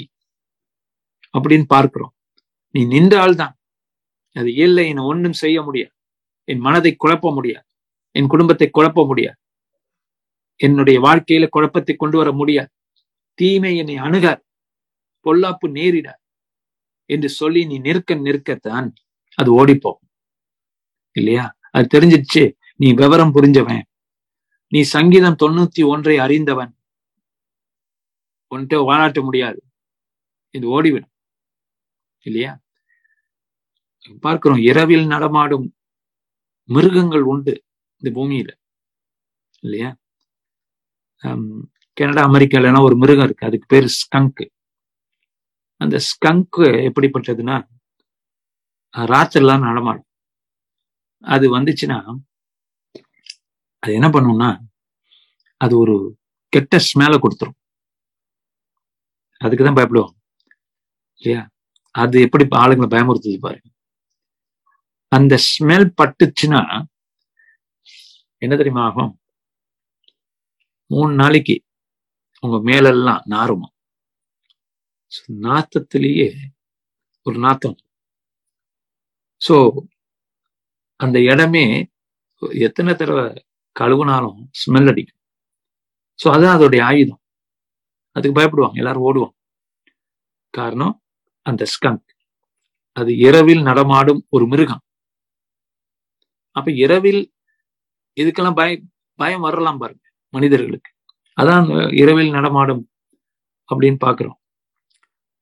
அப்படின்னு 1.38 1.68
பார்க்கிறோம். 1.76 2.14
நீ 2.76 2.86
நின்றால்தான். 2.86 3.55
அது 4.36 4.53
இல்லை 4.53 4.88
என்னை 4.88 5.03
ஒன்றும் 5.03 5.34
செய்ய 5.34 5.61
முடியாது. 5.61 5.93
என் 6.43 6.59
மனதை 6.59 6.95
குழப்ப 6.95 7.34
முடியாது. 7.34 7.65
என் 8.11 8.28
குடும்பத்தை 8.28 8.69
குழப்ப 8.73 9.05
முடியாது. 9.05 9.38
என்னுடைய 10.55 11.01
வாழ்க்கையில 11.01 11.47
குழப்பத்தை 11.49 11.95
கொண்டு 11.95 12.17
வர 12.17 12.32
முடியாது. 12.32 12.69
தீமை 13.34 13.78
என்னை 13.78 13.95
அணுகார் 13.95 14.41
பொல்லாப்பு 15.26 15.67
நேரிடார் 15.67 16.21
என்று 17.09 17.30
சொல்லி 17.30 17.65
நீ 17.65 17.78
நிற்க 17.78 18.15
நிற்கத்தான் 18.15 18.88
அது 19.36 19.65
ஓடிப்போகும் 19.65 20.09
இல்லையா? 21.11 21.45
அது 21.71 21.99
தெரிஞ்சிச்சு 21.99 22.43
நீ 22.76 22.93
விவரம் 22.93 23.34
புரிஞ்சவன். 23.36 23.84
நீ 24.67 24.82
சங்கீதம் 24.82 25.39
தொண்ணூத்தி 25.43 25.84
ஒன்றை 25.86 26.17
அறிந்தவன். 26.17 26.71
உன்கிட்ட 28.51 28.76
வாழாட்ட 28.89 29.23
முடியாது. 29.23 29.59
இது 30.55 30.65
ஓடிவிடும். 30.69 31.13
இல்லையா? 32.26 32.53
பார்க்கிறோம் 34.26 34.62
இரவில் 34.70 35.06
நடமாடும் 35.06 35.68
மிருகங்கள் 36.70 37.24
உண்டு 37.32 37.53
இந்த 38.01 38.10
பூமியில 38.18 38.49
இல்லையா? 39.64 39.89
கனடா 41.97 42.24
அமெரிக்கால 42.30 42.84
ஒரு 42.88 42.95
மிருகம் 43.01 43.26
இருக்கு 43.28 43.47
அதுக்கு 43.47 43.68
பேர் 43.74 43.88
ஸ்கங்க் 43.99 44.43
அந்த 45.82 45.95
ஸ்கங்க் 46.10 46.60
எப்படிப்பட்டதுன்னா 46.88 47.56
ராத்திரிலாம் 48.93 49.68
நடமாடும். 49.70 50.08
அது 51.24 51.45
வந்துச்சுன்னா 51.58 51.97
அது 53.84 53.93
என்ன 53.93 54.08
பண்ணும்னா 54.16 54.49
அது 55.62 55.74
ஒரு 55.84 55.95
கெட்ட 56.53 56.78
ஸ்மெலை 56.88 57.18
கொடுத்துரும். 57.20 57.58
அதுக்குதான் 59.41 59.78
பயப்படுவோம் 59.80 60.14
இல்லையா? 61.22 61.41
அது 61.95 62.16
எப்படி 62.26 62.43
ஆளுங்களை 62.62 62.88
பயமுறுத்துது 62.93 63.38
பாருங்க. 63.45 63.68
அந்த 65.18 65.34
ஸ்மெல் 65.49 65.88
பட்டுச்சுன்னா 65.99 66.61
என்ன 68.43 68.53
தெரியுமா 68.55 68.84
ஆகும்? 68.88 69.13
மூணு 70.91 71.13
நாளைக்கு 71.13 71.55
உங்க 72.39 72.57
மேலெல்லாம் 72.70 73.24
நாருமா? 73.30 73.70
நாத்தத்திலேயே 75.45 76.30
ஒரு 77.24 77.38
நாத்தம். 77.39 77.78
சோ 79.41 79.55
அந்த 80.95 81.18
இடமே 81.32 81.66
எத்தனை 82.68 82.93
தடவை 82.95 83.26
கழுவுனாலும் 83.80 84.39
ஸ்மெல் 84.61 84.89
அடிக்கும். 84.91 85.22
சோ 86.20 86.28
அதுதான் 86.34 86.57
அதோடைய 86.57 86.82
ஆயுதம். 86.89 87.22
அதுக்கு 88.16 88.38
பயப்படுவாங்க 88.39 88.82
எல்லாரும் 88.82 89.07
ஓடுவாங்க. 89.07 89.36
காரணம் 90.49 90.95
அந்த 91.45 91.63
ஸ்கங்க் 91.74 92.11
அது 92.97 93.11
இரவில் 93.28 93.61
நடமாடும் 93.61 94.22
ஒரு 94.30 94.45
மிருகம். 94.47 94.85
அப்ப 96.56 96.70
இரவில் 96.86 97.22
இதுக்கெல்லாம் 98.22 98.58
பய 98.60 98.72
பயம் 99.20 99.45
வரலாம் 99.47 99.80
பாருங்க 99.82 100.03
மனிதர்களுக்கு. 100.34 100.89
அதான் 101.38 101.68
இரவில் 102.01 102.36
நடமாடும் 102.38 102.84
அப்படின்னு 103.70 103.99
பாக்குறோம். 104.06 104.38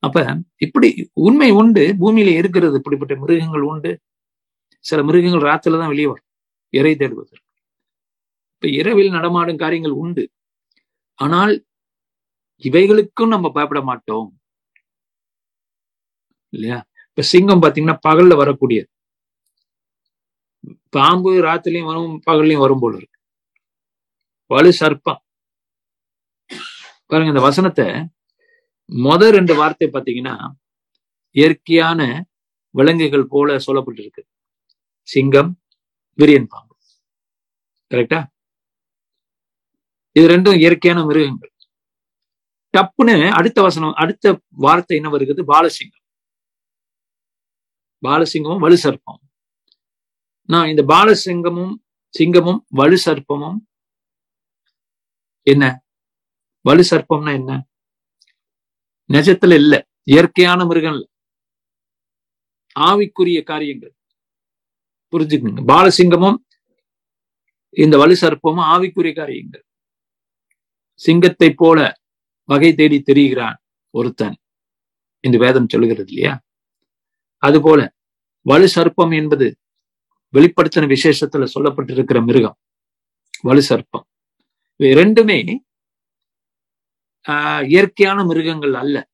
அப்ப 0.04 0.18
இப்படி 0.66 0.88
உண்மை 1.28 1.50
உண்டு 1.60 1.84
பூமியில 2.02 2.32
இருக்கிறது 2.40 2.78
இப்படிப்பட்ட 2.80 3.14
மிருகங்கள் 3.22 3.66
உண்டு. 3.72 3.92
சில 4.86 5.00
மிருகங்கள் 5.10 5.48
ராத்திரில 5.50 5.80
தான் 5.82 5.92
வெளியே 5.94 6.08
வரும் 6.12 6.30
இறை 6.74 6.94
தேடுவதற்கு. 7.02 7.48
இப்ப 8.56 8.68
இரவில் 8.80 9.16
நடமாடும் 9.18 9.62
காரியங்கள் 9.64 9.96
உண்டு. 10.04 10.24
ஆனால் 11.20 11.54
இவைகளுக்கும் 12.68 13.34
நம்ம 13.36 13.48
பயப்பட 13.56 13.82
மாட்டோம். 13.90 14.28
இல்லையா? 16.54 16.80
இப்ப 17.10 17.24
சிங்கம் 17.32 17.64
பாத்தீங்கன்னா 17.64 17.98
பகல்ல 18.08 18.34
வரக்கூடியது. 18.42 18.90
பாம்பு 20.96 21.32
ராத்திரிலையும் 21.46 21.90
வரும் 21.92 22.16
பகல்லையும் 22.28 22.64
வரும் 22.64 22.82
போல 22.84 22.94
இருக்கு. 23.00 23.20
வலு 24.52 24.72
சர்ப்பம். 24.80 25.22
பாருங்க 27.10 27.32
இந்த 27.34 27.44
வசனத்தை 27.50 27.88
முத 28.90 29.30
ரெண்டு 29.38 29.54
வார்த்தை 29.60 29.88
பார்த்தீங்கன்னா 29.94 30.36
இயற்கையான 31.36 32.00
விலங்குகள் 32.76 33.32
போல 33.34 33.56
சொல்லப்பட்டிருக்கு. 33.66 34.24
சிங்கம் 35.10 35.52
விரியன் 36.20 36.52
பாம்பு. 36.54 36.76
கரெக்டா 37.92 38.20
இது 40.16 40.26
ரெண்டும் 40.34 40.58
இயற்கையான 40.62 41.02
மிருகங்கள். 41.10 41.52
டப்புன்னு 42.74 43.16
அடுத்த 43.40 43.60
வசனம் 43.68 43.98
அடுத்த 44.04 44.36
வார்த்தை 44.66 44.96
என்ன 45.00 45.10
வருகிறது? 45.14 45.42
பாலசிங்கம். 45.54 46.06
பாலசிங்கமும் 48.04 48.64
வலு 48.66 48.78
சர்ப்பம் 48.86 49.22
நான் 50.50 50.68
இந்த 50.68 50.84
பாலசிங்கமும் 50.84 51.74
சிங்கமும் 52.14 52.60
வலு 52.70 52.98
சர்ப்பமும் 53.06 53.60
என்ன? 55.48 55.64
வலு 56.66 56.84
சர்ப்பம்னா 56.90 57.32
என்ன? 57.34 57.52
நிஜத்துல 59.10 59.54
இல்ல. 59.54 59.74
இயற்கையான 60.04 60.66
மிருகம் 60.66 60.94
இல்ல 60.94 61.06
ஆவிக்குரிய 62.76 63.40
காரியங்கள். 63.44 63.94
புரிஞ்சுக்கணுங்க 65.14 65.64
பாலசிங்கமும் 65.72 66.38
இந்த 67.78 67.98
வலு 67.98 68.16
சர்ப்பமும் 68.22 68.68
ஆவிக்குரிய 68.74 69.14
காரியங்கள். 69.16 69.64
சிங்கத்தை 71.00 71.50
போல 71.54 71.80
வகை 72.50 72.74
தேடி 72.74 73.04
தெரிகிறான் 73.12 73.58
ஒருத்தன். 73.94 74.36
இந்த 75.24 75.38
வேதம் 75.38 75.70
சொல்லுகிறது 75.70 76.12
இல்லையா? 76.12 76.34
அதுபோல 77.44 77.82
வலு 78.46 78.68
சர்ப்பம் 78.76 79.14
என்பது 79.16 79.48
வெளிப்படுத்தின 80.34 80.96
விசேஷத்துல 80.96 81.48
சொல்லப்பட்டிருக்கிற 81.60 82.26
மிருகம் 82.26 82.58
வலு 83.42 83.64
சர்ப்பம். 83.70 84.06
இவை 84.76 85.04
ரெண்டுமே 85.04 85.56
ஆஹ் 87.28 87.66
இயற்கையான 87.66 88.24
மிருகங்கள் 88.24 88.74
அல்ல. 88.74 89.10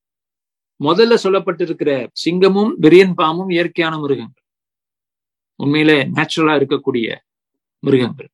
முதல்ல 0.84 1.18
சொல்லப்பட்டிருக்கிற 1.24 2.08
சிங்கமும் 2.26 2.74
விரியன் 2.82 3.14
பாம்பும் 3.14 3.50
இயற்கையான 3.50 4.00
மிருகங்கள். 4.00 4.44
உண்மையில 5.64 6.10
நேச்சுரலா 6.16 6.56
இருக்கக்கூடிய 6.60 7.18
மிருகங்கள். 7.80 8.30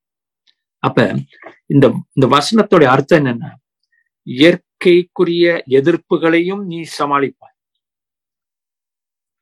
அப்ப 0.80 1.24
இந்த 1.66 2.04
இந்த 2.14 2.38
வசனத்தோட 2.38 2.84
அர்த்தம் 2.84 3.26
என்னன்னா 3.26 3.54
இயற்கைக்குரிய 4.26 5.62
எதிர்ப்புகளையும் 5.70 6.64
நீ 6.64 6.86
சமாளிப்பாய். 7.00 7.56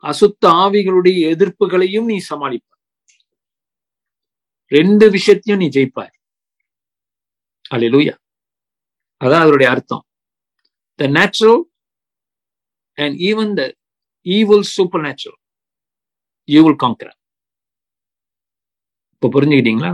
அசுத்த 0.03 0.47
ஆவிகளுடைய 0.47 1.29
எதிர்ப்புகளையும் 1.33 2.05
நீ 2.05 2.17
சமாளிப்பாய். 2.29 2.72
ரெண்டு 4.77 5.05
விஷயத்தையும் 5.15 5.61
நீ 5.63 5.67
ஜெயிப்பாய். 5.77 6.13
அலையிலூயா 7.75 8.15
அதான் 9.21 9.43
அதனுடைய 9.43 9.67
அர்த்தம். 9.73 10.03
The 10.99 11.07
natural 11.17 11.61
and 12.97 13.15
even 13.29 13.51
the 13.59 13.63
evil 14.25 14.65
supernatural 15.07 15.39
you 16.49 16.61
will 16.65 16.81
conquer 16.83 17.15
இப்ப 19.15 19.31
புரிஞ்சுக்கிட்டீங்களா? 19.35 19.91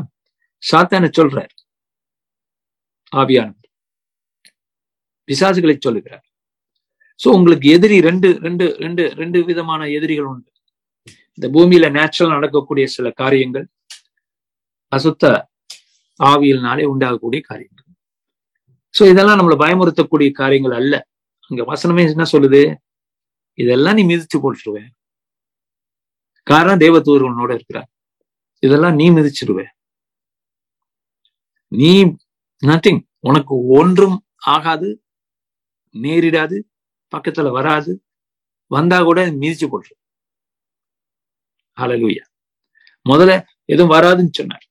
சாத்தான 0.63 1.09
சொல்றார் 1.17 1.53
ஆவியானவர். 3.11 3.67
பிசாசுகளை 5.29 5.75
சொல்லுகிறார். 5.85 6.25
சோ 7.19 7.27
உங்களுக்கு 7.37 7.67
எதிரி 7.75 7.97
ரெண்டு 8.07 8.29
ரெண்டு 8.45 8.65
ரெண்டு 8.83 9.03
ரெண்டு 9.21 9.39
விதமான 9.49 9.81
எதிரிகள் 9.97 10.29
உண்டு. 10.31 10.49
இந்த 11.37 11.47
பூமியில 11.55 11.85
நேச்சுரல் 11.97 12.35
நடக்கக்கூடிய 12.35 12.85
சில 12.95 13.07
காரியங்கள் 13.21 13.67
அசுத்த 14.95 15.25
ஆவியல்னாலே 16.19 16.83
உண்டாகக்கூடிய 16.91 17.41
காரியங்கள். 17.41 17.85
சோ 18.95 19.09
இதெல்லாம் 19.09 19.39
நம்மளை 19.39 19.57
பயமுறுத்தக்கூடிய 19.63 20.31
காரியங்கள் 20.31 20.75
அல்ல. 20.79 21.07
அங்க 21.49 21.61
வசனமே 21.73 22.01
என்ன 22.09 22.25
சொல்லுது? 22.31 22.61
இதெல்லாம் 23.53 23.97
நீ 23.97 24.03
மிதிச்சு 24.11 24.37
போட்டுருவேன் 24.37 24.89
காரணம் 26.43 26.79
தேவதூர் 26.79 27.53
இருக்கிறார். 27.53 27.89
இதெல்லாம் 28.59 28.95
நீ 28.95 29.09
மிதிச்சிருவ. 29.09 29.59
நீ 31.67 31.91
நத்திங் 32.65 33.01
உனக்கு 33.19 33.53
ஒன்றும் 33.79 34.17
ஆகாது 34.35 34.89
நேரிடாது 35.95 36.57
பக்கத்துல 37.13 37.51
வராது. 37.51 37.91
வந்தா 38.67 39.03
கூட 39.03 39.19
மிதிச்சு 39.41 39.67
போட்டுரு. 39.71 39.95
ஹalleluya 41.81 42.23
முதல்ல 43.09 43.33
எதுவும் 43.65 43.93
வராதுன்னு 43.95 44.37
சொன்னார். 44.39 44.65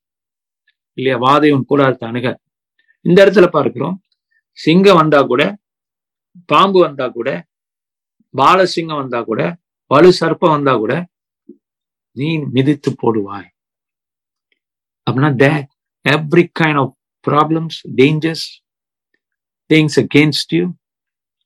இல்லையா? 0.99 1.17
வாதையும் 1.27 1.67
கூடாது 1.71 2.07
அணுக. 2.11 2.27
இந்த 3.07 3.19
இடத்துல 3.25 3.47
பார்க்கிறோம். 3.57 3.97
சிங்கம் 4.59 5.01
வந்தா 5.01 5.21
கூட 5.33 5.43
பாம்பு 6.53 6.79
வந்தா 6.87 7.07
கூட 7.17 7.29
பாலசிங்கம் 8.35 9.01
வந்தா 9.03 9.21
கூட 9.29 9.43
வலு 9.91 10.11
சர்ப்பம் 10.21 10.55
வந்தா 10.57 10.73
கூட 10.83 10.95
நீ 12.17 12.29
மிதித்து 12.55 12.91
போடுவாய். 13.03 13.49
அப்படின்னா 15.07 15.31
they 15.43 15.53
every 16.05 16.45
kind 16.61 16.81
of 16.83 16.93
problems 17.25 17.79
dangers 18.01 18.47
things 19.71 19.99
against 20.05 20.53
you 20.59 20.65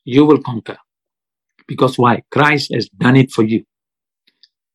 you 0.07 0.23
will 0.29 0.43
conquer 0.49 0.81
because 1.69 1.95
why 2.05 2.21
Christ 2.37 2.73
has 2.77 2.91
done 3.03 3.19
it 3.23 3.33
for 3.35 3.49
you 3.53 3.61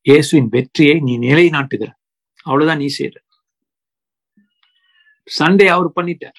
இயேசுவின் 0.06 0.50
வெற்றியை 0.54 0.96
நீ 1.06 1.14
நிலைநாட்டுகிற 1.26 1.90
அவ்வளவுதான் 2.46 2.80
நீ 2.82 2.88
செய்யற 2.98 3.16
சண்டே 5.38 5.66
அவர் 5.66 5.92
பண்ணிட்டார். 5.96 6.38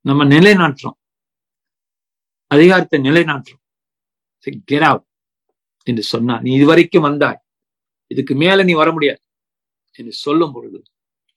நம்ம 0.00 0.24
நிலைநாட்டுறோம். 0.24 0.98
அதிகாரத்தை 2.46 3.00
நிலைநாட்டுறோம். 3.00 3.62
கெட் 4.64 4.82
அவுட் 4.82 5.06
என்று 5.84 6.02
சொன்னா 6.02 6.40
நீ 6.40 6.54
இதுவரைக்கும் 6.54 7.02
வந்தாய். 7.02 7.40
இதுக்கு 8.06 8.34
மேல 8.34 8.62
நீ 8.62 8.72
வர 8.72 8.92
முடியாது. 8.92 9.20
என்று 9.92 10.12
சொல்லும் 10.12 10.52
பொழுது 10.52 10.82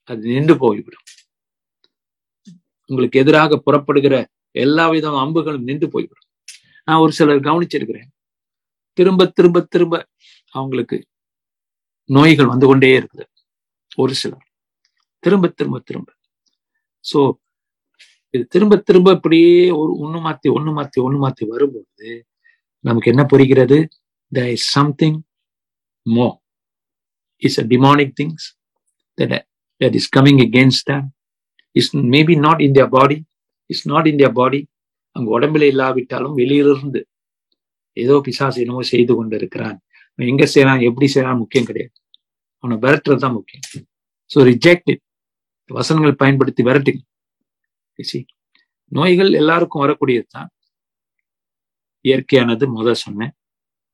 அது 0.04 0.20
நின்று 0.20 0.58
போய்விடும். 0.58 1.06
உங்களுக்கு 2.86 3.20
எதிராக 3.20 3.58
புறப்படுகிற 3.58 4.28
எல்லா 4.52 4.90
விதம் 4.90 5.14
அம்புகளும் 5.14 5.64
நின்று 5.64 5.90
போய்விடும். 5.90 6.28
நான் 6.86 7.00
ஒரு 7.00 7.12
சிலர் 7.12 7.40
கவனிச்சிருக்கிறேன். 7.40 8.10
திரும்ப 8.94 9.26
திரும்ப 9.26 9.62
திரும்ப 9.62 10.08
அவங்களுக்கு 10.52 11.06
நோய்கள் 12.06 12.46
வந்து 12.46 12.68
கொண்டே 12.68 13.00
இருக்குது. 13.00 13.26
ஒரு 13.96 14.14
சிலர். 14.14 14.48
திரும்ப 15.20 15.48
திரும்ப 15.48 15.80
திரும்ப. 15.80 16.18
சோ 17.06 17.20
இது 18.34 18.43
திரும்ப 18.45 18.78
திரும்ப 18.80 19.12
இப்படியே 19.12 19.54
ஒரு 19.72 19.91
ஒண்ணு 20.04 20.20
மாத்தி 20.26 20.47
ஒண்ணு 20.58 20.72
மாத்தி 20.78 21.00
ஒண்ணு 21.06 21.20
மாத்தி 21.24 21.43
வரும்போது 21.50 22.10
நமக்கு 22.86 23.12
என்ன 23.12 23.24
புரிகிறது? 23.26 23.78
The 24.32 24.41
is 24.52 24.68
something 24.76 25.18
more 26.06 26.28
is 27.41 27.60
a 27.60 27.66
demonic 27.68 28.14
things 28.20 28.47
that 29.18 29.95
is 29.95 30.10
coming 30.18 30.39
against 30.47 30.86
them 30.86 31.08
is 31.76 31.89
maybe 32.14 32.36
not 32.38 32.62
in 32.62 32.74
their 32.74 32.89
body 32.89 33.18
is 33.70 33.86
not 33.88 34.10
in 34.12 34.18
their 34.22 34.34
அங்க 35.16 35.28
உடம்புல 35.38 35.64
இல்லாவிட்டாலும் 35.64 36.36
வெளியிலிருந்து 36.39 37.00
ஏதோ 37.97 38.16
பிசாசு 38.26 38.62
என்னமோ 38.64 38.82
செய்து 38.91 39.14
கொண்டு 39.16 39.36
இருக்கிறான் 39.36 39.78
எங்க 40.20 40.43
செய்யறான் 40.54 40.82
எப்படி 40.88 41.08
செய்யறான் 41.14 41.39
முக்கியம் 41.41 41.68
கிடையாது. 41.70 41.93
அவனை 42.64 42.76
விரட்டுறது 42.84 43.24
தான் 43.26 43.36
முக்கியம் 43.38 43.66
ஸோ 44.32 44.39
ரிஜெக்ட் 44.50 44.91
வசனங்கள் 45.78 46.16
பயன்படுத்தி 46.16 46.64
விரட்டுங்க 46.64 47.02
நோய்கள் 48.88 49.32
எல்லாருக்கும் 49.32 49.84
வரக்கூடியது 49.84 50.28
தான் 50.28 50.50
இயற்கையானது 52.06 52.66
முத 52.76 52.92
சொன்னேன். 52.92 53.34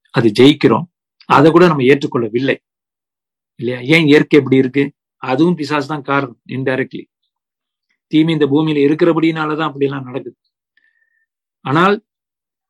அது 0.09 0.31
ஜெயிக்கிறோம். 0.39 0.85
அதை 1.25 1.51
கூட 1.51 1.67
நம்ம 1.67 1.83
ஏற்றுக்கொள்ளவில்லை. 1.83 2.55
இல்லையா? 3.59 3.79
ஏன் 3.95 4.07
இயற்கை 4.07 4.39
எப்படி 4.39 4.55
இருக்கு? 4.55 4.83
அதுவும் 5.15 5.55
பிசாசு 5.55 5.87
தான் 5.87 6.01
காரணம் 6.01 6.39
இன்டைரக்ட்லி 6.47 7.03
தீமை 8.11 8.33
இந்த 8.33 8.45
பூமியில 8.45 8.79
இருக்கிறபடினாலதான் 8.87 9.67
அப்படி 9.69 9.85
எல்லாம் 9.85 10.03
நடக்குது. 10.03 10.37
ஆனால் 11.65 11.95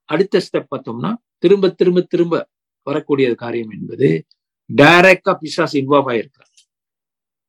அடுத்த 0.09 0.41
ஸ்டெப் 0.45 0.71
பார்த்தோம்னா 0.73 1.11
திரும்ப 1.37 1.69
திரும்ப 1.69 2.01
திரும்ப 2.01 2.49
வரக்கூடிய 2.87 3.35
காரியம் 3.35 3.69
என்பது 3.69 4.25
டைரக்டா 4.75 5.31
பிசாஸ் 5.41 5.77
இன்வால்வ் 5.81 6.09
ஆயிருக்கிறார். 6.11 6.53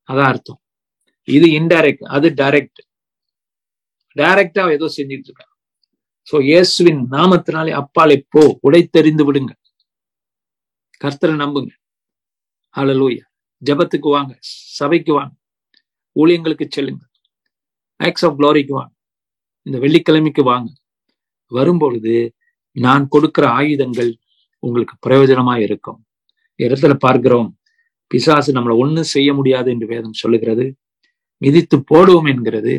அதான் 0.09 0.29
அர்த்தம். 0.31 0.61
இது 1.27 1.47
இன்டைரக்ட் 1.59 2.05
அது 2.15 2.27
டைரக்ட் 2.41 2.81
டைரக்டா 4.15 4.63
ஏதோ 4.77 4.87
செஞ்சுட்டு 4.97 5.29
இருக்காங்க 5.29 5.53
சோ 6.27 6.37
இயேசுவின் 6.49 7.01
நாமத்தினாலே 7.11 7.71
அப்பாலே 7.81 8.17
போ 8.29 8.43
உடைத்தெறிந்து 8.67 9.25
விடுங்க 9.27 9.51
கர்த்தரை 11.01 11.33
நம்புங்க. 11.41 11.71
ஹalleluya 12.75 13.23
ஜபத்துக்கு 13.61 14.09
வாங்க 14.15 14.33
சபைக்கு 14.79 15.11
வாங்க 15.13 15.33
ஊழியங்களுக்கு 16.15 16.65
செல்லுங்க 16.75 17.03
ஆக்ஸ் 17.99 18.25
ஆஃப் 18.25 18.35
குளோரிக்கு 18.39 18.73
வாங்க 18.79 18.93
இந்த 19.65 19.77
வெள்ளிக்கிழமைக்கு 19.83 20.43
வாங்க. 20.43 20.69
வரும்பொழுது 21.51 22.15
நான் 22.75 23.05
கொடுக்கிற 23.07 23.45
ஆயுதங்கள் 23.49 24.11
உங்களுக்கு 24.63 24.95
பிரயோஜனமா 25.05 25.55
இருக்கும். 25.65 25.99
இடத்துல 26.59 26.93
பார்க்கிறோம்? 27.05 27.49
பிசாசு 28.11 28.53
நம்மளை 28.53 28.75
ஒண்ணும் 28.83 29.11
செய்ய 29.15 29.29
முடியாது 29.33 29.71
என்று 29.71 29.87
வேதம் 29.87 30.19
சொல்லுகிறது. 30.21 30.65
மிதித்து 31.41 31.77
போடுவோம் 31.91 32.29
என்கிறது. 32.33 32.73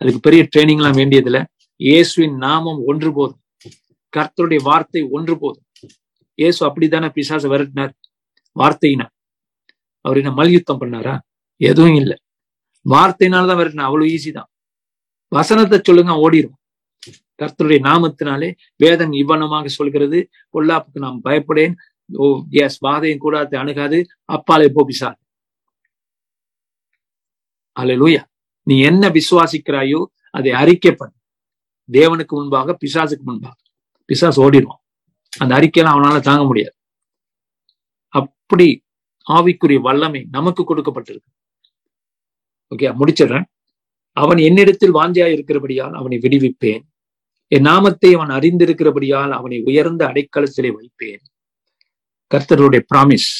அதுக்கு 0.00 0.20
பெரிய 0.20 0.42
ட்ரைனிங் 0.52 0.80
எல்லாம் 0.80 0.98
வேண்டியதுல 1.00 1.38
இயேசுவின் 1.80 2.36
நாமம் 2.36 2.80
ஒன்று 2.90 3.10
போதும். 3.12 3.40
கர்த்தருடைய 4.12 4.60
வார்த்தை 4.68 5.02
ஒன்று 5.16 5.34
போதும். 5.38 5.66
இயேசு 6.38 6.60
அப்படித்தானே 6.66 7.08
பிசாசு 7.16 7.46
விரட்டினார்? 7.52 7.92
வார்த்தையினா 8.56 9.06
அவர் 10.04 10.18
என்ன 10.20 10.32
மல்யுத்தம் 10.40 10.80
பண்ணாரா? 10.82 11.14
எதுவும் 11.60 11.98
இல்லை. 12.02 12.16
வார்த்தையினாலதான் 12.86 13.58
விரட்டினா 13.60 13.86
அவ்வளவு 13.88 14.10
ஈஸி 14.14 14.30
தான். 14.38 14.48
வசனத்தை 15.32 15.78
சொல்லுங்க 15.88 16.14
ஓடிடும் 16.24 16.56
கர்த்தருடைய 17.40 17.80
நாமத்தினாலே 17.88 18.48
வேதம் 18.76 19.14
இவ்வனமாக 19.20 19.70
சொல்கிறது. 19.78 20.18
பொல்லாப்புக்கு 20.54 21.04
நாம் 21.06 21.20
பயப்படேன். 21.24 21.74
ஓ 22.10 22.26
எஸ் 22.64 22.78
வாதையும் 22.86 23.22
கூடாது 23.24 23.54
அணுகாது. 23.62 23.98
அப்பாலே 24.36 24.68
போ 24.76 24.82
அலலுயா 27.80 28.22
நீ 28.62 28.80
என்ன 28.80 29.08
விசுவாசிக்கிறாயோ 29.08 30.04
அதை 30.30 30.50
அறிக்கை 30.52 30.92
பண்ணு 30.92 31.20
தேவனுக்கு 31.90 32.28
முன்பாக 32.28 32.76
பிசாசுக்கு 32.80 33.24
முன்பாக. 33.24 33.56
பிசாஸ் 34.08 34.38
ஓடிடுவான். 34.44 34.80
அந்த 35.38 35.56
அறிக்கையெல்லாம் 35.56 35.96
அவனால 35.96 36.20
தாங்க 36.20 36.44
முடியாது. 36.44 36.74
அப்படி 38.08 38.84
ஆவிக்குரிய 39.30 39.80
வல்லமை 39.80 40.26
நமக்கு 40.30 40.62
கொடுக்கப்பட்டிருக்கு. 40.62 41.30
ஓகே 42.72 42.88
முடிச்சிடுறேன். 43.00 43.44
அவன் 44.16 44.36
என்னிடத்தில் 44.36 44.94
வாஞ்சியா 44.94 45.26
இருக்கிறபடியால் 45.32 45.94
அவனை 45.94 46.18
விடுவிப்பேன். 46.18 46.82
என் 47.46 47.60
நாமத்தை 47.60 48.14
அவன் 48.14 48.28
அறிந்திருக்கிறபடியால் 48.28 49.30
அவனை 49.30 49.62
உயர்ந்த 49.62 50.06
அடைக்கலத்திலே 50.06 50.70
வைப்பேன். 50.72 51.22
கர்த்தருடைய 52.34 52.82
பிராமிஸ் 52.94 53.30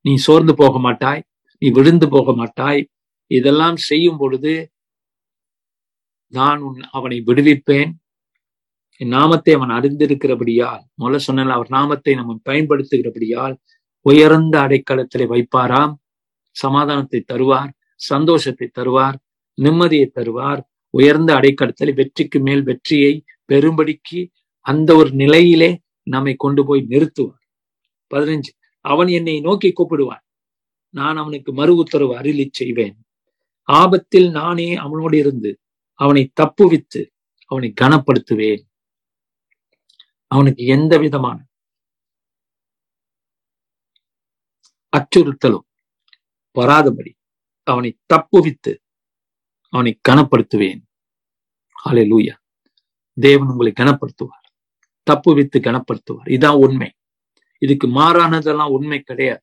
நீ 0.00 0.14
சோர்ந்து 0.14 0.54
போக 0.54 0.78
மாட்டாய். 0.78 1.22
நீ 1.58 1.70
விழுந்து 1.70 2.08
போக 2.08 2.32
மாட்டாய். 2.32 2.88
இதெல்லாம் 3.30 3.78
செய்யும் 3.88 4.16
பொழுது 4.16 4.54
நான் 6.32 6.60
உன் 6.60 6.80
அவனை 6.90 7.18
விடுவிப்பேன். 7.26 7.90
என் 9.00 9.14
நாமத்தை 9.16 9.52
அவன் 9.54 9.72
அறிந்திருக்கிறபடியால் 9.78 10.82
முதல்ல 11.00 11.16
சொன்னால் 11.16 11.50
அவர் 11.50 11.68
நாமத்தை 11.68 12.14
நம்ம 12.14 12.36
பயன்படுத்துகிறபடியால் 12.50 13.54
உயர்ந்த 14.06 14.54
அடைக்கலத்திலே 14.66 15.26
வைப்பாராம். 15.32 15.94
சமாதானத்தை 16.56 17.20
தருவார் 17.32 17.70
சந்தோஷத்தை 18.00 18.66
தருவார் 18.78 19.16
நிம்மதியை 19.58 20.06
தருவார். 20.18 20.60
உயர்ந்த 20.94 21.30
அடைக்கலத்தில் 21.34 21.94
வெற்றிக்கு 21.94 22.38
மேல் 22.40 22.62
வெற்றியை 22.62 23.12
பெரும்படிக்கு 23.52 24.20
அந்த 24.66 24.90
ஒரு 24.96 25.10
நிலையிலே 25.12 25.70
நம்மை 26.06 26.34
கொண்டு 26.36 26.62
போய் 26.64 26.82
நிறுத்துவார். 26.88 27.42
பதினஞ்சு 28.10 28.50
அவன் 28.84 29.08
என்னை 29.08 29.40
நோக்கி 29.40 29.72
கூப்பிடுவான். 29.72 30.24
நான் 30.94 31.16
அவனுக்கு 31.16 31.50
மறு 31.52 31.72
உத்தரவு 31.76 32.12
அருளி 32.16 32.46
செய்வேன். 32.52 32.96
ஆபத்தில் 33.66 34.30
நானே 34.30 34.76
அவனோடு 34.76 35.18
இருந்து 35.18 35.60
அவனை 35.92 36.32
தப்புவித்து 36.40 37.10
அவனை 37.46 37.72
கனப்படுத்துவேன். 37.80 38.62
அவனுக்கு 40.26 40.64
எந்த 40.64 40.98
விதமான 40.98 41.46
அச்சுறுத்தலும் 44.96 45.66
வராதபடி 46.58 47.12
அவனை 47.62 47.98
தப்புவித்து 48.14 48.76
அவனை 49.68 50.00
கனப்படுத்துவேன். 50.08 50.82
ஆலே 51.84 52.04
லூயா 52.04 52.34
தேவன் 53.20 53.48
உங்களை 53.48 53.72
கனப்படுத்துவார். 53.80 54.46
தப்புவித்து 55.10 55.58
கனப்படுத்துவார். 55.58 56.28
இதான் 56.28 56.58
உண்மை. 56.58 56.94
இதுக்கு 57.58 57.86
மாறானதெல்லாம் 57.86 58.70
உண்மை 58.70 59.00
கிடையாது. 59.00 59.42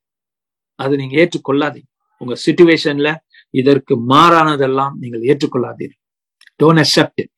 அதை 0.75 0.97
நீங்க 0.97 1.15
ஏற்றுக்கொள்ளாதீங்க. 1.15 1.91
உங்க 2.17 2.41
சுச்சுவேஷன்ல 2.45 3.22
இதற்கு 3.53 3.93
மாறானதெல்லாம் 4.09 4.93
நீங்கள் 4.93 5.21
ஏற்றுக்கொள்ளாதீர்கள். 5.21 6.01
Don't 6.63 6.81
accept 6.83 7.21
it 7.21 7.31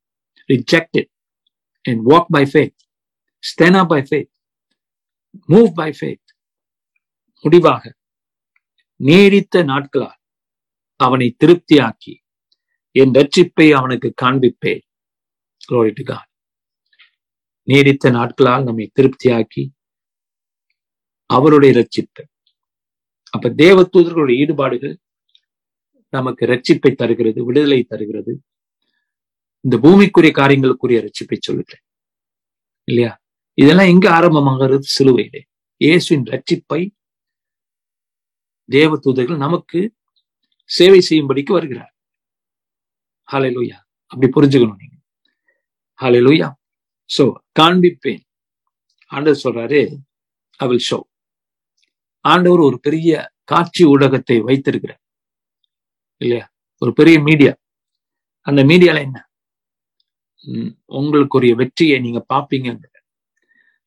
reject 0.53 0.97
it 1.01 1.11
and 1.81 2.05
walk 2.09 2.25
by 2.29 2.43
faith 2.53 2.75
stand 3.39 3.87
by 3.87 4.01
faith 4.01 4.33
move 5.47 5.71
by 5.73 5.89
faith 5.99 6.27
முடிவாக 7.41 7.95
நீடித்த 8.95 9.63
நாட்களால் 9.63 10.19
அவனை 10.99 11.35
திருப்தியாக்கி 11.45 12.13
என் 12.91 13.11
ரட்சிப்பை 13.11 13.71
அவனுக்கு 13.71 14.13
காண்பிப்பேன். 14.21 14.83
நீடித்த 17.67 18.09
நாட்களால் 18.09 18.63
நம்மை 18.63 18.91
திருப்தியாக்கி 18.99 19.63
அவருடைய 21.29 21.71
ரட்சிப்பு. 21.79 22.23
அப்ப 23.29 23.49
தேவ 23.49 23.81
தூதர்களுடைய 23.81 24.37
ஈடுபாடுகள் 24.37 24.95
நமக்கு 26.17 26.43
ரட்சிப்பை 26.51 26.91
தருகிறது 26.95 27.39
விடுதலை 27.47 27.79
தருகிறது. 27.83 28.33
இந்த 29.65 29.75
பூமிக்குரிய 29.83 30.31
காரியங்களுக்குரிய 30.41 30.97
ரட்சிப்பை 31.05 31.37
சொல்லுகிறேன். 31.39 31.83
இல்லையா? 32.87 33.13
இதெல்லாம் 33.61 33.91
எங்க 33.93 34.05
ஆரம்பமாகிறது? 34.19 34.85
சிலுவையிலே. 34.95 35.41
இயேசுவின் 35.81 36.25
ரட்சிப்பை 36.33 36.81
தேவ 38.69 38.91
தூதர்கள் 38.97 39.43
நமக்கு 39.45 39.79
சேவை 40.69 40.99
செய்யும்படிக்கு 41.09 41.51
வருகிறார். 41.57 41.91
ஹாலே 43.31 43.49
லூயா 43.55 43.77
அப்படி 44.11 44.29
புரிஞ்சுக்கணும் 44.31 44.79
நீங்க. 44.81 44.97
ஹாலே 45.99 46.21
லூயா 46.27 46.47
சோ 47.09 47.25
காண்பிப்பேன். 47.59 48.23
ஆண்டவர் 49.11 49.43
சொல்றாரு 49.43 49.81
ஐ 50.59 50.67
வில் 50.69 50.85
ஷோ 50.89 50.99
ஆண்டவர் 52.25 52.61
ஒரு 52.67 52.77
பெரிய 52.85 53.09
காட்சி 53.51 53.83
ஊடகத்தை 53.85 54.37
வைத்திருக்கிறார். 54.47 55.01
இல்லையா? 56.21 56.45
ஒரு 56.81 56.91
பெரிய 56.93 57.17
மீடியா 57.19 57.53
அந்த 58.47 58.61
மீடியால 58.63 59.01
என்ன? 59.07 59.17
உங்களுக்குரிய 60.99 61.53
வெற்றியை 61.61 61.95
நீங்க 61.99 62.19
பாப்பீங்க. 62.33 62.69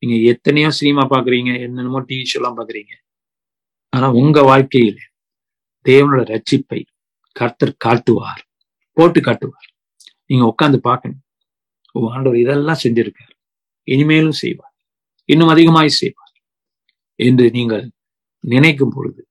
நீங்க 0.03 0.15
எத்தனையோ 0.33 0.69
சினிமா 0.79 1.03
பாக்குறீங்க 1.13 1.51
என்னென்னமோ 1.65 1.99
டிவி 2.09 2.25
ஷோலாம் 2.31 2.57
பாக்குறீங்க. 2.59 2.93
ஆனா 3.93 4.07
உங்க 4.21 4.39
வாழ்க்கையில 4.51 4.99
தேவனோட 5.85 6.21
ரட்சிப்பை 6.33 6.79
கர்த்தர் 7.35 7.73
காட்டுவார் 7.85 8.41
போட்டு 8.97 9.19
காட்டுவார். 9.21 9.67
நீங்க 10.29 10.43
உட்காந்து 10.51 10.79
பார்க்கணும். 10.89 11.23
ஆண்டவர் 11.95 12.41
இதெல்லாம் 12.43 12.81
செஞ்சிருக்கார். 12.83 13.33
இனிமேலும் 13.87 14.39
செய்வார். 14.43 14.75
இன்னும் 15.29 15.51
அதிகமாய் 15.53 15.97
செய்வார். 16.01 16.33
என்று 17.19 17.45
நீங்கள் 17.57 17.85
நினைக்கும் 18.43 18.93
பொழுது 18.95 19.21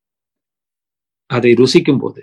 அதை 1.31 1.51
ருசிக்கும் 1.53 2.01
போது 2.03 2.23